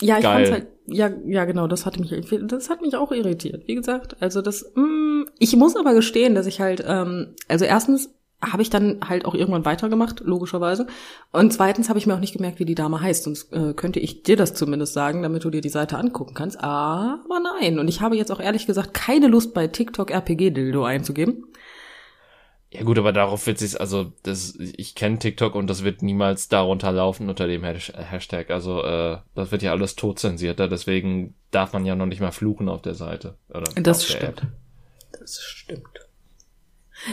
Ja, 0.00 0.18
ich 0.18 0.24
fand's 0.24 0.50
halt, 0.50 0.66
ja, 0.86 1.10
ja, 1.26 1.44
genau, 1.44 1.66
das 1.66 1.84
hat 1.84 1.98
mich, 1.98 2.14
das 2.46 2.70
hat 2.70 2.80
mich 2.80 2.96
auch 2.96 3.12
irritiert. 3.12 3.68
Wie 3.68 3.74
gesagt, 3.74 4.16
also 4.20 4.40
das, 4.40 4.72
mm, 4.74 5.24
ich 5.38 5.54
muss 5.56 5.76
aber 5.76 5.94
gestehen, 5.94 6.34
dass 6.34 6.46
ich 6.46 6.60
halt, 6.60 6.82
ähm, 6.86 7.34
also 7.48 7.66
erstens 7.66 8.14
habe 8.42 8.62
ich 8.62 8.70
dann 8.70 9.00
halt 9.06 9.24
auch 9.24 9.34
irgendwann 9.34 9.64
weitergemacht, 9.64 10.20
logischerweise. 10.20 10.86
Und 11.30 11.52
zweitens 11.52 11.88
habe 11.88 11.98
ich 11.98 12.06
mir 12.06 12.14
auch 12.14 12.20
nicht 12.20 12.32
gemerkt, 12.32 12.58
wie 12.58 12.64
die 12.64 12.74
Dame 12.74 13.00
heißt. 13.00 13.24
Sonst 13.24 13.52
äh, 13.52 13.74
könnte 13.74 14.00
ich 14.00 14.22
dir 14.22 14.36
das 14.36 14.54
zumindest 14.54 14.94
sagen, 14.94 15.22
damit 15.22 15.44
du 15.44 15.50
dir 15.50 15.60
die 15.60 15.68
Seite 15.68 15.98
angucken 15.98 16.34
kannst. 16.34 16.60
Aber 16.60 17.40
nein. 17.60 17.78
Und 17.78 17.88
ich 17.88 18.00
habe 18.00 18.16
jetzt 18.16 18.32
auch 18.32 18.40
ehrlich 18.40 18.66
gesagt 18.66 18.94
keine 18.94 19.26
Lust, 19.26 19.52
bei 19.52 19.66
TikTok 19.66 20.10
RPG-Dildo 20.10 20.84
einzugeben. 20.84 21.44
Ja 22.72 22.84
gut, 22.84 22.98
aber 22.98 23.12
darauf 23.12 23.46
wird 23.48 23.58
sich, 23.58 23.80
also 23.80 24.12
das, 24.22 24.54
ich 24.56 24.94
kenne 24.94 25.18
TikTok 25.18 25.56
und 25.56 25.68
das 25.68 25.82
wird 25.82 26.02
niemals 26.02 26.48
darunter 26.48 26.92
laufen 26.92 27.28
unter 27.28 27.48
dem 27.48 27.64
Hashtag. 27.64 28.50
Also 28.50 28.84
äh, 28.84 29.18
das 29.34 29.50
wird 29.50 29.62
ja 29.62 29.72
alles 29.72 29.96
totzensierter, 29.96 30.68
deswegen 30.68 31.34
darf 31.50 31.72
man 31.72 31.84
ja 31.84 31.96
noch 31.96 32.06
nicht 32.06 32.20
mal 32.20 32.30
fluchen 32.30 32.68
auf 32.68 32.80
der 32.80 32.94
Seite. 32.94 33.34
Oder 33.48 33.64
das 33.74 34.06
stimmt. 34.06 34.46
Das 35.18 35.42
stimmt. 35.42 35.89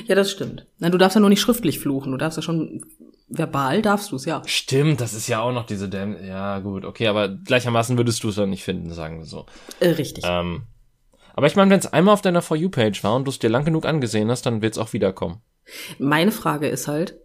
Ja, 0.06 0.16
das 0.16 0.32
stimmt. 0.32 0.66
Nein, 0.80 0.92
du 0.92 0.98
darfst 0.98 1.16
ja 1.16 1.22
nur 1.22 1.30
nicht 1.30 1.42
schriftlich 1.42 1.80
fluchen. 1.80 2.12
Du 2.12 2.18
darfst 2.18 2.38
ja 2.38 2.42
schon 2.42 2.82
verbal 3.30 3.82
darfst 3.82 4.12
du 4.12 4.16
es, 4.16 4.26
ja. 4.26 4.42
Stimmt, 4.46 5.02
das 5.02 5.14
ist 5.14 5.28
ja 5.28 5.42
auch 5.42 5.52
noch 5.52 5.66
diese 5.66 5.90
Däm 5.90 6.16
Ja, 6.26 6.60
gut, 6.60 6.86
okay, 6.86 7.08
aber 7.08 7.28
gleichermaßen 7.28 7.98
würdest 7.98 8.24
du 8.24 8.30
es 8.30 8.36
dann 8.36 8.50
nicht 8.50 8.64
finden, 8.64 8.92
sagen 8.94 9.20
wir 9.20 9.26
so. 9.26 9.46
Äh, 9.80 9.90
richtig. 9.90 10.24
Ähm, 10.26 10.64
aber 11.34 11.48
ich 11.48 11.56
meine, 11.56 11.70
wenn 11.70 11.80
es 11.80 11.92
einmal 11.92 12.14
auf 12.14 12.22
deiner 12.22 12.42
For 12.42 12.58
You-Page 12.58 13.04
war 13.04 13.16
und 13.16 13.26
du 13.26 13.32
es 13.32 13.40
dir 13.40 13.50
lang 13.50 13.66
genug 13.66 13.86
angesehen 13.86 14.32
hast, 14.32 14.46
dann 14.46 14.62
wird 14.62 14.74
es 14.74 14.80
auch 14.80 14.94
wiederkommen. 14.94 15.42
Meine 16.00 16.32
Frage 16.32 16.68
ist 16.68 16.88
halt, 16.88 17.18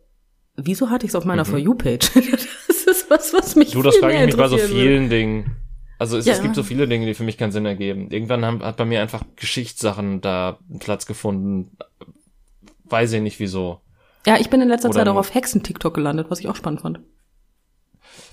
wieso 0.57 0.91
hatte 0.91 1.07
ich 1.07 1.13
es 1.13 1.15
auf 1.15 1.25
meiner 1.25 1.45
mhm. 1.45 1.49
For 1.49 1.59
You-Page? 1.59 2.11
das 2.15 2.85
ist 2.85 3.09
was, 3.09 3.33
was 3.33 3.57
mich. 3.57 3.71
Du, 3.71 3.83
das 3.83 3.97
frage 3.97 4.17
ich 4.17 4.27
mich 4.27 4.37
bei 4.37 4.49
so 4.49 4.59
vielen. 4.59 5.09
Dingen. 5.09 5.57
Also 5.99 6.19
es, 6.19 6.27
ja. 6.27 6.33
es, 6.33 6.43
gibt 6.43 6.57
so 6.57 6.65
viele 6.65 6.89
Dinge, 6.89 7.07
die 7.07 7.15
für 7.15 7.23
mich 7.23 7.39
keinen 7.39 7.53
Sinn 7.53 7.65
ergeben. 7.65 8.11
Irgendwann 8.11 8.45
haben, 8.45 8.63
hat 8.65 8.77
bei 8.77 8.85
mir 8.85 9.01
einfach 9.01 9.23
Geschichtssachen 9.37 10.21
da 10.21 10.59
Platz 10.81 11.07
gefunden, 11.07 11.77
weiß 12.93 13.13
ich 13.15 13.23
nicht 13.23 13.41
wieso. 13.41 13.81
Ja, 14.27 14.39
ich 14.39 14.51
bin 14.51 14.61
in 14.61 14.69
letzter 14.69 14.91
Oder 14.91 14.99
Zeit 14.99 15.09
auch 15.09 15.17
auf 15.17 15.35
Hexen-TikTok 15.35 15.95
gelandet, 15.95 16.31
was 16.31 16.39
ich 16.39 16.49
auch 16.49 16.57
spannend 16.57 16.83
fand. 16.83 17.01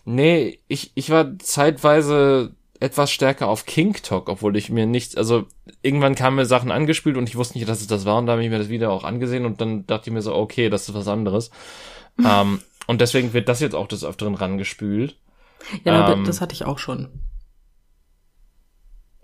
Nee, 0.05 0.59
ich, 0.67 0.91
ich 0.95 1.09
war 1.09 1.39
zeitweise 1.39 2.55
etwas 2.79 3.11
stärker 3.11 3.47
auf 3.47 3.65
KingTok, 3.65 4.29
obwohl 4.29 4.55
ich 4.55 4.69
mir 4.69 4.85
nicht, 4.85 5.17
also 5.17 5.45
irgendwann 5.81 6.15
kamen 6.15 6.37
mir 6.37 6.45
Sachen 6.45 6.71
angespielt 6.71 7.17
und 7.17 7.27
ich 7.27 7.35
wusste 7.35 7.57
nicht, 7.57 7.67
dass 7.67 7.81
es 7.81 7.87
das 7.87 8.05
war 8.05 8.17
und 8.17 8.25
da 8.25 8.33
habe 8.33 8.43
ich 8.43 8.49
mir 8.49 8.57
das 8.57 8.69
Video 8.69 8.91
auch 8.91 9.03
angesehen 9.03 9.45
und 9.45 9.59
dann 9.59 9.85
dachte 9.85 10.09
ich 10.09 10.13
mir 10.13 10.21
so, 10.21 10.35
okay, 10.35 10.69
das 10.69 10.87
ist 10.87 10.95
was 10.95 11.07
anderes. 11.07 11.51
ähm, 12.25 12.61
und 12.87 13.01
deswegen 13.01 13.33
wird 13.33 13.49
das 13.49 13.59
jetzt 13.59 13.75
auch 13.75 13.87
des 13.87 14.03
Öfteren 14.03 14.35
rangespült. 14.35 15.17
Ja, 15.83 16.13
ähm, 16.13 16.23
das 16.23 16.41
hatte 16.41 16.53
ich 16.53 16.65
auch 16.65 16.79
schon. 16.79 17.09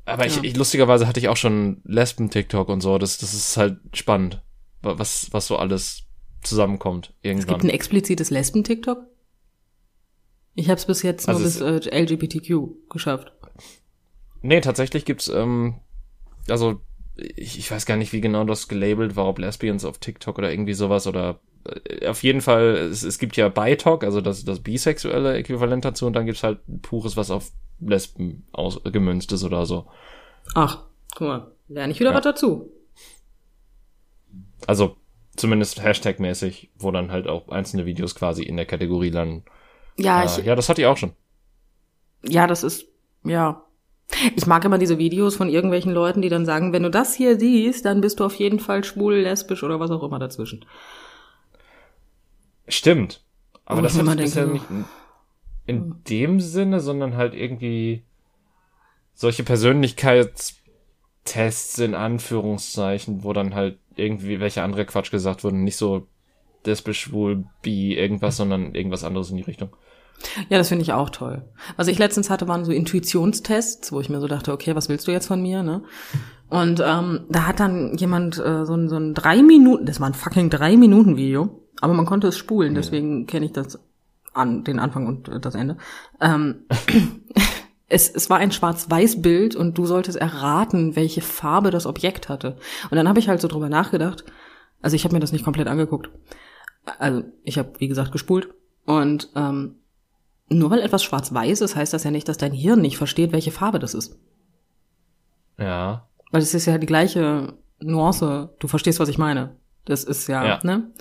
Aber 0.05 0.25
ich, 0.25 0.35
Ja. 0.35 0.43
ich, 0.43 0.55
lustigerweise 0.55 1.07
hatte 1.07 1.19
ich 1.19 1.29
auch 1.29 1.37
schon 1.37 1.81
Lesben-TikTok 1.85 2.69
und 2.69 2.81
so. 2.81 2.97
Das, 2.97 3.17
das 3.17 3.33
ist 3.33 3.57
halt 3.57 3.79
spannend, 3.93 4.41
was, 4.85 5.27
was 5.31 5.47
so 5.47 5.57
alles 5.57 6.03
zusammenkommt 6.43 7.07
Es 7.07 7.13
gibt 7.13 7.25
irgendwann. 7.49 7.61
ein 7.61 7.69
explizites 7.69 8.29
Lesben-TikTok? 8.29 8.99
Ich 10.53 10.69
habe 10.69 10.77
es 10.77 10.85
bis 10.85 11.01
jetzt 11.01 11.27
nur 11.27 11.35
Also 11.37 11.45
bis 11.45 11.59
äh, 11.87 12.01
LGBTQ 12.01 12.89
geschafft. 12.89 13.33
Nee, 14.41 14.61
tatsächlich 14.61 15.05
gibt's, 15.05 15.27
ähm, 15.27 15.79
also 16.47 16.81
ich, 17.17 17.57
ich 17.59 17.69
weiß 17.71 17.85
gar 17.85 17.97
nicht, 17.97 18.13
wie 18.13 18.21
genau 18.21 18.43
das 18.45 18.67
gelabelt 18.67 19.15
war, 19.15 19.25
ob 19.27 19.39
Lesbians 19.39 19.85
auf 19.85 19.97
TikTok 19.97 20.37
oder 20.37 20.51
irgendwie 20.51 20.73
sowas 20.73 21.07
oder 21.07 21.39
äh, 21.89 22.07
auf 22.07 22.23
jeden 22.23 22.41
Fall, 22.41 22.75
es, 22.91 23.03
es 23.03 23.17
gibt 23.19 23.37
ja 23.37 23.49
BiTalk, 23.49 24.03
also 24.03 24.21
das, 24.21 24.45
das 24.45 24.59
bisexuelle 24.61 25.33
Äquivalent 25.35 25.83
dazu 25.83 26.05
und 26.05 26.13
dann 26.13 26.25
gibt's 26.25 26.43
halt 26.43 26.59
pures, 26.83 27.17
was 27.17 27.31
auf 27.31 27.51
Lesben 27.79 28.45
aus, 28.51 28.79
gemünzt 28.83 29.31
ist 29.33 29.43
oder 29.43 29.65
so. 29.65 29.87
Ach, 30.53 30.83
guck 31.15 31.27
mal, 31.27 31.51
lerne 31.67 31.91
ich 31.91 31.99
wieder 31.99 32.11
Ja. 32.11 32.17
was 32.17 32.23
dazu. 32.23 32.71
Also 34.67 34.97
zumindest 35.35 35.83
Hashtag-mäßig, 35.83 36.69
wo 36.77 36.91
dann 36.91 37.11
halt 37.11 37.27
auch 37.27 37.49
einzelne 37.49 37.85
Videos 37.85 38.15
quasi 38.15 38.43
in 38.43 38.57
der 38.57 38.65
Kategorie 38.65 39.09
landen. 39.09 39.43
Ja, 39.97 40.23
Äh, 40.23 40.25
ich, 40.25 40.37
ja, 40.37 40.55
das 40.55 40.69
hatte 40.69 40.81
ich 40.81 40.87
auch 40.87 40.97
schon. 40.97 41.13
ja, 42.23 42.47
das 42.47 42.63
ist, 42.63 42.85
ja. 43.23 43.61
Ich 44.35 44.45
mag 44.45 44.63
immer 44.63 44.77
diese 44.77 44.99
Videos 44.99 45.35
von 45.35 45.49
irgendwelchen 45.49 45.91
Leuten, 45.91 46.21
die 46.21 46.29
dann 46.29 46.45
sagen, 46.45 46.73
wenn 46.73 46.83
du 46.83 46.91
das 46.91 47.15
hier 47.15 47.39
siehst, 47.39 47.85
dann 47.85 48.01
bist 48.01 48.19
du 48.19 48.25
auf 48.25 48.35
jeden 48.35 48.59
Fall 48.59 48.83
schwul, 48.83 49.15
lesbisch 49.15 49.63
oder 49.63 49.79
was 49.79 49.89
auch 49.91 50.03
immer 50.03 50.19
dazwischen. 50.19 50.63
Stimmt. 52.67 53.23
Aber 53.65 53.79
Wo 53.79 53.81
das 53.81 53.97
immer 53.97 54.15
bisher 54.15 54.45
denke, 54.45 54.47
nicht 54.47 54.69
in, 54.69 54.85
in 55.65 56.03
dem 56.03 56.39
Sinne, 56.39 56.79
sondern 56.79 57.15
halt 57.15 57.33
irgendwie 57.33 58.03
solche 59.13 59.43
Persönlichkeitstests 59.43 61.79
in 61.79 61.95
Anführungszeichen, 61.95 63.23
wo 63.23 63.33
dann 63.33 63.55
halt 63.55 63.79
irgendwie 63.95 64.39
welche 64.39 64.63
andere 64.63 64.85
Quatsch 64.85 65.11
gesagt 65.11 65.43
wurden, 65.43 65.63
nicht 65.63 65.77
so 65.77 66.07
lesbisch, 66.65 67.01
schwul, 67.01 67.45
bi, 67.61 67.95
irgendwas, 67.95 68.37
sondern 68.37 68.73
irgendwas 68.73 69.03
anderes 69.03 69.29
in 69.29 69.37
die 69.37 69.43
Richtung. 69.43 69.69
Ja, 70.49 70.57
das 70.57 70.69
finde 70.69 70.83
ich 70.83 70.93
auch 70.93 71.09
toll. 71.09 71.43
Was 71.75 71.87
ich 71.87 71.99
letztens 71.99 72.29
hatte, 72.29 72.47
waren 72.47 72.65
so 72.65 72.71
Intuitionstests, 72.71 73.91
wo 73.91 73.99
ich 73.99 74.09
mir 74.09 74.21
so 74.21 74.27
dachte, 74.27 74.53
okay, 74.53 74.75
was 74.75 74.89
willst 74.89 75.07
du 75.07 75.11
jetzt 75.11 75.27
von 75.27 75.41
mir, 75.41 75.61
ne? 75.61 75.83
Und 76.49 76.81
ähm, 76.83 77.25
da 77.29 77.47
hat 77.47 77.59
dann 77.59 77.97
jemand 77.97 78.37
äh, 78.37 78.65
so 78.65 78.75
ein, 78.75 78.87
so 78.87 78.97
ein 78.97 79.13
drei 79.13 79.41
Minuten, 79.41 79.85
das 79.85 79.99
war 79.99 80.07
ein 80.07 80.13
fucking 80.13 80.49
drei 80.49 80.77
Minuten 80.77 81.17
Video, 81.17 81.61
aber 81.81 81.93
man 81.93 82.05
konnte 82.05 82.27
es 82.27 82.37
spulen, 82.37 82.75
deswegen 82.75 83.25
kenne 83.25 83.45
ich 83.45 83.51
das 83.51 83.79
an 84.33 84.63
den 84.63 84.79
Anfang 84.79 85.07
und 85.07 85.27
äh, 85.27 85.39
das 85.39 85.55
Ende. 85.55 85.77
Ähm, 86.21 86.65
es, 87.95 88.09
es 88.13 88.29
war 88.29 88.37
ein 88.39 88.51
Schwarz-Weiß-Bild 88.51 89.55
und 89.55 89.77
du 89.77 89.85
solltest 89.85 90.17
erraten, 90.17 90.97
welche 90.97 91.21
Farbe 91.21 91.71
das 91.71 91.85
Objekt 91.85 92.27
hatte. 92.27 92.57
Und 92.89 92.97
dann 92.97 93.07
habe 93.07 93.19
ich 93.19 93.29
halt 93.29 93.39
so 93.39 93.47
drüber 93.47 93.69
nachgedacht. 93.69 94.25
Also 94.81 94.95
ich 94.97 95.05
habe 95.05 95.13
mir 95.15 95.21
das 95.21 95.31
nicht 95.31 95.45
komplett 95.45 95.67
angeguckt. 95.69 96.09
Also 96.99 97.23
ich 97.43 97.57
habe, 97.57 97.71
wie 97.77 97.87
gesagt, 97.87 98.11
gespult. 98.11 98.49
Und 98.85 99.29
ähm, 99.35 99.77
nur 100.49 100.69
weil 100.71 100.81
etwas 100.81 101.03
schwarz-weiß 101.03 101.61
ist, 101.61 101.77
heißt 101.77 101.93
das 101.93 102.03
ja 102.03 102.11
nicht, 102.11 102.27
dass 102.27 102.37
dein 102.37 102.51
Hirn 102.51 102.81
nicht 102.81 102.97
versteht, 102.97 103.31
welche 103.31 103.51
Farbe 103.51 103.79
das 103.79 103.93
ist. 103.93 104.19
Ja. 105.57 106.09
Weil 106.31 106.41
es 106.41 106.53
ist 106.53 106.65
ja 106.65 106.77
die 106.77 106.85
gleiche 106.87 107.53
Nuance. 107.79 108.53
Du 108.59 108.67
verstehst, 108.67 108.99
was 108.99 109.07
ich 109.09 109.17
meine. 109.17 109.55
Das 109.85 110.03
ist 110.03 110.27
ja, 110.27 110.45
Ja. 110.45 110.59
ne? 110.63 110.91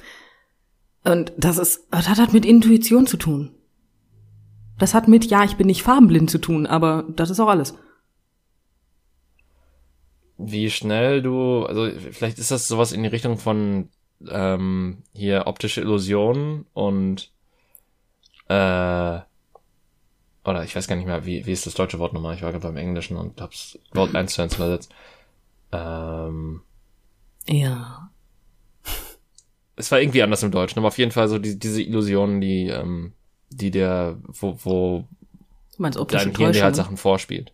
Und 1.02 1.32
das 1.36 1.58
ist, 1.58 1.88
das 1.90 2.06
hat 2.06 2.32
mit 2.32 2.46
Intuition 2.46 3.08
zu 3.08 3.16
tun. 3.16 3.50
Das 4.78 4.94
hat 4.94 5.08
mit, 5.08 5.26
ja, 5.26 5.44
ich 5.44 5.56
bin 5.56 5.66
nicht 5.66 5.82
farbenblind 5.82 6.30
zu 6.30 6.38
tun, 6.38 6.66
aber 6.66 7.04
das 7.08 7.30
ist 7.30 7.40
auch 7.40 7.48
alles. 7.48 7.74
Wie 10.36 10.68
schnell 10.70 11.22
du, 11.22 11.64
also 11.64 11.88
vielleicht 12.10 12.38
ist 12.38 12.50
das 12.50 12.66
sowas 12.66 12.92
in 12.92 13.02
die 13.02 13.08
Richtung 13.08 13.38
von 13.38 13.88
ähm, 14.28 15.02
hier 15.12 15.46
optische 15.46 15.80
Illusionen 15.80 16.66
und 16.72 17.30
äh, 18.48 19.20
oder 20.46 20.62
ich 20.64 20.76
weiß 20.76 20.88
gar 20.88 20.96
nicht 20.96 21.06
mehr, 21.06 21.24
wie, 21.24 21.46
wie 21.46 21.52
ist 21.52 21.66
das 21.66 21.74
deutsche 21.74 21.98
Wort 21.98 22.12
nochmal? 22.12 22.34
Ich 22.34 22.42
war 22.42 22.50
gerade 22.50 22.66
beim 22.66 22.76
Englischen 22.76 23.16
und 23.16 23.40
hab's 23.40 23.78
Wort 23.92 24.14
eins 24.14 24.34
zu 24.34 24.42
eins 24.42 24.56
übersetzt. 24.56 24.92
Ähm, 25.72 26.60
Ja. 27.46 28.10
es 29.76 29.90
war 29.90 30.00
irgendwie 30.00 30.22
anders 30.22 30.42
im 30.42 30.50
Deutschen, 30.50 30.80
aber 30.80 30.88
auf 30.88 30.98
jeden 30.98 31.12
Fall 31.12 31.28
so 31.28 31.38
die, 31.38 31.58
diese 31.58 31.80
Illusionen, 31.80 32.40
die, 32.40 32.68
ähm, 32.68 33.12
die 33.56 33.70
der, 33.70 34.18
wo, 34.26 34.58
wo 34.62 35.08
Du 35.76 35.82
meinst 35.82 35.98
optische 35.98 36.26
dein 36.26 36.36
Hirn 36.36 36.52
dir 36.52 36.62
halt 36.64 36.74
Täuschung? 36.74 36.84
Sachen 36.84 36.96
vorspielt. 36.96 37.52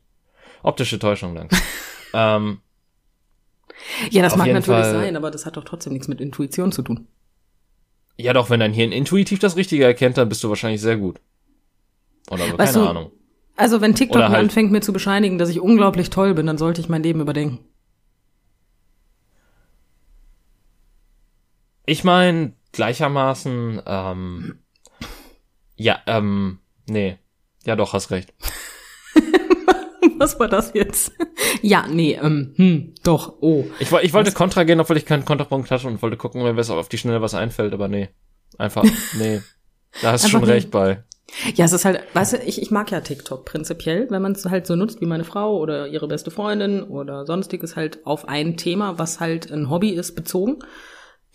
Optische 0.63 0.99
Täuschung, 0.99 1.35
danke. 1.35 1.57
ähm, 2.15 2.61
Ja, 4.11 4.23
das 4.23 4.37
mag 4.37 4.47
natürlich 4.49 4.81
Fall- 4.83 4.93
sein, 4.93 5.17
aber 5.17 5.31
das 5.31 5.47
hat 5.47 5.57
doch 5.57 5.65
trotzdem 5.65 5.93
nichts 5.93 6.09
mit 6.09 6.21
Intuition 6.21 6.71
zu 6.73 6.83
tun. 6.83 7.07
ja 8.17 8.33
doch, 8.35 8.51
wenn 8.51 8.61
dein 8.61 8.73
Hirn 8.75 8.93
intuitiv 8.93 9.39
das 9.39 9.57
Richtige 9.57 9.85
erkennt, 9.85 10.19
dann 10.19 10.29
bist 10.29 10.43
du 10.45 10.49
wahrscheinlich 10.51 10.81
sehr 10.83 10.97
gut. 10.99 11.21
Oder 12.31 12.45
Weißt 12.59 12.75
keine 12.75 12.85
du- 12.85 12.91
Ahnung. 12.91 13.13
Also 13.57 13.81
wenn 13.81 13.95
TikTok 13.95 14.23
halt- 14.23 14.35
anfängt 14.35 14.71
mir 14.73 14.81
zu 14.81 14.93
bescheinigen, 14.93 15.39
dass 15.39 15.49
ich 15.51 15.61
unglaublich 15.61 16.11
toll 16.11 16.35
bin, 16.35 16.47
dann 16.47 16.59
sollte 16.59 16.81
ich 16.81 16.89
mein 16.89 17.03
Leben 17.03 17.21
überdenken. 17.21 17.59
Ich 21.87 22.05
meine, 22.05 22.53
gleichermaßen, 22.73 23.83
ähm, 23.87 24.59
ja, 25.81 25.99
ähm, 26.07 26.59
nee. 26.91 27.17
Ja, 27.65 27.75
doch, 27.75 27.95
hast 27.95 28.11
recht. 28.11 28.35
Was 30.19 30.39
war 30.39 30.49
das 30.49 30.73
jetzt? 30.75 31.13
ja, 31.63 31.87
nee, 31.89 32.19
ähm, 32.21 32.53
hm, 32.57 32.95
doch, 33.03 33.39
oh. 33.41 33.65
Ich, 33.79 33.91
ich 33.91 34.13
wollte 34.13 34.33
Kontra 34.33 34.65
gehen, 34.65 34.79
obwohl 34.79 34.99
ich 34.99 35.07
keinen 35.07 35.25
Kontrapunkt 35.25 35.71
hatte 35.71 35.87
und 35.87 36.03
wollte 36.03 36.19
gucken, 36.19 36.45
wenn 36.45 36.55
mir 36.55 36.69
auf 36.69 36.91
die 36.91 36.99
Schnelle 36.99 37.23
was 37.23 37.33
einfällt, 37.33 37.73
aber 37.73 37.89
nee. 37.89 38.11
Einfach, 38.59 38.85
nee. 39.19 39.41
Da 40.03 40.13
hast 40.13 40.27
du 40.27 40.29
schon 40.29 40.45
recht 40.45 40.71
bei. 40.71 41.03
Ja, 41.55 41.65
es 41.65 41.73
ist 41.73 41.87
halt, 41.87 42.03
weißt 42.13 42.35
du, 42.35 42.37
ich, 42.39 42.61
ich 42.61 42.71
mag 42.71 42.91
ja 42.91 43.01
TikTok 43.01 43.47
prinzipiell, 43.47 44.11
wenn 44.11 44.21
man 44.21 44.33
es 44.33 44.45
halt 44.45 44.67
so 44.67 44.77
nutzt 44.77 45.01
wie 45.01 45.07
meine 45.07 45.25
Frau 45.25 45.57
oder 45.57 45.89
ihre 45.89 46.09
beste 46.09 46.31
Freundin 46.31 46.83
oder 46.83 47.25
sonstiges 47.25 47.75
halt 47.75 48.05
auf 48.05 48.29
ein 48.29 48.59
Thema, 48.59 48.99
was 48.99 49.19
halt 49.19 49.51
ein 49.51 49.71
Hobby 49.71 49.91
ist, 49.91 50.15
bezogen. 50.15 50.59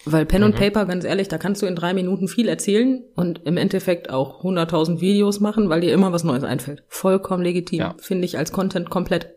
Weil 0.06 0.26
Pen 0.26 0.44
und 0.44 0.56
Paper, 0.56 0.86
ganz 0.86 1.04
ehrlich, 1.04 1.28
da 1.30 1.38
kannst 1.40 1.62
du 1.62 1.66
in 1.66 1.76
drei 1.76 1.94
Minuten 1.94 2.28
viel 2.28 2.48
erzählen 2.48 3.04
und 3.16 3.42
im 3.46 3.58
Endeffekt 3.58 4.10
auch 4.12 4.44
100.000 4.44 5.02
Videos 5.02 5.40
machen, 5.40 5.68
weil 5.70 5.82
dir 5.82 5.94
immer 5.94 6.12
was 6.12 6.24
Neues 6.24 6.44
einfällt. 6.44 6.84
Vollkommen 6.88 7.44
legitim, 7.44 7.80
Ja. 7.80 7.96
finde 8.00 8.26
ich 8.26 8.38
als 8.38 8.52
Content 8.52 8.90
komplett 8.92 9.36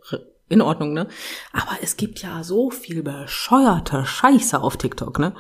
in 0.51 0.61
Ordnung, 0.61 0.93
ne? 0.93 1.09
Aber 1.53 1.73
es 1.83 1.97
gibt 1.97 2.21
ja 2.23 2.43
so 2.43 2.71
viel 2.71 3.03
bescheuerte 3.03 4.05
Scheiße 4.05 4.61
auf 4.61 4.77
TikTok, 4.77 5.19
ne? 5.19 5.35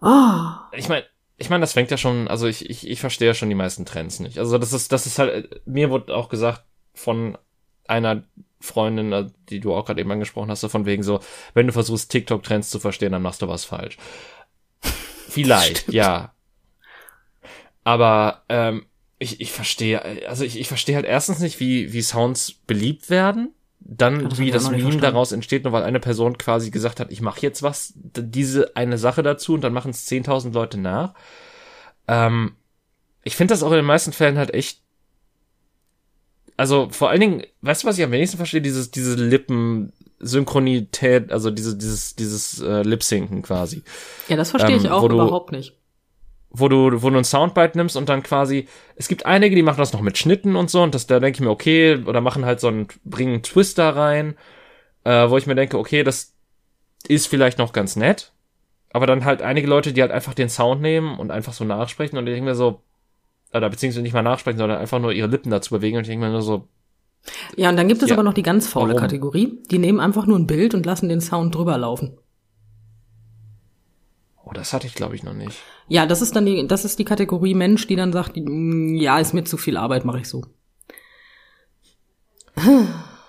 Oh, 0.00 0.42
Ich 0.72 0.88
meine, 0.88 1.04
ich 1.38 1.50
meine, 1.50 1.60
das 1.62 1.72
fängt 1.72 1.90
ja 1.90 1.96
schon, 1.96 2.28
also 2.28 2.46
ich, 2.46 2.68
ich, 2.68 2.88
ich 2.88 3.00
verstehe 3.00 3.28
ja 3.28 3.34
schon 3.34 3.48
die 3.48 3.54
meisten 3.54 3.84
Trends 3.84 4.20
nicht. 4.20 4.38
Also 4.38 4.58
das 4.58 4.72
ist, 4.72 4.92
das 4.92 5.06
ist 5.06 5.18
halt, 5.18 5.60
mir 5.66 5.90
wurde 5.90 6.14
auch 6.14 6.28
gesagt 6.28 6.64
von 6.94 7.36
einer 7.86 8.24
Freundin, 8.66 9.12
äh, 9.12 9.26
die 9.48 9.60
du 9.60 9.74
auch 9.74 9.86
gerade 9.86 10.00
eben 10.00 10.10
angesprochen 10.10 10.50
hast, 10.50 10.60
so 10.60 10.68
von 10.68 10.86
wegen 10.86 11.02
so, 11.02 11.20
wenn 11.54 11.66
du 11.66 11.72
versuchst, 11.72 12.10
TikTok-Trends 12.10 12.70
zu 12.70 12.78
verstehen, 12.78 13.12
dann 13.12 13.22
machst 13.22 13.42
du 13.42 13.48
was 13.48 13.64
falsch. 13.64 13.96
Vielleicht, 15.28 15.92
ja. 15.92 16.34
Aber 17.84 18.42
ähm, 18.48 18.86
ich, 19.18 19.40
ich 19.40 19.52
verstehe, 19.52 20.28
also 20.28 20.44
ich, 20.44 20.58
ich 20.58 20.68
verstehe 20.68 20.96
halt 20.96 21.06
erstens 21.06 21.38
nicht, 21.38 21.60
wie, 21.60 21.92
wie 21.92 22.02
Sounds 22.02 22.52
beliebt 22.66 23.10
werden. 23.10 23.52
Dann, 23.88 24.28
das 24.28 24.38
wie 24.38 24.50
das 24.50 24.64
Meme 24.64 24.82
verstanden. 24.82 25.00
daraus 25.00 25.30
entsteht, 25.30 25.62
nur 25.62 25.72
weil 25.72 25.84
eine 25.84 26.00
Person 26.00 26.38
quasi 26.38 26.72
gesagt 26.72 26.98
hat, 26.98 27.12
ich 27.12 27.20
mache 27.20 27.40
jetzt 27.40 27.62
was, 27.62 27.92
diese 27.94 28.74
eine 28.74 28.98
Sache 28.98 29.22
dazu 29.22 29.54
und 29.54 29.60
dann 29.60 29.72
machen 29.72 29.92
es 29.92 30.08
10.000 30.08 30.52
Leute 30.52 30.78
nach. 30.78 31.14
Ähm, 32.08 32.56
ich 33.22 33.36
finde 33.36 33.54
das 33.54 33.62
auch 33.62 33.70
in 33.70 33.76
den 33.76 33.84
meisten 33.84 34.12
Fällen 34.12 34.38
halt 34.38 34.54
echt. 34.54 34.80
Also 36.56 36.88
vor 36.90 37.10
allen 37.10 37.20
Dingen, 37.20 37.42
weißt 37.62 37.82
du, 37.82 37.88
was 37.88 37.98
ich 37.98 38.04
am 38.04 38.12
wenigsten 38.12 38.36
verstehe? 38.38 38.62
Dieses, 38.62 38.90
diese 38.90 39.14
Lippensynchronität, 39.16 41.32
also 41.32 41.50
diese, 41.50 41.76
dieses, 41.76 42.16
dieses 42.16 42.60
äh, 42.60 42.82
Lip-Synken 42.82 43.42
quasi. 43.42 43.82
ja, 44.28 44.36
das 44.36 44.50
verstehe 44.50 44.76
Ähm, 44.76 44.82
ich 44.84 44.90
auch 44.90 45.06
du- 45.08 45.14
überhaupt 45.14 45.52
nicht. 45.52 45.74
Wo 46.58 46.68
du, 46.68 47.02
wo 47.02 47.10
du 47.10 47.18
ein 47.18 47.24
Soundbite 47.24 47.76
nimmst 47.76 47.96
und 47.96 48.08
dann 48.08 48.22
quasi, 48.22 48.66
es 48.94 49.08
gibt 49.08 49.26
einige, 49.26 49.54
die 49.54 49.62
machen 49.62 49.78
das 49.80 49.92
noch 49.92 50.00
mit 50.00 50.16
Schnitten 50.16 50.56
und 50.56 50.70
so, 50.70 50.82
und 50.82 50.94
das, 50.94 51.06
da 51.06 51.20
denke 51.20 51.36
ich 51.36 51.40
mir, 51.42 51.50
okay, 51.50 52.02
oder 52.06 52.22
machen 52.22 52.46
halt 52.46 52.60
so 52.60 52.68
einen, 52.68 52.86
bringen 53.04 53.34
einen 53.34 53.42
Twist 53.42 53.76
da 53.76 53.90
rein, 53.90 54.36
äh, 55.04 55.28
wo 55.28 55.36
ich 55.36 55.46
mir 55.46 55.54
denke, 55.54 55.78
okay, 55.78 56.02
das 56.02 56.32
ist 57.08 57.26
vielleicht 57.26 57.58
noch 57.58 57.74
ganz 57.74 57.96
nett. 57.96 58.32
Aber 58.92 59.06
dann 59.06 59.26
halt 59.26 59.42
einige 59.42 59.66
Leute, 59.66 59.92
die 59.92 60.00
halt 60.00 60.12
einfach 60.12 60.32
den 60.32 60.48
Sound 60.48 60.80
nehmen 60.80 61.18
und 61.18 61.30
einfach 61.30 61.52
so 61.52 61.64
nachsprechen 61.64 62.16
und 62.16 62.26
ich 62.26 62.32
denke 62.34 62.48
mir 62.48 62.54
so, 62.54 62.80
oder 63.52 63.70
beziehungsweise 63.70 64.02
nicht 64.02 64.12
mal 64.12 64.22
nachsprechen, 64.22 64.58
sondern 64.58 64.78
einfach 64.78 64.98
nur 64.98 65.12
ihre 65.12 65.28
Lippen 65.28 65.50
dazu 65.50 65.74
bewegen 65.74 65.96
und 65.96 66.02
ich 66.02 66.08
denke 66.08 66.24
mir 66.26 66.32
nur 66.32 66.42
so, 66.42 66.68
Ja, 67.56 67.70
und 67.70 67.76
dann 67.76 67.88
gibt 67.88 68.02
es 68.02 68.08
Ja. 68.08 68.14
aber 68.14 68.22
noch 68.22 68.34
die 68.34 68.42
ganz 68.42 68.66
faule 68.68 68.90
Warum? 68.94 69.00
Kategorie. 69.00 69.58
Die 69.70 69.78
nehmen 69.78 70.00
einfach 70.00 70.26
nur 70.26 70.38
ein 70.38 70.46
Bild 70.46 70.74
und 70.74 70.86
lassen 70.86 71.08
den 71.08 71.20
Sound 71.20 71.54
drüber 71.54 71.76
laufen. 71.78 72.18
oh, 74.44 74.52
das 74.52 74.72
hatte 74.72 74.86
ich 74.86 74.94
glaube 74.94 75.16
ich 75.16 75.24
noch 75.24 75.34
nicht. 75.34 75.58
Ja, 75.88 76.06
das 76.06 76.22
ist 76.22 76.36
dann 76.36 76.46
die, 76.46 76.66
das 76.68 76.84
ist 76.84 76.98
die 77.00 77.04
Kategorie 77.04 77.54
Mensch, 77.54 77.86
die 77.88 77.96
dann 77.96 78.12
sagt, 78.12 78.36
"Mm, 78.36 78.94
ja, 78.94 79.18
ist 79.18 79.34
mir 79.34 79.42
zu 79.44 79.56
viel 79.56 79.76
Arbeit, 79.76 80.04
mache 80.04 80.20
ich 80.20 80.28
so. 80.28 80.42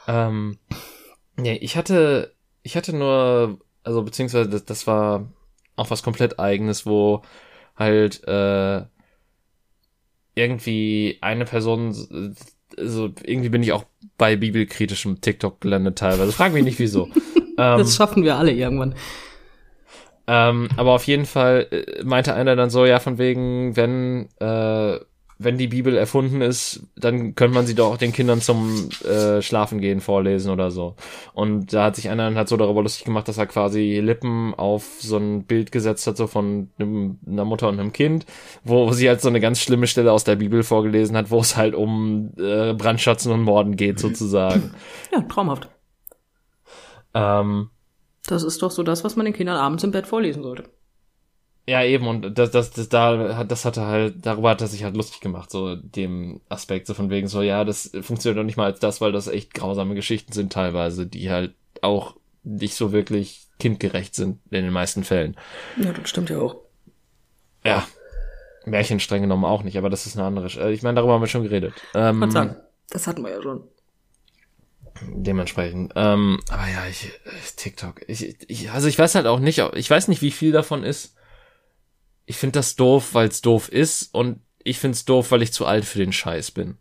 Ähm, 0.08 0.58
nee, 1.36 1.56
ich 1.58 1.76
hatte, 1.76 2.34
ich 2.64 2.78
hatte 2.78 2.96
nur, 2.96 3.60
also 3.84 4.02
beziehungsweise 4.04 4.50
das, 4.50 4.66
das 4.66 4.88
war 4.88 5.32
auch 5.76 5.90
was 5.90 6.04
komplett 6.04 6.40
eigenes, 6.40 6.86
wo 6.86 7.24
halt 7.76 8.24
äh, 8.28 8.86
irgendwie 10.38 11.18
eine 11.22 11.46
Person, 11.46 12.36
also 12.78 13.10
irgendwie 13.24 13.50
bin 13.50 13.64
ich 13.64 13.72
auch 13.72 13.86
bei 14.18 14.36
bibelkritischem 14.36 15.22
TikTok 15.22 15.62
gelandet 15.62 15.98
teilweise. 15.98 16.32
Frag 16.32 16.54
mich 16.54 16.64
nicht 16.64 16.80
wieso. 16.80 17.10
ähm, 17.36 17.78
das 17.78 17.96
schaffen 17.96 18.24
wir 18.24 18.38
alle 18.38 18.52
irgendwann. 18.52 18.96
Ähm, 20.28 20.68
aber 20.76 20.92
auf 20.92 21.06
jeden 21.06 21.26
Fall 21.26 21.68
äh, 21.72 22.04
meinte 22.04 22.34
einer 22.34 22.56
dann 22.56 22.70
so, 22.70 22.86
ja, 22.86 23.00
von 23.00 23.18
wegen, 23.18 23.76
wenn 23.76 24.28
äh, 24.40 25.00
wenn 25.40 25.58
die 25.58 25.68
Bibel 25.68 25.96
erfunden 25.96 26.42
ist, 26.42 26.82
dann 26.96 27.36
könnte 27.36 27.54
man 27.54 27.68
sie 27.68 27.76
doch 27.76 27.92
auch 27.92 27.98
den 27.98 28.12
Kindern 28.12 28.42
zum 28.42 28.90
äh, 29.06 29.42
Schlafen 29.42 29.80
gehen 29.80 30.02
vorlesen 30.02 30.52
oder 30.52 30.72
so. 30.72 30.96
Und 31.34 31.74
da 31.74 31.86
hat 31.86 31.96
sich 31.96 32.10
einer 32.10 32.24
dann 32.24 32.38
halt 32.38 32.50
so 32.50 32.58
darüber 32.58 32.82
lustig 32.82 33.06
gemacht, 33.06 33.28
dass 33.28 33.38
er 33.38 33.46
quasi 33.46 34.00
Lippen 34.04 34.56
auf 34.56 34.98
so 35.00 35.18
ein 35.18 35.44
Bild 35.44 35.72
gesetzt 35.72 36.08
hat, 36.08 36.18
so 36.18 36.28
von 36.28 36.72
einem, 36.80 37.20
einer 37.28 37.46
Mutter 37.46 37.70
und 37.70 37.80
einem 37.80 37.94
Kind, 37.94 38.26
wo 38.64 38.92
sie 38.92 39.08
halt 39.08 39.22
so 39.22 39.28
eine 39.28 39.40
ganz 39.40 39.60
schlimme 39.60 39.88
Stelle 39.88 40.12
aus 40.12 40.24
der 40.24 40.38
Bibel 40.38 40.64
vorgelesen 40.64 41.16
hat, 41.16 41.30
wo 41.30 41.40
es 41.40 41.56
halt 41.56 41.76
um 41.76 42.32
äh, 42.38 42.74
Brandschatzen 42.74 43.32
und 43.32 43.44
Morden 43.44 43.76
geht, 43.76 44.00
sozusagen. 44.00 44.74
Ja, 45.12 45.22
traumhaft. 45.22 45.70
Ähm, 47.14 47.70
das 48.26 48.44
ist 48.44 48.62
doch 48.62 48.72
so 48.72 48.84
das, 48.84 49.04
was 49.04 49.16
man 49.16 49.26
den 49.26 49.34
Kindern 49.34 49.56
abends 49.56 49.84
im 49.84 49.92
Bett 49.92 50.06
vorlesen 50.06 50.44
sollte. 50.44 50.66
Ja, 51.70 51.84
eben, 51.84 52.08
und 52.08 52.38
das, 52.38 52.52
das, 52.52 52.72
das, 52.72 52.88
da, 52.88 53.44
das 53.44 53.66
hatte 53.66 53.86
halt, 53.86 54.26
darüber 54.26 54.52
hat 54.52 54.62
er 54.62 54.68
sich 54.68 54.86
halt 54.86 54.96
lustig 54.96 55.20
gemacht, 55.20 55.52
so 55.52 55.76
dem 55.76 56.40
Aspekt, 56.48 56.88
so 56.88 56.94
von 56.94 57.10
wegen 57.10 57.28
so, 57.28 57.42
ja, 57.42 57.66
das 57.66 57.92
funktioniert 58.02 58.40
doch 58.40 58.46
nicht 58.46 58.56
mal 58.56 58.68
als 58.68 58.80
das, 58.80 59.02
weil 59.02 59.12
das 59.12 59.28
echt 59.28 59.54
grausame 59.54 59.94
Geschichten 59.94 60.32
sind 60.32 60.54
teilweise, 60.54 61.06
die 61.06 61.30
halt 61.30 61.56
auch 61.82 62.16
nicht 62.46 62.76
so 62.76 62.94
wirklich 62.94 63.48
kindgerecht 63.60 64.16
sind 64.16 64.40
in 64.50 64.64
den 64.64 64.72
meisten 64.72 65.04
Fällen. 65.04 65.36
Ja, 65.76 65.92
das 65.92 66.10
stimmt 66.10 66.30
ja 66.30 66.40
auch. 66.40 66.56
Ja. 67.66 67.86
Märchen 68.66 69.02
streng 69.02 69.24
genommen 69.24 69.44
auch 69.44 69.64
nicht, 69.64 69.78
aber 69.78 69.90
das 69.90 70.06
ist 70.06 70.16
eine 70.16 70.26
andere, 70.26 70.48
äh, 70.62 70.72
ich 70.72 70.84
meine, 70.84 70.96
darüber 70.96 71.14
haben 71.14 71.22
wir 71.22 71.28
schon 71.28 71.44
geredet. 71.44 71.74
Ähm, 71.94 72.32
sagen, 72.32 72.56
das 72.90 73.08
hatten 73.08 73.24
wir 73.24 73.32
ja 73.32 73.42
schon. 73.42 73.64
Dementsprechend. 75.02 75.92
Ähm, 75.98 76.40
aber 76.50 76.68
ja, 76.70 76.88
ich, 76.90 77.12
TikTok. 77.58 78.08
Ich, 78.08 78.38
ich, 78.50 78.72
also 78.72 78.88
ich 78.88 78.98
weiß 78.98 79.16
halt 79.16 79.28
auch 79.28 79.40
nicht, 79.40 79.62
ich 79.76 79.90
weiß 79.90 80.08
nicht, 80.08 80.22
wie 80.22 80.32
viel 80.32 80.54
davon 80.54 80.84
ist 80.86 81.17
ich 82.28 82.38
finde 82.38 82.60
das 82.60 82.76
doof, 82.76 83.14
weil 83.14 83.30
es 83.30 83.42
doof 83.42 83.70
ist 83.70 84.14
und 84.14 84.42
ich 84.64 84.80
find's 84.80 85.06
doof, 85.06 85.32
weil 85.32 85.42
ich 85.42 85.54
zu 85.54 85.66
alt 85.66 85.86
für 85.86 86.00
den 86.00 86.12
Scheiß 86.12 86.52
bin. 86.52 86.78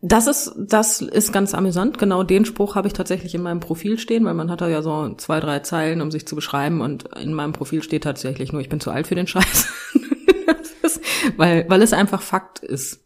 Das 0.00 0.26
ist, 0.26 0.54
das 0.56 1.02
ist 1.02 1.32
ganz 1.32 1.52
amüsant. 1.52 1.98
Genau 1.98 2.22
den 2.22 2.46
Spruch 2.46 2.76
habe 2.76 2.88
ich 2.88 2.94
tatsächlich 2.94 3.34
in 3.34 3.42
meinem 3.42 3.60
Profil 3.60 3.98
stehen, 3.98 4.24
weil 4.24 4.32
man 4.32 4.50
hat 4.50 4.62
da 4.62 4.68
ja 4.68 4.80
so 4.80 5.14
zwei, 5.16 5.38
drei 5.38 5.58
Zeilen, 5.58 6.00
um 6.00 6.10
sich 6.10 6.26
zu 6.26 6.34
beschreiben 6.34 6.80
und 6.80 7.14
in 7.18 7.34
meinem 7.34 7.52
Profil 7.52 7.82
steht 7.82 8.04
tatsächlich 8.04 8.52
nur, 8.52 8.62
ich 8.62 8.70
bin 8.70 8.80
zu 8.80 8.90
alt 8.90 9.06
für 9.06 9.14
den 9.14 9.26
Scheiß. 9.26 9.68
ist, 10.82 11.02
weil, 11.36 11.68
weil 11.68 11.82
es 11.82 11.92
einfach 11.92 12.22
Fakt 12.22 12.60
ist. 12.60 13.04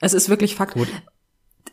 Es 0.00 0.14
ist 0.14 0.30
wirklich 0.30 0.54
Fakt. 0.54 0.74
Gut. 0.74 0.88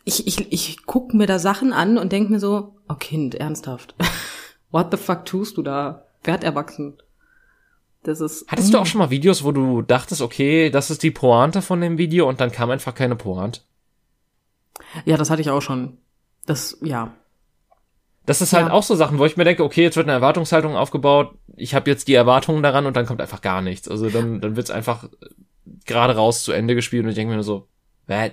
Ich, 0.04 0.26
ich, 0.26 0.52
ich 0.52 0.84
guck 0.84 1.14
mir 1.14 1.26
da 1.26 1.38
Sachen 1.38 1.72
an 1.72 1.96
und 1.96 2.12
denk 2.12 2.28
mir 2.28 2.40
so, 2.40 2.76
oh 2.90 2.94
Kind, 2.94 3.34
ernsthaft. 3.36 3.94
What 4.70 4.88
the 4.90 4.98
fuck 4.98 5.24
tust 5.24 5.56
du 5.56 5.62
da? 5.62 6.06
Werd 6.24 6.44
erwachsen. 6.44 6.98
Das 8.02 8.20
ist. 8.20 8.46
Hattest 8.48 8.74
du 8.74 8.78
auch 8.78 8.86
schon 8.86 8.98
mal 8.98 9.10
Videos, 9.10 9.44
wo 9.44 9.52
du 9.52 9.82
dachtest, 9.82 10.22
okay, 10.22 10.70
das 10.70 10.90
ist 10.90 11.02
die 11.02 11.10
Pointe 11.10 11.62
von 11.62 11.80
dem 11.80 11.98
Video 11.98 12.28
und 12.28 12.40
dann 12.40 12.50
kam 12.50 12.70
einfach 12.70 12.94
keine 12.94 13.16
Pointe? 13.16 13.60
Ja, 15.04 15.16
das 15.16 15.30
hatte 15.30 15.42
ich 15.42 15.50
auch 15.50 15.62
schon. 15.62 15.98
Das, 16.46 16.78
ja. 16.82 17.14
Das 18.26 18.40
ist 18.40 18.52
halt 18.52 18.68
ja. 18.68 18.72
auch 18.72 18.82
so 18.82 18.94
Sachen, 18.94 19.18
wo 19.18 19.24
ich 19.24 19.36
mir 19.36 19.44
denke, 19.44 19.64
okay, 19.64 19.82
jetzt 19.82 19.96
wird 19.96 20.06
eine 20.06 20.12
Erwartungshaltung 20.12 20.76
aufgebaut, 20.76 21.36
ich 21.56 21.74
habe 21.74 21.90
jetzt 21.90 22.08
die 22.08 22.14
Erwartungen 22.14 22.62
daran 22.62 22.86
und 22.86 22.96
dann 22.96 23.06
kommt 23.06 23.20
einfach 23.20 23.40
gar 23.40 23.62
nichts. 23.62 23.88
Also 23.88 24.10
dann, 24.10 24.40
dann 24.40 24.56
wird's 24.56 24.70
einfach 24.70 25.08
gerade 25.86 26.14
raus 26.14 26.42
zu 26.42 26.52
Ende 26.52 26.74
gespielt 26.74 27.04
und 27.04 27.10
ich 27.10 27.14
denke 27.14 27.30
mir 27.30 27.36
nur 27.36 27.44
so, 27.44 27.68
What? 28.06 28.32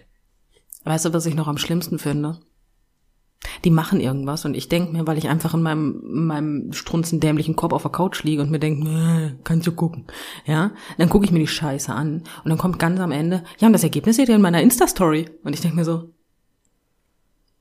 Weißt 0.83 1.05
du, 1.05 1.13
was 1.13 1.25
ich 1.25 1.35
noch 1.35 1.47
am 1.47 1.57
schlimmsten 1.57 1.99
finde? 1.99 2.39
Die 3.63 3.69
machen 3.69 4.01
irgendwas 4.01 4.43
und 4.45 4.53
ich 4.53 4.67
denk 4.67 4.91
mir, 4.91 5.07
weil 5.07 5.17
ich 5.17 5.29
einfach 5.29 5.53
in 5.53 5.61
meinem, 5.61 6.01
in 6.03 6.25
meinem 6.25 6.73
strunzendämlichen 6.73 7.55
Kopf 7.55 7.73
auf 7.73 7.83
der 7.83 7.91
Couch 7.91 8.23
liege 8.23 8.41
und 8.41 8.51
mir 8.51 8.59
denke, 8.59 9.37
kannst 9.43 9.65
du 9.65 9.71
gucken, 9.71 10.07
ja, 10.45 10.71
dann 10.97 11.09
gucke 11.09 11.25
ich 11.25 11.31
mir 11.31 11.39
die 11.39 11.47
Scheiße 11.47 11.93
an 11.93 12.23
und 12.43 12.49
dann 12.49 12.57
kommt 12.57 12.79
ganz 12.79 12.99
am 12.99 13.11
Ende, 13.11 13.43
ja, 13.59 13.67
und 13.67 13.73
das 13.73 13.83
Ergebnis 13.83 14.17
seht 14.17 14.29
ihr 14.29 14.35
in 14.35 14.41
meiner 14.41 14.61
Insta-Story 14.61 15.29
und 15.43 15.53
ich 15.53 15.61
denk 15.61 15.75
mir 15.75 15.85
so, 15.85 16.13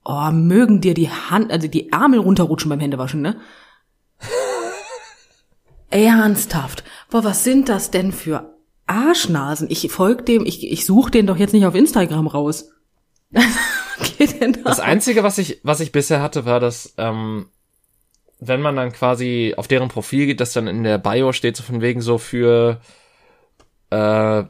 oh, 0.04 0.30
mögen 0.32 0.80
dir 0.80 0.94
die 0.94 1.10
Hand, 1.10 1.52
also 1.52 1.68
die 1.68 1.92
Ärmel 1.92 2.20
runterrutschen 2.20 2.70
beim 2.70 2.80
Händewaschen, 2.80 3.20
ne? 3.20 3.40
Ernsthaft. 5.90 6.82
Boah, 7.10 7.24
was 7.24 7.44
sind 7.44 7.68
das 7.68 7.90
denn 7.90 8.12
für 8.12 8.58
Arschnasen? 8.86 9.68
Ich 9.70 9.90
folg 9.92 10.26
dem, 10.26 10.44
ich, 10.44 10.70
ich 10.70 10.84
suche 10.84 11.10
den 11.10 11.26
doch 11.26 11.36
jetzt 11.36 11.52
nicht 11.52 11.66
auf 11.66 11.74
Instagram 11.74 12.26
raus. 12.26 12.72
denn 14.40 14.52
da? 14.52 14.60
Das 14.62 14.80
Einzige, 14.80 15.22
was 15.22 15.38
ich, 15.38 15.60
was 15.62 15.80
ich 15.80 15.92
bisher 15.92 16.22
hatte, 16.22 16.44
war, 16.44 16.60
dass, 16.60 16.94
ähm, 16.98 17.46
wenn 18.40 18.60
man 18.60 18.76
dann 18.76 18.92
quasi 18.92 19.54
auf 19.56 19.68
deren 19.68 19.88
Profil 19.88 20.26
geht, 20.26 20.40
dass 20.40 20.52
dann 20.52 20.68
in 20.68 20.84
der 20.84 20.98
Bio 20.98 21.32
steht, 21.32 21.56
so 21.56 21.62
von 21.62 21.80
wegen 21.80 22.00
so 22.00 22.18
für 22.18 22.80
äh, 23.90 24.44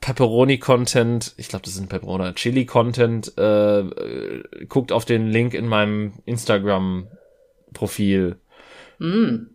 Pepperoni-Content, 0.00 1.34
ich 1.38 1.48
glaube, 1.48 1.64
das 1.64 1.74
sind 1.74 1.88
Pepperoni, 1.88 2.34
Chili-Content, 2.34 3.32
äh, 3.38 3.80
äh, 3.80 4.66
guckt 4.68 4.92
auf 4.92 5.06
den 5.06 5.28
Link 5.28 5.54
in 5.54 5.66
meinem 5.66 6.12
Instagram-Profil. 6.26 8.36
Mm. 8.98 9.46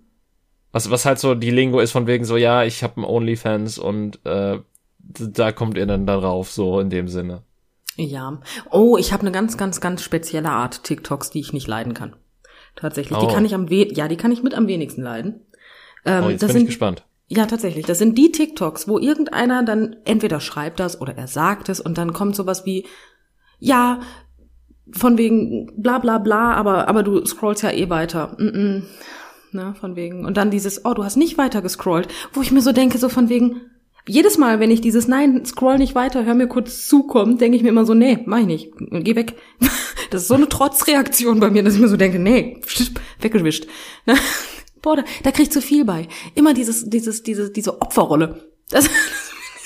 Was, 0.72 0.92
was 0.92 1.06
halt 1.06 1.20
so 1.20 1.36
die 1.36 1.52
Lingo 1.52 1.80
ist 1.80 1.92
von 1.92 2.08
wegen 2.08 2.26
so, 2.26 2.36
ja, 2.36 2.64
ich 2.64 2.82
habe 2.84 2.98
einen 2.98 3.06
OnlyFans 3.06 3.78
und 3.78 4.26
äh, 4.26 4.58
da 5.00 5.52
kommt 5.52 5.78
ihr 5.78 5.86
dann 5.86 6.08
darauf, 6.08 6.52
so 6.52 6.80
in 6.80 6.90
dem 6.90 7.08
Sinne. 7.08 7.44
Ja. 8.00 8.39
Oh, 8.72 8.97
ich 8.97 9.12
habe 9.12 9.22
eine 9.22 9.32
ganz, 9.32 9.58
ganz, 9.58 9.82
ganz 9.82 10.02
spezielle 10.02 10.50
Art 10.50 10.84
TikToks, 10.84 11.30
die 11.30 11.39
ich 11.39 11.54
nicht 11.54 11.68
leiden 11.68 11.93
kann. 11.93 12.16
Tatsächlich. 12.76 13.18
Oh. 13.18 13.26
Die 13.26 13.34
kann 13.34 13.45
ich 13.45 13.54
am 13.54 13.70
we 13.70 13.93
ja, 13.93 14.08
die 14.08 14.18
kann 14.18 14.32
ich 14.32 14.43
mit 14.43 14.54
am 14.54 14.68
wenigsten 14.68 15.02
leiden. 15.02 15.41
Ähm, 16.06 16.24
oh, 16.26 16.30
jetzt 16.30 16.39
bin 16.41 16.50
sind, 16.50 16.62
ich 16.62 16.68
gespannt. 16.68 17.06
Ja, 17.28 17.45
tatsächlich. 17.45 17.86
Das 17.86 18.00
sind 18.00 18.18
die 18.18 18.32
TikToks, 18.32 18.88
wo 18.88 18.97
irgendeiner 18.97 19.64
dann 19.64 19.97
entweder 20.06 20.39
schreibt 20.39 20.80
das 20.80 21.00
oder 21.00 21.16
er 21.16 21.28
sagt 21.28 21.70
es 21.70 21.80
und 21.80 21.97
dann 21.97 22.14
kommt 22.14 22.36
sowas 22.36 22.66
wie, 22.66 22.86
ja, 23.60 24.00
von 24.91 25.18
wegen 25.18 25.72
bla 25.76 26.00
bla 26.00 26.18
bla, 26.18 26.54
aber, 26.54 26.88
aber 26.88 27.04
du 27.04 27.24
scrollst 27.26 27.64
ja 27.64 27.72
eh 27.72 27.89
weiter. 27.89 28.36
Mm 28.39 28.47
-mm. 28.47 28.84
Ne, 29.52 29.74
von 29.80 29.95
wegen. 29.95 30.26
Und 30.26 30.38
dann 30.38 30.52
dieses, 30.52 30.86
oh, 30.86 30.93
du 30.93 31.04
hast 31.04 31.18
nicht 31.18 31.39
weiter 31.39 31.64
gescrollt, 31.64 32.08
wo 32.34 32.41
ich 32.41 32.52
mir 32.52 32.62
so 32.62 32.72
denke, 32.72 33.00
so 33.00 33.10
von 33.10 33.30
wegen, 33.30 33.62
jedes 34.10 34.38
Mal, 34.38 34.60
wenn 34.60 34.72
ich 34.72 34.82
dieses 34.82 35.07
Nein, 35.07 35.45
scroll 35.45 35.78
nicht 35.78 35.95
weiter, 35.95 36.26
hör 36.26 36.34
mir 36.34 36.47
kurz 36.47 36.88
zukommen, 36.88 37.38
denke 37.38 37.55
ich 37.57 37.64
mir 37.64 37.70
immer 37.70 37.86
so, 37.86 37.93
nee, 37.93 38.20
mach 38.26 38.39
ich 38.39 38.45
nicht, 38.45 38.74
geh 38.78 39.16
weg. 39.16 39.36
Das 40.12 40.24
ist 40.24 40.28
so 40.28 40.34
eine 40.34 40.49
Trotzreaktion 40.49 41.39
bei 41.39 41.51
mir, 41.51 41.62
dass 41.62 41.76
ich 41.76 41.80
mir 41.80 41.88
so 41.88 41.95
denke, 41.95 42.18
nee, 42.18 42.60
weggewischt. 43.22 43.68
Boah, 44.82 44.95
da, 44.95 45.03
da 45.22 45.30
krieg 45.30 45.43
ich 45.43 45.51
zu 45.51 45.62
viel 45.62 45.86
bei. 45.86 46.07
Immer 46.34 46.55
dieses, 46.55 46.89
dieses, 46.89 47.22
diese, 47.22 47.51
diese 47.51 47.80
Opferrolle. 47.80 48.43
Das, 48.72 48.86
das 48.86 48.93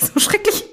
ist 0.08 0.12
so 0.12 0.20
schrecklich. 0.20 0.63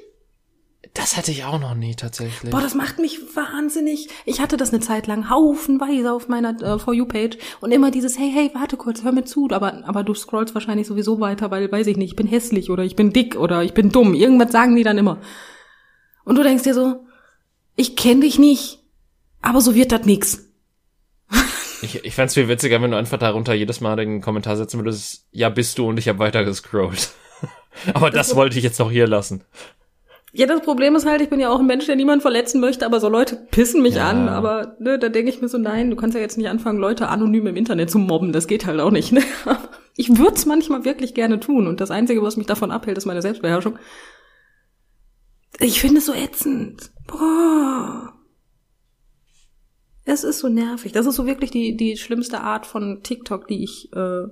Das 0.94 1.16
hatte 1.16 1.32
ich 1.32 1.46
auch 1.46 1.60
noch 1.60 1.74
nie 1.74 1.96
tatsächlich. 1.96 2.52
Boah, 2.52 2.60
das 2.60 2.76
macht 2.76 3.00
mich 3.00 3.20
wahnsinnig. 3.36 4.10
Ich 4.26 4.42
hatte 4.42 4.58
das 4.58 4.74
eine 4.74 4.82
Zeit 4.82 5.08
lang 5.08 5.30
haufenweise 5.30 6.12
auf 6.12 6.28
meiner 6.28 6.62
äh, 6.62 6.80
For 6.80 6.94
You-Page 6.94 7.38
und 7.62 7.72
immer 7.72 7.92
dieses, 7.92 8.20
hey, 8.20 8.30
hey, 8.34 8.52
warte 8.54 8.76
kurz, 8.76 9.04
hör 9.04 9.14
mir 9.14 9.24
zu, 9.24 9.48
aber, 9.52 9.88
aber 9.88 10.04
du 10.04 10.14
scrollst 10.14 10.54
wahrscheinlich 10.54 10.88
sowieso 10.88 11.22
weiter, 11.22 11.50
weil, 11.50 11.72
weiß 11.72 11.88
ich 11.88 11.96
nicht, 11.96 12.12
ich 12.12 12.16
bin 12.18 12.28
hässlich 12.28 12.70
oder 12.70 12.84
ich 12.84 12.98
bin 12.98 13.14
dick 13.14 13.38
oder 13.38 13.64
ich 13.64 13.74
bin 13.74 13.92
dumm. 13.92 14.14
Irgendwas 14.14 14.52
sagen 14.52 14.76
die 14.76 14.84
dann 14.84 14.98
immer. 14.98 15.22
Und 16.26 16.38
du 16.38 16.44
denkst 16.44 16.64
dir 16.64 16.74
so, 16.74 17.06
ich 17.78 17.96
kenne 17.96 18.22
dich 18.22 18.38
nicht, 18.38 18.80
aber 19.42 19.62
so 19.62 19.76
wird 19.76 19.92
das 19.92 20.06
nix. 20.06 20.48
Ich, 21.84 22.06
ich 22.06 22.14
fände 22.14 22.32
viel 22.32 22.48
witziger, 22.48 22.80
wenn 22.80 22.92
du 22.92 22.98
einfach 22.98 23.18
darunter 23.18 23.56
jedes 23.56 23.82
Mal 23.82 23.96
den 23.96 24.22
Kommentar 24.22 24.56
setzen 24.56 24.78
würdest, 24.78 25.26
ja, 25.32 25.50
bist 25.50 25.80
du 25.80 25.89
und 25.89 25.98
ich 25.98 26.08
habe 26.10 26.20
weiter 26.20 26.44
gescrollt. 26.44 27.10
aber 27.96 28.12
das, 28.12 28.28
das 28.28 28.38
wollte 28.38 28.60
ich 28.60 28.64
jetzt 28.64 28.78
noch 28.78 28.92
hier 28.92 29.08
lassen. 29.08 29.44
Ja, 30.34 30.47
das 30.47 30.61
Problem 30.61 30.95
ist 30.95 31.05
halt, 31.05 31.21
ich 31.21 31.29
bin 31.29 31.41
ja 31.41 31.49
auch 31.49 31.59
ein 31.59 31.65
Mensch, 31.65 31.86
der 31.88 31.97
niemand 31.97 32.21
verletzen 32.21 32.61
möchte, 32.61 32.86
aber 32.86 33.01
so 33.01 33.09
Leute 33.09 33.36
pissen 33.36 33.82
mich 33.82 33.95
ja. 33.95 34.09
an, 34.09 34.29
aber 34.29 34.77
ne, 34.79 34.97
da 34.97 35.09
denke 35.09 35.29
ich 35.29 35.41
mir 35.41 35.49
so, 35.49 35.57
nein, 35.57 35.89
du 35.89 35.97
kannst 35.97 36.15
ja 36.15 36.21
jetzt 36.21 36.38
nicht 36.38 36.47
anfangen, 36.47 36.79
Leute 36.79 37.09
anonym 37.09 37.47
im 37.47 37.57
Internet 37.57 37.91
zu 37.91 37.99
mobben, 37.99 38.32
das 38.32 38.47
geht 38.47 38.65
halt 38.65 38.79
auch 38.79 38.91
nicht. 38.91 39.11
Ne? 39.11 39.21
Ich 39.97 40.17
würde 40.17 40.36
es 40.36 40.45
manchmal 40.45 40.86
wirklich 40.86 41.13
gerne 41.13 41.41
tun 41.41 41.67
und 41.67 41.82
das 41.82 41.91
Einzige, 41.91 42.23
was 42.23 42.38
mich 42.38 42.47
davon 42.47 42.71
abhält, 42.71 42.97
ist 42.97 43.05
meine 43.05 43.21
Selbstbeherrschung. 43.21 43.77
Ich 45.59 45.82
finde 45.82 45.97
es 45.97 46.05
so 46.05 46.13
ätzend. 46.13 46.91
Boah. 47.07 48.13
Es 50.05 50.23
ist 50.23 50.39
so 50.39 50.47
nervig. 50.47 50.93
Das 50.93 51.05
ist 51.05 51.15
so 51.15 51.25
wirklich 51.25 51.51
die, 51.51 51.75
die 51.75 51.97
schlimmste 51.97 52.41
Art 52.41 52.65
von 52.65 53.03
TikTok, 53.03 53.47
die 53.47 53.63
ich, 53.63 53.91
äh, 53.93 54.23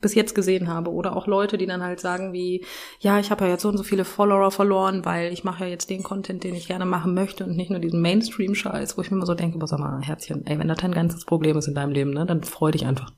bis 0.00 0.14
jetzt 0.14 0.34
gesehen 0.34 0.68
habe. 0.68 0.92
Oder 0.92 1.16
auch 1.16 1.26
Leute, 1.26 1.58
die 1.58 1.66
dann 1.66 1.82
halt 1.82 2.00
sagen 2.00 2.32
wie, 2.32 2.64
ja, 3.00 3.18
ich 3.18 3.30
habe 3.30 3.44
ja 3.44 3.50
jetzt 3.50 3.62
so 3.62 3.68
und 3.68 3.76
so 3.76 3.82
viele 3.82 4.04
Follower 4.04 4.50
verloren, 4.50 5.04
weil 5.04 5.32
ich 5.32 5.44
mache 5.44 5.64
ja 5.64 5.70
jetzt 5.70 5.90
den 5.90 6.02
Content, 6.02 6.44
den 6.44 6.54
ich 6.54 6.68
gerne 6.68 6.86
machen 6.86 7.14
möchte 7.14 7.44
und 7.44 7.56
nicht 7.56 7.70
nur 7.70 7.80
diesen 7.80 8.00
Mainstream-Scheiß, 8.00 8.96
wo 8.96 9.02
ich 9.02 9.10
mir 9.10 9.16
immer 9.16 9.26
so 9.26 9.34
denke, 9.34 9.60
was 9.60 9.70
sag 9.70 9.80
mal, 9.80 10.00
Herzchen, 10.02 10.46
ey, 10.46 10.58
wenn 10.58 10.68
das 10.68 10.78
dein 10.78 10.92
ganzes 10.92 11.24
Problem 11.24 11.56
ist 11.58 11.68
in 11.68 11.74
deinem 11.74 11.92
Leben, 11.92 12.10
ne, 12.10 12.26
dann 12.26 12.42
freu 12.44 12.70
dich 12.70 12.86
einfach. 12.86 13.12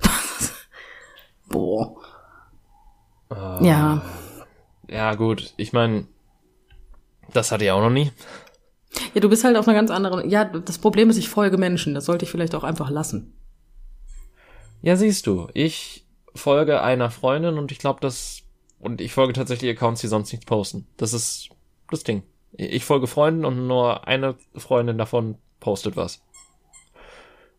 Boah. 1.48 1.96
Uh, 3.30 3.64
Ja. 3.64 4.02
Ja, 4.88 5.14
gut. 5.14 5.52
Ich 5.56 5.72
meine, 5.72 6.06
das 7.32 7.50
hatte 7.50 7.64
ich 7.64 7.70
auch 7.70 7.80
noch 7.80 7.90
nie. 7.90 8.12
Ja, 9.14 9.20
du 9.20 9.28
bist 9.28 9.44
halt 9.44 9.56
auf 9.56 9.66
einer 9.66 9.76
ganz 9.76 9.90
anderen, 9.90 10.28
ja, 10.30 10.44
das 10.44 10.78
Problem 10.78 11.10
ist, 11.10 11.16
ich 11.16 11.28
folge 11.28 11.58
Menschen, 11.58 11.94
das 11.94 12.04
sollte 12.04 12.24
ich 12.24 12.30
vielleicht 12.30 12.54
auch 12.54 12.64
einfach 12.64 12.90
lassen. 12.90 13.34
Ja, 14.82 14.96
siehst 14.96 15.26
du, 15.26 15.48
ich 15.52 16.05
folge 16.36 16.82
einer 16.82 17.10
Freundin 17.10 17.58
und 17.58 17.72
ich 17.72 17.78
glaube, 17.78 18.00
das 18.00 18.42
und 18.78 19.00
ich 19.00 19.12
folge 19.12 19.32
tatsächlich 19.32 19.70
Accounts, 19.70 20.00
die 20.00 20.06
sonst 20.06 20.32
nichts 20.32 20.46
posten. 20.46 20.86
Das 20.96 21.12
ist 21.12 21.50
das 21.90 22.04
Ding. 22.04 22.22
Ich 22.52 22.84
folge 22.84 23.06
Freunden 23.06 23.44
und 23.44 23.66
nur 23.66 24.06
eine 24.06 24.36
Freundin 24.54 24.98
davon 24.98 25.36
postet 25.60 25.96
was. 25.96 26.22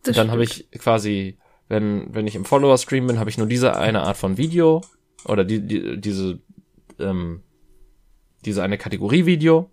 Das 0.02 0.08
Und 0.08 0.16
dann 0.16 0.30
habe 0.30 0.44
ich 0.44 0.70
quasi, 0.72 1.38
wenn 1.68 2.14
wenn 2.14 2.26
ich 2.26 2.34
im 2.34 2.44
Follower-Stream 2.44 3.06
bin, 3.06 3.18
habe 3.18 3.30
ich 3.30 3.38
nur 3.38 3.46
diese 3.46 3.76
eine 3.76 4.02
Art 4.02 4.16
von 4.16 4.36
Video 4.36 4.82
oder 5.24 5.44
die, 5.44 5.60
die 5.60 6.00
diese 6.00 6.38
ähm, 6.98 7.42
diese 8.44 8.62
eine 8.62 8.78
Kategorie 8.78 9.26
Video. 9.26 9.70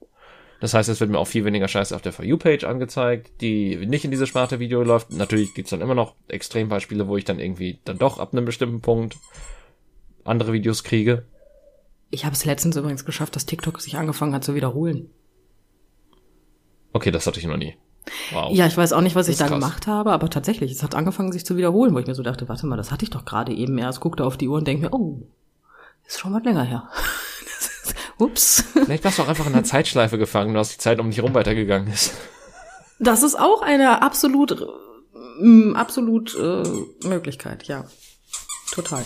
Das 0.59 0.73
heißt, 0.73 0.89
es 0.89 0.99
wird 0.99 1.11
mir 1.11 1.19
auch 1.19 1.27
viel 1.27 1.45
weniger 1.45 1.67
Scheiße 1.67 1.95
auf 1.95 2.01
der 2.01 2.13
For 2.13 2.25
You-Page 2.25 2.63
angezeigt, 2.63 3.41
die 3.41 3.75
nicht 3.85 4.05
in 4.05 4.11
diese 4.11 4.27
Sparte 4.27 4.59
Video 4.59 4.83
läuft. 4.83 5.11
Natürlich 5.11 5.53
gibt's 5.53 5.71
dann 5.71 5.81
immer 5.81 5.95
noch 5.95 6.15
Extrembeispiele, 6.27 7.07
wo 7.07 7.17
ich 7.17 7.25
dann 7.25 7.39
irgendwie 7.39 7.79
dann 7.83 7.97
doch 7.97 8.19
ab 8.19 8.33
einem 8.33 8.45
bestimmten 8.45 8.81
Punkt 8.81 9.17
andere 10.23 10.53
Videos 10.53 10.83
kriege. 10.83 11.25
Ich 12.09 12.25
habe 12.25 12.33
es 12.33 12.45
letztens 12.45 12.77
übrigens 12.77 13.05
geschafft, 13.05 13.35
dass 13.35 13.45
TikTok 13.45 13.81
sich 13.81 13.97
angefangen 13.97 14.33
hat 14.33 14.43
zu 14.43 14.55
wiederholen. 14.55 15.09
Okay, 16.93 17.11
das 17.11 17.27
hatte 17.27 17.39
ich 17.39 17.45
noch 17.45 17.57
nie. 17.57 17.75
Wow. 18.31 18.53
Ja, 18.53 18.67
ich 18.67 18.77
weiß 18.77 18.93
auch 18.93 19.01
nicht, 19.01 19.15
was 19.15 19.27
ich 19.27 19.37
da 19.37 19.47
krass. 19.47 19.59
gemacht 19.59 19.87
habe, 19.87 20.11
aber 20.11 20.29
tatsächlich, 20.29 20.71
es 20.71 20.83
hat 20.83 20.95
angefangen, 20.95 21.31
sich 21.31 21.45
zu 21.45 21.57
wiederholen, 21.57 21.93
wo 21.93 21.99
ich 21.99 22.07
mir 22.07 22.15
so 22.15 22.23
dachte, 22.23 22.47
warte 22.47 22.67
mal, 22.67 22.77
das 22.77 22.91
hatte 22.91 23.03
ich 23.03 23.09
doch 23.09 23.25
gerade 23.25 23.51
eben 23.51 23.77
erst, 23.77 23.99
guckte 23.99 24.23
auf 24.23 24.37
die 24.37 24.47
Uhr 24.47 24.57
und 24.57 24.67
denke 24.67 24.83
mir, 24.83 24.93
oh, 24.93 25.27
ist 26.05 26.19
schon 26.19 26.33
was 26.33 26.43
länger 26.43 26.63
her. 26.63 26.89
Ups. 28.17 28.63
Vielleicht 28.73 29.03
warst 29.03 29.19
du 29.19 29.23
auch 29.23 29.27
einfach 29.27 29.45
in 29.45 29.53
einer 29.53 29.63
Zeitschleife 29.63 30.17
gefangen 30.17 30.51
und 30.51 30.57
hast 30.57 30.73
die 30.73 30.77
Zeit 30.77 30.99
um 30.99 31.09
dich 31.09 31.21
rum 31.21 31.33
weitergegangen 31.33 31.91
ist. 31.91 32.13
Das 32.97 33.23
ist 33.23 33.35
auch 33.37 33.61
eine 33.61 34.01
absolut, 34.01 34.65
äh, 35.41 35.73
absolut 35.73 36.33
äh, 36.35 36.63
Möglichkeit, 37.05 37.63
ja. 37.63 37.83
Total. 38.71 39.03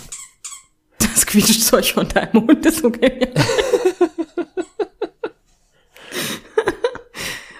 Das 0.99 1.25
Quietschzeug 1.25 1.85
von 1.85 2.07
deinem 2.07 2.47
Hund 2.47 2.63
ist 2.63 2.83
okay. 2.83 3.33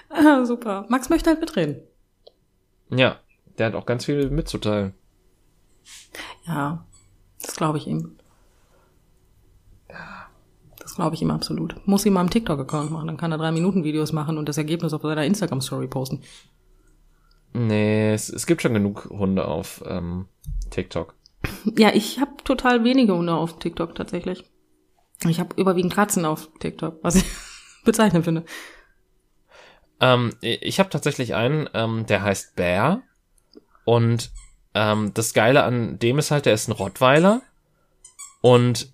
ah, 0.08 0.44
super. 0.44 0.86
Max 0.88 1.08
möchte 1.08 1.30
halt 1.30 1.40
mitreden. 1.40 1.82
Ja, 2.90 3.18
der 3.58 3.66
hat 3.66 3.74
auch 3.74 3.86
ganz 3.86 4.04
viel 4.04 4.30
mitzuteilen. 4.30 4.94
Ja, 6.46 6.86
das 7.42 7.56
glaube 7.56 7.78
ich 7.78 7.88
ihm. 7.88 8.19
Glaube 11.00 11.14
ich 11.14 11.22
ihm 11.22 11.30
absolut. 11.30 11.74
Muss 11.86 12.04
ihm 12.04 12.12
mal 12.12 12.20
einen 12.20 12.28
TikTok-Account 12.28 12.90
machen, 12.90 13.06
dann 13.06 13.16
kann 13.16 13.32
er 13.32 13.38
drei 13.38 13.52
Minuten 13.52 13.84
Videos 13.84 14.12
machen 14.12 14.36
und 14.36 14.46
das 14.50 14.58
Ergebnis 14.58 14.92
auf 14.92 15.00
seiner 15.00 15.24
Instagram-Story 15.24 15.86
posten. 15.86 16.20
Nee, 17.54 18.12
es, 18.12 18.28
es 18.28 18.44
gibt 18.46 18.60
schon 18.60 18.74
genug 18.74 19.08
Hunde 19.08 19.48
auf 19.48 19.82
ähm, 19.86 20.26
TikTok. 20.68 21.14
Ja, 21.78 21.94
ich 21.94 22.20
habe 22.20 22.32
total 22.44 22.84
wenige 22.84 23.16
Hunde 23.16 23.32
auf 23.32 23.58
TikTok 23.58 23.94
tatsächlich. 23.94 24.44
Ich 25.26 25.40
habe 25.40 25.58
überwiegend 25.58 25.94
Katzen 25.94 26.26
auf 26.26 26.50
TikTok, 26.58 26.98
was 27.00 27.14
ich 27.14 27.24
bezeichnend 27.86 28.26
finde. 28.26 28.44
Ähm, 30.00 30.34
ich 30.42 30.78
habe 30.80 30.90
tatsächlich 30.90 31.34
einen, 31.34 31.66
ähm, 31.72 32.04
der 32.04 32.20
heißt 32.20 32.56
Bear. 32.56 33.00
Und 33.86 34.32
ähm, 34.74 35.12
das 35.14 35.32
Geile 35.32 35.64
an 35.64 35.98
dem 35.98 36.18
ist 36.18 36.30
halt, 36.30 36.44
der 36.44 36.52
ist 36.52 36.68
ein 36.68 36.72
Rottweiler. 36.72 37.40
Und 38.42 38.92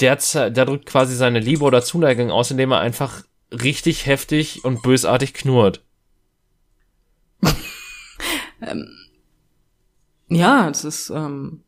der, 0.00 0.16
der 0.50 0.64
drückt 0.64 0.86
quasi 0.86 1.14
seine 1.14 1.40
Liebe 1.40 1.64
oder 1.64 1.82
Zuneigung 1.82 2.30
aus, 2.30 2.50
indem 2.50 2.72
er 2.72 2.80
einfach 2.80 3.22
richtig 3.50 4.06
heftig 4.06 4.64
und 4.64 4.82
bösartig 4.82 5.34
knurrt. 5.34 5.82
Ja, 10.28 10.70
es 10.70 10.84
ist 10.84 11.10
ähm, 11.10 11.62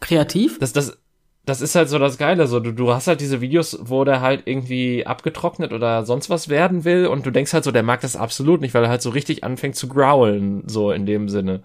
kreativ. 0.00 0.58
Das, 0.60 0.72
das, 0.72 0.96
das 1.44 1.60
ist 1.60 1.74
halt 1.74 1.88
so 1.88 1.98
das 1.98 2.18
Geile. 2.18 2.46
So, 2.46 2.60
du, 2.60 2.72
du 2.72 2.92
hast 2.92 3.08
halt 3.08 3.20
diese 3.20 3.40
Videos, 3.40 3.76
wo 3.80 4.04
der 4.04 4.20
halt 4.20 4.42
irgendwie 4.46 5.04
abgetrocknet 5.04 5.72
oder 5.72 6.04
sonst 6.04 6.30
was 6.30 6.48
werden 6.48 6.84
will 6.84 7.06
und 7.06 7.26
du 7.26 7.30
denkst 7.32 7.52
halt 7.52 7.64
so, 7.64 7.72
der 7.72 7.82
mag 7.82 8.00
das 8.02 8.14
absolut 8.14 8.60
nicht, 8.60 8.74
weil 8.74 8.84
er 8.84 8.90
halt 8.90 9.02
so 9.02 9.10
richtig 9.10 9.42
anfängt 9.42 9.74
zu 9.74 9.88
growlen, 9.88 10.62
so 10.68 10.92
in 10.92 11.04
dem 11.04 11.28
Sinne. 11.28 11.62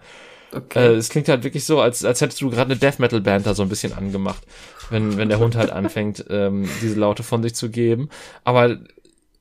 Äh, 0.74 0.94
es 0.94 1.10
klingt 1.10 1.28
halt 1.28 1.44
wirklich 1.44 1.64
so, 1.64 1.80
als, 1.80 2.04
als 2.04 2.20
hättest 2.20 2.40
du 2.40 2.50
gerade 2.50 2.72
eine 2.72 2.80
Death 2.80 2.98
Metal 2.98 3.20
Band 3.20 3.46
da 3.46 3.54
so 3.54 3.62
ein 3.62 3.68
bisschen 3.68 3.92
angemacht, 3.92 4.42
wenn, 4.90 5.16
wenn 5.16 5.28
der 5.28 5.38
Hund 5.38 5.56
halt 5.56 5.70
anfängt, 5.70 6.24
ähm, 6.28 6.68
diese 6.82 6.98
Laute 6.98 7.22
von 7.22 7.42
sich 7.42 7.54
zu 7.54 7.70
geben. 7.70 8.08
Aber 8.44 8.78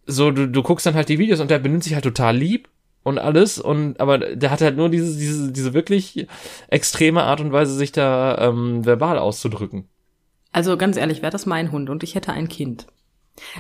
so, 0.06 0.32
du, 0.32 0.48
du 0.48 0.64
guckst 0.64 0.86
dann 0.86 0.96
halt 0.96 1.10
die 1.10 1.20
Videos 1.20 1.40
und 1.40 1.52
der 1.52 1.60
benimmt 1.60 1.84
sich 1.84 1.94
halt 1.94 2.04
total 2.04 2.36
lieb 2.36 2.70
und 3.04 3.18
alles 3.18 3.60
und 3.60 4.00
aber 4.00 4.18
der 4.18 4.52
hat 4.52 4.62
halt 4.62 4.78
nur 4.78 4.90
diese, 4.90 5.18
diese, 5.18 5.52
diese 5.52 5.74
wirklich 5.74 6.28
extreme 6.68 7.24
Art 7.24 7.42
und 7.42 7.52
Weise, 7.52 7.74
sich 7.74 7.92
da 7.92 8.38
ähm, 8.40 8.86
verbal 8.86 9.18
auszudrücken. 9.20 9.86
Also 10.52 10.78
ganz 10.78 10.98
ehrlich, 10.98 11.22
wäre 11.22 11.32
das 11.32 11.46
mein 11.46 11.72
Hund 11.72 11.90
und 11.90 12.04
ich 12.04 12.16
hätte 12.16 12.34
ein 12.34 12.50
Kind. 12.50 12.88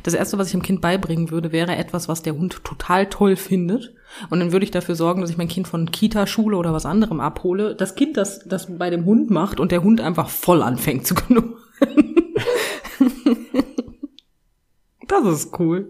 Das 0.03 0.13
erste, 0.13 0.37
was 0.37 0.47
ich 0.47 0.51
dem 0.51 0.61
Kind 0.61 0.81
beibringen 0.81 1.31
würde, 1.31 1.51
wäre 1.51 1.75
etwas, 1.75 2.09
was 2.09 2.21
der 2.21 2.33
Hund 2.33 2.63
total 2.63 3.07
toll 3.07 3.35
findet. 3.35 3.93
Und 4.29 4.39
dann 4.39 4.51
würde 4.51 4.65
ich 4.65 4.71
dafür 4.71 4.95
sorgen, 4.95 5.21
dass 5.21 5.29
ich 5.29 5.37
mein 5.37 5.47
Kind 5.47 5.67
von 5.67 5.91
Kita, 5.91 6.27
Schule 6.27 6.57
oder 6.57 6.73
was 6.73 6.85
anderem 6.85 7.19
abhole. 7.19 7.75
Das 7.75 7.95
Kind, 7.95 8.17
das 8.17 8.39
das 8.45 8.77
bei 8.77 8.89
dem 8.89 9.05
Hund 9.05 9.29
macht 9.29 9.59
und 9.59 9.71
der 9.71 9.83
Hund 9.83 10.01
einfach 10.01 10.29
voll 10.29 10.61
anfängt 10.61 11.07
zu 11.07 11.15
knurren. 11.15 11.55
das 15.07 15.25
ist 15.25 15.59
cool. 15.59 15.89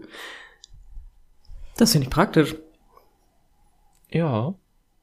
Das 1.76 1.92
finde 1.92 2.06
ich 2.06 2.10
praktisch. 2.10 2.56
Ja. 4.10 4.54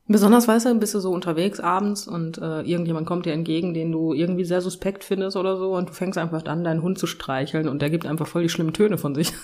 Besonders, 0.09 0.47
weißt 0.47 0.67
du, 0.67 0.75
bist 0.75 0.95
du 0.95 0.99
so 0.99 1.11
unterwegs 1.11 1.59
abends 1.59 2.07
und 2.07 2.37
äh, 2.37 2.61
irgendjemand 2.61 3.07
kommt 3.07 3.25
dir 3.25 3.33
entgegen, 3.33 3.73
den 3.73 3.91
du 3.91 4.13
irgendwie 4.13 4.45
sehr 4.45 4.61
suspekt 4.61 5.03
findest 5.03 5.35
oder 5.35 5.57
so 5.57 5.73
und 5.73 5.89
du 5.89 5.93
fängst 5.93 6.17
einfach 6.17 6.45
an, 6.45 6.63
deinen 6.63 6.81
Hund 6.81 6.97
zu 6.97 7.07
streicheln 7.07 7.67
und 7.67 7.81
der 7.81 7.89
gibt 7.89 8.05
einfach 8.05 8.25
voll 8.25 8.43
die 8.43 8.49
schlimmen 8.49 8.73
Töne 8.73 8.97
von 8.97 9.15
sich. 9.15 9.33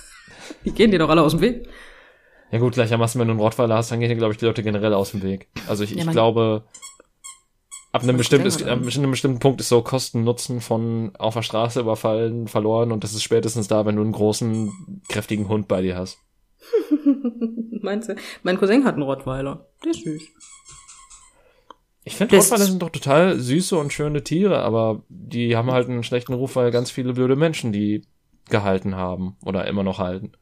Die 0.65 0.71
gehen 0.71 0.91
dir 0.91 0.99
doch 0.99 1.09
alle 1.09 1.21
aus 1.21 1.31
dem 1.31 1.41
Weg. 1.41 1.67
Ja 2.51 2.59
gut, 2.59 2.73
gleichermaßen, 2.73 3.19
wenn 3.19 3.27
du 3.27 3.33
einen 3.33 3.39
Rottweiler 3.39 3.75
hast, 3.75 3.91
dann 3.91 3.99
gehen 3.99 4.09
dir, 4.09 4.15
glaube 4.15 4.33
ich, 4.33 4.37
die 4.37 4.45
Leute 4.45 4.63
generell 4.63 4.93
aus 4.93 5.11
dem 5.11 5.21
Weg. 5.21 5.47
Also 5.67 5.83
ich, 5.83 5.91
Ja, 5.91 6.03
ich 6.03 6.11
glaube, 6.11 6.63
ab 7.93 8.03
einem, 8.03 8.17
bestimmten, 8.17 8.47
ist, 8.47 8.61
ab 8.63 8.81
einem 8.81 9.11
bestimmten 9.11 9.39
Punkt 9.39 9.61
ist 9.61 9.69
so 9.69 9.81
Kosten-Nutzen 9.81 10.59
von 10.59 11.15
auf 11.17 11.35
der 11.35 11.43
Straße 11.43 11.79
überfallen 11.79 12.47
verloren 12.47 12.91
und 12.91 13.03
das 13.03 13.13
ist 13.13 13.23
spätestens 13.23 13.67
da, 13.67 13.85
wenn 13.85 13.95
du 13.95 14.01
einen 14.01 14.11
großen, 14.11 15.01
kräftigen 15.07 15.47
Hund 15.47 15.67
bei 15.67 15.81
dir 15.81 15.95
hast. 15.95 16.17
Meinst 17.81 18.09
du? 18.09 18.15
Mein 18.41 18.57
Cousin 18.57 18.83
hat 18.83 18.95
einen 18.95 19.03
Rottweiler. 19.03 19.67
Der 19.83 19.91
ist 19.91 20.03
süß. 20.03 20.23
Ich 22.05 22.15
finde, 22.15 22.35
Rottweiler 22.35 22.65
sind 22.65 22.81
doch 22.81 22.89
total 22.89 23.39
süße 23.39 23.77
und 23.77 23.93
schöne 23.93 24.23
Tiere, 24.23 24.59
aber 24.63 25.03
die 25.07 25.55
haben 25.55 25.71
halt 25.71 25.87
einen 25.87 26.03
schlechten 26.03 26.33
Ruf, 26.33 26.55
weil 26.55 26.71
ganz 26.71 26.91
viele 26.91 27.13
blöde 27.13 27.35
Menschen 27.35 27.71
die 27.71 28.05
gehalten 28.49 28.95
haben 28.95 29.37
oder 29.45 29.67
immer 29.67 29.83
noch 29.83 29.99
halten. 29.99 30.33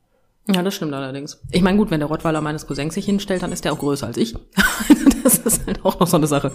Ja, 0.47 0.63
das 0.63 0.73
stimmt 0.73 0.93
allerdings. 0.93 1.39
Ich 1.51 1.61
meine, 1.61 1.77
gut, 1.77 1.91
wenn 1.91 1.99
der 1.99 2.09
Rottweiler 2.09 2.41
meines 2.41 2.65
Cousins 2.65 2.95
sich 2.95 3.05
hinstellt, 3.05 3.43
dann 3.43 3.51
ist 3.51 3.63
der 3.63 3.73
auch 3.73 3.79
größer 3.79 4.07
als 4.07 4.17
ich. 4.17 4.33
das 5.23 5.37
ist 5.39 5.67
halt 5.67 5.85
auch 5.85 5.99
noch 5.99 6.07
so 6.07 6.17
eine 6.17 6.27
Sache. 6.27 6.51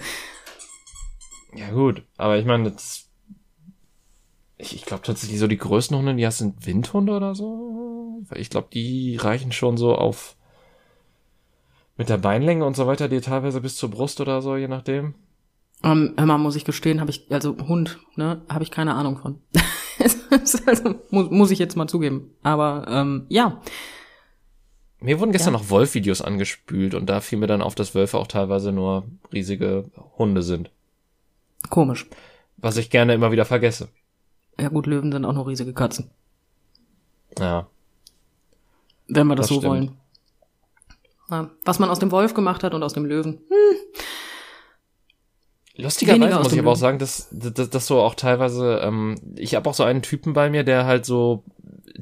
Ja 1.56 1.70
gut, 1.70 2.02
aber 2.16 2.38
ich 2.38 2.44
meine, 2.44 2.70
das, 2.70 3.08
ich, 4.58 4.74
ich 4.74 4.84
glaube 4.84 5.02
tatsächlich 5.02 5.38
so 5.38 5.46
die 5.46 5.56
größten 5.58 5.96
Hunde, 5.96 6.14
die 6.14 6.26
hast 6.26 6.38
sind 6.38 6.66
Windhunde 6.66 7.12
oder 7.12 7.34
so. 7.34 8.22
Weil 8.28 8.40
ich 8.40 8.50
glaube, 8.50 8.68
die 8.72 9.16
reichen 9.16 9.52
schon 9.52 9.76
so 9.76 9.94
auf 9.94 10.36
mit 11.96 12.08
der 12.08 12.18
Beinlänge 12.18 12.64
und 12.64 12.76
so 12.76 12.86
weiter, 12.86 13.08
die 13.08 13.20
teilweise 13.20 13.60
bis 13.60 13.76
zur 13.76 13.90
Brust 13.90 14.20
oder 14.20 14.42
so, 14.42 14.56
je 14.56 14.68
nachdem. 14.68 15.14
Ähm, 15.82 16.14
hör 16.16 16.26
mal, 16.26 16.38
muss 16.38 16.56
ich 16.56 16.64
gestehen, 16.64 17.00
habe 17.00 17.10
ich, 17.10 17.26
also 17.30 17.56
Hund, 17.68 17.98
ne, 18.16 18.42
habe 18.48 18.64
ich 18.64 18.70
keine 18.70 18.94
Ahnung 18.94 19.18
von. 19.18 19.40
also, 20.66 20.94
muss, 21.10 21.30
muss 21.30 21.50
ich 21.50 21.58
jetzt 21.58 21.76
mal 21.76 21.86
zugeben. 21.88 22.30
Aber 22.42 22.86
ähm, 22.88 23.26
ja, 23.28 23.60
Mir 25.00 25.20
wurden 25.20 25.32
gestern 25.32 25.54
Ja. 25.54 25.60
noch 25.60 25.70
Wolf-Videos 25.70 26.22
angespült 26.22 26.94
und 26.94 27.06
da 27.06 27.20
fiel 27.20 27.38
mir 27.38 27.46
dann 27.46 27.62
auf, 27.62 27.74
dass 27.74 27.94
Wölfe 27.94 28.18
auch 28.18 28.26
teilweise 28.26 28.72
nur 28.72 29.04
riesige 29.32 29.90
Hunde 30.18 30.42
sind. 30.42 30.70
Komisch. 31.70 32.06
Was 32.58 32.76
ich 32.76 32.90
gerne 32.90 33.14
immer 33.14 33.30
wieder 33.32 33.44
vergesse. 33.44 33.88
Ja 34.58 34.68
gut, 34.68 34.86
Löwen 34.86 35.12
sind 35.12 35.24
auch 35.24 35.32
nur 35.34 35.46
riesige 35.46 35.74
Katzen, 35.74 36.10
Ja. 37.38 37.66
wenn 39.08 39.26
wir 39.26 39.34
das, 39.36 39.44
Das 39.48 39.54
so 39.54 39.60
stimmt. 39.60 39.70
wollen. 39.70 39.96
Ja, 41.30 41.50
was 41.64 41.78
man 41.78 41.90
aus 41.90 41.98
dem 41.98 42.10
Wolf 42.12 42.32
gemacht 42.34 42.62
hat 42.62 42.72
und 42.72 42.82
aus 42.82 42.92
dem 42.94 43.04
Löwen. 43.04 43.40
Lustigerweise 45.78 46.38
muss 46.38 46.52
ich 46.52 46.58
aber 46.58 46.72
auch 46.72 46.76
sagen, 46.76 46.98
dass, 46.98 47.28
dass, 47.32 47.68
dass 47.68 47.86
so 47.86 48.00
auch 48.00 48.14
teilweise, 48.14 48.80
ähm, 48.82 49.16
ich 49.36 49.54
habe 49.54 49.68
auch 49.68 49.74
so 49.74 49.82
einen 49.84 50.00
Typen 50.00 50.32
bei 50.32 50.48
mir, 50.48 50.64
der 50.64 50.86
halt 50.86 51.04
so 51.04 51.44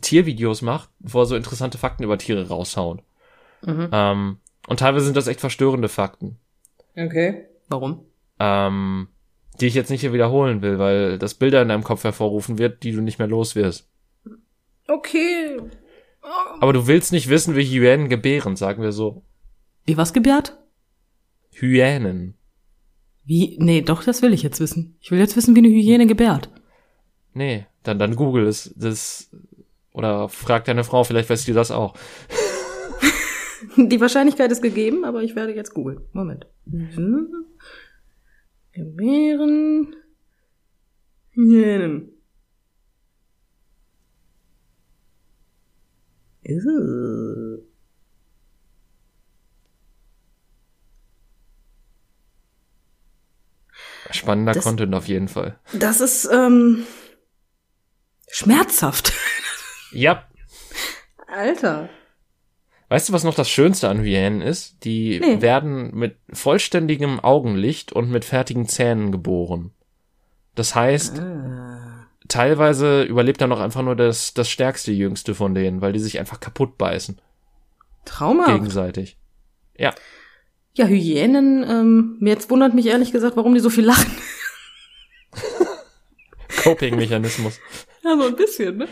Tiervideos 0.01 0.63
macht, 0.63 0.91
wo 1.01 1.21
er 1.23 1.27
so 1.27 1.35
interessante 1.35 1.77
Fakten 1.77 2.05
über 2.05 2.17
Tiere 2.17 2.47
raushaut. 2.47 3.03
Mhm. 3.63 3.89
Ähm, 3.91 4.37
und 4.69 4.79
teilweise 4.79 5.07
sind 5.07 5.17
das 5.17 5.27
echt 5.27 5.41
verstörende 5.41 5.89
Fakten. 5.89 6.39
Okay. 6.97 7.47
Warum? 7.69 8.05
Ähm, 8.39 9.09
die 9.61 9.67
ich 9.67 9.75
jetzt 9.75 9.91
nicht 9.91 10.01
hier 10.01 10.13
wiederholen 10.13 10.63
will, 10.63 10.79
weil 10.79 11.19
das 11.19 11.35
Bilder 11.35 11.63
in 11.63 11.69
deinem 11.69 11.85
Kopf 11.85 12.05
hervorrufen 12.05 12.59
wird, 12.59 12.83
die 12.83 12.93
du 12.93 13.01
nicht 13.01 13.19
mehr 13.19 13.29
los 13.29 13.55
wirst. 13.55 13.89
Okay. 14.89 15.59
Aber 16.61 16.73
du 16.73 16.87
willst 16.87 17.13
nicht 17.13 17.29
wissen, 17.29 17.55
wie 17.57 17.65
Hyänen 17.65 18.09
gebären, 18.09 18.57
sagen 18.57 18.83
wir 18.83 18.93
so. 18.93 19.23
Wie 19.85 19.97
was 19.97 20.13
gebärt? 20.13 20.59
Hyänen. 21.53 22.35
Wie? 23.25 23.57
Nee, 23.59 23.83
doch, 23.83 24.05
das 24.05 24.23
will 24.23 24.33
ich 24.33 24.43
jetzt 24.43 24.61
wissen. 24.61 24.97
Ich 25.01 25.11
will 25.11 25.19
jetzt 25.19 25.37
wissen, 25.37 25.55
wie 25.55 25.61
eine 25.61 25.69
Hyäne 25.69 26.07
gebärt. 26.07 26.51
Nee, 27.33 27.67
dann, 27.83 27.99
dann 27.99 28.17
google 28.17 28.47
es. 28.47 28.73
Das, 28.77 29.31
oder 29.93 30.29
frag 30.29 30.65
deine 30.65 30.85
Frau, 30.85 31.05
vielleicht 31.05 31.31
weiß 31.31 31.45
die 31.45 31.53
das 31.53 31.71
auch. 31.71 31.95
Die 33.77 34.01
Wahrscheinlichkeit 34.01 34.53
ist 34.53 34.63
gegeben, 34.63 35.05
aber 35.05 35.23
ich 35.23 35.35
werde 35.35 35.55
jetzt 35.55 35.73
googeln. 35.73 36.01
Moment. 36.13 36.47
Mhm. 36.67 37.29
Gebären. 38.75 39.95
Hyänen. 41.31 42.15
Spannender 54.11 54.53
das, 54.53 54.65
Content 54.65 54.95
auf 54.95 55.07
jeden 55.09 55.29
Fall. 55.29 55.59
Das 55.73 56.01
ist 56.01 56.29
ähm, 56.33 56.87
schmerzhaft. 58.31 59.13
Ja. 59.93 60.29
Alter. 61.27 61.89
Weißt 62.95 63.09
du, 63.09 63.13
was 63.13 63.25
noch 63.25 63.35
das 63.35 63.51
Schönste 63.51 63.89
an 63.89 63.99
Hyänen 63.99 64.41
ist? 64.41 64.85
Die 64.85 65.19
nee. 65.19 65.43
werden 65.43 65.93
mit 65.97 66.15
vollständigem 66.33 67.19
Augenlicht 67.19 67.93
und 67.93 68.09
mit 68.09 68.25
fertigen 68.25 68.69
Zähnen 68.69 69.11
geboren. 69.11 69.73
Das 70.55 70.77
heißt, 70.77 71.19
ah. 71.19 72.07
teilweise 72.29 73.03
überlebt 73.03 73.41
dann 73.41 73.51
noch 73.51 73.59
einfach 73.59 73.83
nur 73.83 73.97
das, 73.97 74.33
das 74.33 74.49
stärkste 74.49 74.93
Jüngste 74.93 75.35
von 75.35 75.57
denen, 75.57 75.81
weil 75.81 75.93
die 75.93 75.99
sich 75.99 76.21
einfach 76.21 76.39
kaputt 76.39 76.79
beißen. 76.79 77.21
Trauma. 78.05 78.47
Gegenseitig. 78.47 79.17
Ja. 79.77 79.93
Ja, 80.75 80.87
Hyänen, 80.87 81.65
ähm, 81.69 82.19
jetzt 82.21 82.49
wundert 82.49 82.75
mich 82.75 82.87
ehrlich 82.87 83.11
gesagt, 83.11 83.37
warum 83.37 83.55
die 83.55 83.61
so 83.61 83.71
viel 83.71 83.87
lachen. 83.87 84.13
Coping-Mechanismus. 86.63 87.59
Ja, 88.09 88.17
so 88.19 88.27
ein 88.27 88.37
bisschen, 88.37 88.77
ne? 88.77 88.89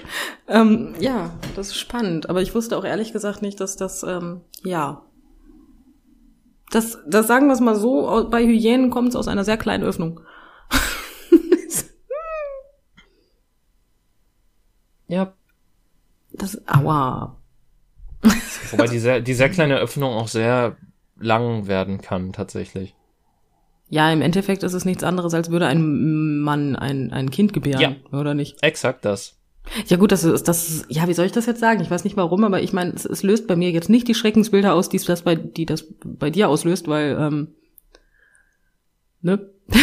Ähm, 0.48 0.94
ja, 0.98 1.38
das 1.54 1.68
ist 1.68 1.76
spannend. 1.76 2.30
Aber 2.30 2.40
ich 2.40 2.54
wusste 2.54 2.78
auch 2.78 2.84
ehrlich 2.84 3.12
gesagt 3.12 3.42
nicht, 3.42 3.60
dass 3.60 3.76
das, 3.76 4.02
ähm, 4.02 4.40
ja. 4.64 5.02
Das, 6.70 6.98
das 7.06 7.26
sagen 7.26 7.48
wir 7.48 7.52
es 7.52 7.60
mal 7.60 7.76
so, 7.76 8.26
bei 8.30 8.42
Hyänen 8.42 8.88
kommt 8.90 9.10
es 9.10 9.16
aus 9.16 9.28
einer 9.28 9.44
sehr 9.44 9.58
kleinen 9.58 9.84
Öffnung. 9.84 10.20
ja. 15.08 15.34
Das, 16.32 16.66
aua. 16.66 17.36
Wobei 18.70 18.86
die 18.86 18.98
sehr, 18.98 19.20
die 19.20 19.34
sehr 19.34 19.50
kleine 19.50 19.76
Öffnung 19.76 20.14
auch 20.14 20.28
sehr 20.28 20.78
lang 21.18 21.66
werden 21.66 22.00
kann, 22.00 22.32
tatsächlich. 22.32 22.94
Ja, 23.92 24.10
im 24.10 24.22
Endeffekt 24.22 24.62
ist 24.62 24.72
es 24.72 24.86
nichts 24.86 25.04
anderes, 25.04 25.34
als 25.34 25.50
würde 25.50 25.66
ein 25.66 26.38
Mann 26.38 26.76
ein, 26.76 27.12
ein 27.12 27.30
Kind 27.30 27.52
gebären, 27.52 27.96
ja, 28.10 28.18
oder 28.18 28.32
nicht? 28.32 28.62
Exakt 28.62 29.04
das. 29.04 29.36
Ja 29.86 29.98
gut, 29.98 30.12
das 30.12 30.24
ist, 30.24 30.48
das 30.48 30.66
ist, 30.66 30.86
ja, 30.88 31.06
wie 31.08 31.12
soll 31.12 31.26
ich 31.26 31.32
das 31.32 31.44
jetzt 31.44 31.60
sagen? 31.60 31.82
Ich 31.82 31.90
weiß 31.90 32.04
nicht 32.04 32.16
warum, 32.16 32.42
aber 32.42 32.62
ich 32.62 32.72
meine, 32.72 32.94
es, 32.94 33.04
es 33.04 33.22
löst 33.22 33.46
bei 33.46 33.54
mir 33.54 33.70
jetzt 33.70 33.90
nicht 33.90 34.08
die 34.08 34.14
Schreckensbilder 34.14 34.72
aus, 34.72 34.88
die 34.88 34.96
das 34.96 35.20
bei, 35.20 35.34
die 35.34 35.66
das 35.66 35.92
bei 36.02 36.30
dir 36.30 36.48
auslöst, 36.48 36.88
weil, 36.88 37.18
ähm, 37.20 37.48
ne? 39.20 39.50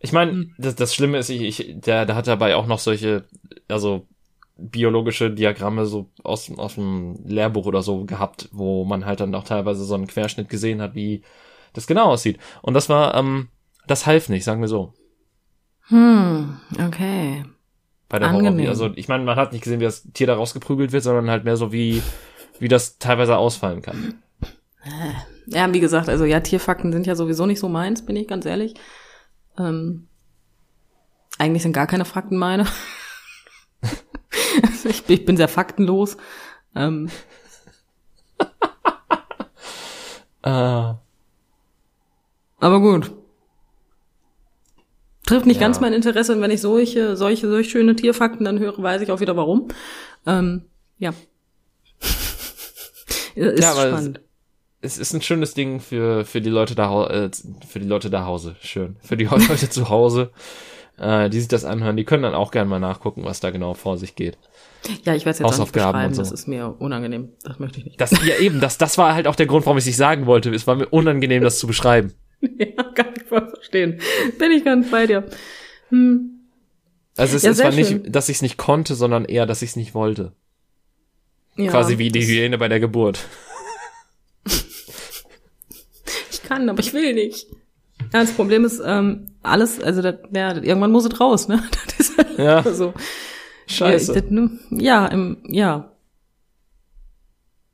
Ich 0.00 0.12
meine, 0.12 0.46
das, 0.58 0.74
das 0.74 0.92
Schlimme 0.92 1.18
ist, 1.18 1.28
ich, 1.28 1.42
ich 1.42 1.80
der, 1.82 2.06
der 2.06 2.16
hat 2.16 2.26
dabei 2.26 2.56
auch 2.56 2.66
noch 2.66 2.80
solche, 2.80 3.26
also 3.68 4.08
biologische 4.56 5.30
Diagramme 5.30 5.86
so 5.86 6.10
aus, 6.24 6.50
aus 6.56 6.74
dem 6.74 7.20
Lehrbuch 7.26 7.66
oder 7.66 7.82
so 7.82 8.06
gehabt, 8.06 8.48
wo 8.50 8.84
man 8.84 9.06
halt 9.06 9.20
dann 9.20 9.34
auch 9.36 9.44
teilweise 9.44 9.84
so 9.84 9.94
einen 9.94 10.08
Querschnitt 10.08 10.48
gesehen 10.48 10.82
hat, 10.82 10.96
wie 10.96 11.22
das 11.72 11.86
genau 11.86 12.06
aussieht. 12.06 12.38
Und 12.62 12.74
das 12.74 12.88
war, 12.88 13.14
ähm, 13.14 13.48
das 13.86 14.06
half 14.06 14.28
nicht, 14.28 14.44
sagen 14.44 14.60
wir 14.60 14.68
so. 14.68 14.92
Hm, 15.88 16.60
okay. 16.86 17.44
Bei 18.08 18.18
der 18.18 18.28
Angenehm. 18.28 18.68
Also 18.68 18.90
ich 18.96 19.08
meine, 19.08 19.24
man 19.24 19.36
hat 19.36 19.52
nicht 19.52 19.62
gesehen, 19.62 19.80
wie 19.80 19.84
das 19.84 20.02
Tier 20.12 20.26
da 20.26 20.34
rausgeprügelt 20.34 20.92
wird, 20.92 21.02
sondern 21.02 21.30
halt 21.30 21.44
mehr 21.44 21.56
so 21.56 21.72
wie, 21.72 22.02
wie 22.58 22.68
das 22.68 22.98
teilweise 22.98 23.36
ausfallen 23.36 23.82
kann. 23.82 24.22
Äh, 24.82 25.12
ja, 25.46 25.72
wie 25.72 25.80
gesagt, 25.80 26.08
also 26.08 26.24
ja, 26.24 26.40
Tierfakten 26.40 26.92
sind 26.92 27.06
ja 27.06 27.14
sowieso 27.14 27.46
nicht 27.46 27.60
so 27.60 27.68
meins, 27.68 28.04
bin 28.04 28.16
ich 28.16 28.26
ganz 28.28 28.46
ehrlich. 28.46 28.74
Ähm, 29.58 30.08
eigentlich 31.38 31.62
sind 31.62 31.72
gar 31.72 31.86
keine 31.86 32.04
Fakten 32.04 32.36
meine. 32.36 32.66
ich, 34.84 35.08
ich, 35.08 35.24
bin 35.24 35.36
sehr 35.36 35.48
faktenlos. 35.48 36.16
Ähm. 36.74 37.10
uh. 40.46 40.94
Aber 42.60 42.80
gut. 42.80 43.12
Trifft 45.26 45.46
nicht 45.46 45.60
ja. 45.60 45.66
ganz 45.66 45.80
mein 45.80 45.92
Interesse 45.92 46.34
und 46.34 46.42
wenn 46.42 46.50
ich 46.50 46.60
solche, 46.60 47.16
solche, 47.16 47.48
solche 47.48 47.70
schöne 47.70 47.96
Tierfakten 47.96 48.44
dann 48.44 48.58
höre, 48.58 48.82
weiß 48.82 49.02
ich 49.02 49.10
auch 49.12 49.20
wieder 49.20 49.36
warum. 49.36 49.68
Ähm, 50.26 50.62
ja. 50.98 51.12
ist 53.34 53.62
ja, 53.62 53.72
spannend. 53.72 54.20
Es, 54.82 54.94
es 54.94 54.98
ist 54.98 55.14
ein 55.14 55.22
schönes 55.22 55.54
Ding 55.54 55.80
für, 55.80 56.24
für 56.24 56.40
die 56.40 56.50
Leute 56.50 56.74
da, 56.74 57.06
äh, 57.06 57.30
für 57.68 57.80
die 57.80 57.86
Leute 57.86 58.10
da 58.10 58.24
Hause. 58.24 58.56
Schön. 58.60 58.96
Für 59.02 59.16
die 59.16 59.24
Leute 59.48 59.70
zu 59.70 59.88
Hause, 59.88 60.30
äh, 60.98 61.30
die 61.30 61.38
sich 61.38 61.48
das 61.48 61.64
anhören, 61.64 61.96
die 61.96 62.04
können 62.04 62.22
dann 62.22 62.34
auch 62.34 62.50
gerne 62.50 62.68
mal 62.68 62.80
nachgucken, 62.80 63.24
was 63.24 63.40
da 63.40 63.50
genau 63.50 63.74
vor 63.74 63.98
sich 63.98 64.16
geht. 64.16 64.36
Ja, 65.04 65.14
ich 65.14 65.26
weiß 65.26 65.38
jetzt 65.38 65.46
Hausaufgaben 65.48 66.06
nicht 66.06 66.16
so. 66.16 66.22
das 66.22 66.32
ist 66.32 66.48
mir 66.48 66.74
unangenehm. 66.78 67.28
Das 67.44 67.58
möchte 67.58 67.78
ich 67.78 67.84
nicht. 67.84 68.00
Das, 68.00 68.10
ja 68.10 68.36
eben, 68.38 68.60
das, 68.60 68.78
das 68.78 68.98
war 68.98 69.14
halt 69.14 69.26
auch 69.26 69.36
der 69.36 69.46
Grund, 69.46 69.66
warum 69.66 69.76
ich 69.76 69.82
es 69.82 69.86
nicht 69.86 69.96
sagen 69.96 70.26
wollte. 70.26 70.50
Es 70.50 70.66
war 70.66 70.74
mir 70.74 70.88
unangenehm, 70.88 71.42
das 71.42 71.58
zu 71.58 71.66
beschreiben. 71.66 72.14
ja, 72.58 72.82
kann 72.94 73.14
ich 73.16 73.24
voll 73.24 73.48
verstehen. 73.48 74.00
Bin 74.38 74.52
ich 74.52 74.64
ganz 74.64 74.90
bei 74.90 75.06
dir. 75.06 75.26
Hm. 75.90 76.40
Also 77.16 77.36
es, 77.36 77.42
ja, 77.42 77.50
es 77.50 77.62
war 77.62 77.72
schön. 77.72 78.02
nicht, 78.02 78.14
dass 78.14 78.28
ich 78.28 78.36
es 78.36 78.42
nicht 78.42 78.56
konnte, 78.56 78.94
sondern 78.94 79.24
eher, 79.24 79.46
dass 79.46 79.62
ich 79.62 79.70
es 79.70 79.76
nicht 79.76 79.94
wollte. 79.94 80.32
Ja, 81.56 81.70
Quasi 81.70 81.98
wie 81.98 82.08
die 82.08 82.24
Hyäne 82.24 82.58
bei 82.58 82.68
der 82.68 82.80
Geburt. 82.80 83.26
ich 86.30 86.42
kann, 86.42 86.68
aber 86.68 86.80
ich 86.80 86.94
will 86.94 87.12
nicht. 87.12 87.46
Ja, 88.12 88.20
das 88.20 88.32
Problem 88.32 88.64
ist, 88.64 88.80
ähm, 88.84 89.26
alles, 89.42 89.80
also 89.80 90.00
das, 90.02 90.16
ja, 90.32 90.54
irgendwann 90.56 90.92
muss 90.92 91.04
es 91.04 91.20
raus, 91.20 91.48
ne? 91.48 91.62
Das 91.98 92.08
ist 92.08 92.18
halt 92.18 92.38
ja. 92.38 92.62
so. 92.72 92.94
Scheiße. 93.66 94.14
Ja, 94.14 94.20
das, 94.20 94.50
ja, 94.70 95.06
im, 95.06 95.38
ja. 95.46 95.92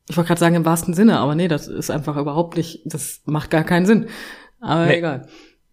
Ich 0.08 0.16
wollte 0.16 0.28
gerade 0.28 0.40
sagen 0.40 0.54
im 0.56 0.64
wahrsten 0.64 0.94
Sinne, 0.94 1.18
aber 1.18 1.34
nee, 1.34 1.48
das 1.48 1.68
ist 1.68 1.90
einfach 1.90 2.16
überhaupt 2.16 2.56
nicht, 2.56 2.82
das 2.84 3.22
macht 3.24 3.50
gar 3.50 3.64
keinen 3.64 3.86
Sinn. 3.86 4.08
Aber 4.66 4.86
nee. 4.86 4.98
egal. 4.98 5.28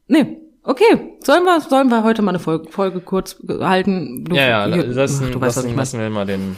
Nee, 0.07 0.37
okay. 0.61 1.17
Sollen 1.21 1.43
wir, 1.43 1.59
sollen 1.61 1.89
wir 1.89 2.03
heute 2.03 2.21
mal 2.21 2.29
eine 2.29 2.39
Folge, 2.39 2.69
Folge 2.69 2.99
kurz 2.99 3.37
halten? 3.47 4.23
Du, 4.25 4.35
ja, 4.35 4.47
ja, 4.47 4.65
lassen, 4.65 5.31
du 5.31 5.41
weißt, 5.41 5.57
lassen, 5.57 5.57
was 5.57 5.65
ich 5.65 5.75
lassen 5.75 5.99
wir 5.99 6.09
mal 6.11 6.27
den. 6.27 6.55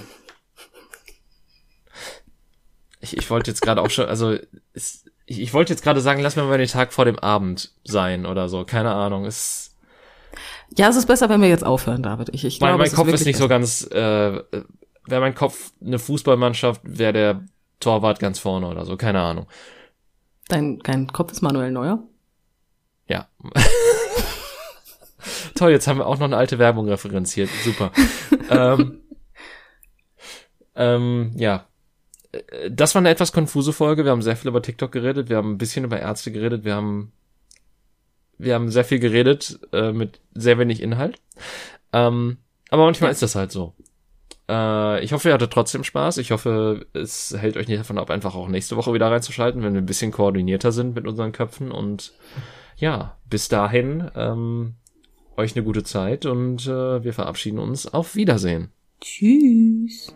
Ich, 2.99 3.15
ich 3.15 3.29
wollte 3.29 3.51
jetzt 3.51 3.61
gerade 3.61 3.81
auch 3.81 3.89
schon, 3.89 4.07
also 4.07 4.35
es, 4.73 5.05
ich, 5.25 5.39
ich 5.39 5.53
wollte 5.53 5.71
jetzt 5.71 5.81
gerade 5.81 6.01
sagen, 6.01 6.21
lass 6.21 6.35
mir 6.35 6.43
mal 6.43 6.57
den 6.57 6.67
Tag 6.67 6.91
vor 6.91 7.05
dem 7.05 7.19
Abend 7.19 7.71
sein 7.85 8.25
oder 8.25 8.49
so. 8.49 8.65
Keine 8.65 8.91
Ahnung. 8.91 9.25
Es, 9.25 9.75
ja, 10.75 10.89
es 10.89 10.97
ist 10.97 11.05
besser, 11.05 11.29
wenn 11.29 11.41
wir 11.41 11.47
jetzt 11.47 11.63
aufhören, 11.63 12.03
David. 12.03 12.29
Ich, 12.33 12.43
ich 12.43 12.59
mein, 12.59 12.71
glaube, 12.71 12.83
mein 12.83 12.91
Kopf 12.91 13.07
ist, 13.07 13.21
ist 13.21 13.25
nicht 13.25 13.35
besser. 13.35 13.43
so 13.43 13.47
ganz. 13.47 13.87
Äh, 13.91 14.43
wäre 15.07 15.21
mein 15.21 15.35
Kopf 15.35 15.71
eine 15.79 15.99
Fußballmannschaft, 15.99 16.81
wäre 16.83 17.13
der 17.13 17.45
Torwart 17.79 18.19
ganz 18.19 18.39
vorne 18.39 18.67
oder 18.67 18.83
so. 18.83 18.97
Keine 18.97 19.21
Ahnung. 19.21 19.47
Dein, 20.49 20.79
dein 20.79 21.07
Kopf 21.07 21.31
ist 21.31 21.41
Manuel 21.41 21.71
Neuer? 21.71 22.03
Ja. 23.07 23.27
Toll, 25.55 25.71
jetzt 25.71 25.87
haben 25.87 25.99
wir 25.99 26.07
auch 26.07 26.17
noch 26.17 26.25
eine 26.25 26.37
alte 26.37 26.59
Werbung 26.59 26.87
referenziert. 26.89 27.49
Super. 27.63 27.91
ähm, 28.49 29.01
ähm, 30.75 31.31
ja. 31.35 31.65
Das 32.69 32.93
war 32.93 32.99
eine 32.99 33.09
etwas 33.09 33.31
konfuse 33.31 33.71
Folge. 33.71 34.03
Wir 34.03 34.11
haben 34.11 34.21
sehr 34.21 34.35
viel 34.35 34.49
über 34.49 34.61
TikTok 34.61 34.91
geredet. 34.91 35.29
Wir 35.29 35.37
haben 35.37 35.53
ein 35.53 35.57
bisschen 35.57 35.85
über 35.85 35.99
Ärzte 35.99 36.31
geredet. 36.31 36.65
Wir 36.65 36.75
haben, 36.75 37.13
wir 38.37 38.53
haben 38.53 38.69
sehr 38.69 38.83
viel 38.83 38.99
geredet 38.99 39.59
äh, 39.71 39.93
mit 39.93 40.19
sehr 40.33 40.59
wenig 40.59 40.81
Inhalt. 40.81 41.21
Ähm, 41.93 42.37
aber 42.69 42.85
manchmal 42.85 43.11
ist 43.11 43.21
das 43.21 43.35
halt 43.35 43.51
so. 43.51 43.73
Äh, 44.49 45.03
ich 45.03 45.13
hoffe, 45.13 45.29
ihr 45.29 45.33
hattet 45.33 45.53
trotzdem 45.53 45.83
Spaß. 45.83 46.17
Ich 46.17 46.31
hoffe, 46.31 46.85
es 46.93 47.35
hält 47.37 47.55
euch 47.55 47.67
nicht 47.67 47.79
davon 47.79 47.97
ab, 47.97 48.09
einfach 48.09 48.35
auch 48.35 48.49
nächste 48.49 48.75
Woche 48.75 48.93
wieder 48.93 49.09
reinzuschalten, 49.09 49.63
wenn 49.63 49.73
wir 49.73 49.81
ein 49.81 49.85
bisschen 49.85 50.11
koordinierter 50.11 50.71
sind 50.71 50.95
mit 50.95 51.07
unseren 51.07 51.31
Köpfen 51.31 51.71
und 51.71 52.13
Ja, 52.77 53.17
bis 53.29 53.47
dahin, 53.47 54.09
ähm, 54.15 54.75
euch 55.37 55.55
eine 55.55 55.63
gute 55.63 55.83
Zeit 55.83 56.25
und 56.25 56.65
äh, 56.67 57.03
wir 57.03 57.13
verabschieden 57.13 57.59
uns. 57.59 57.93
Auf 57.93 58.15
Wiedersehen. 58.15 58.69
Tschüss. 59.01 60.13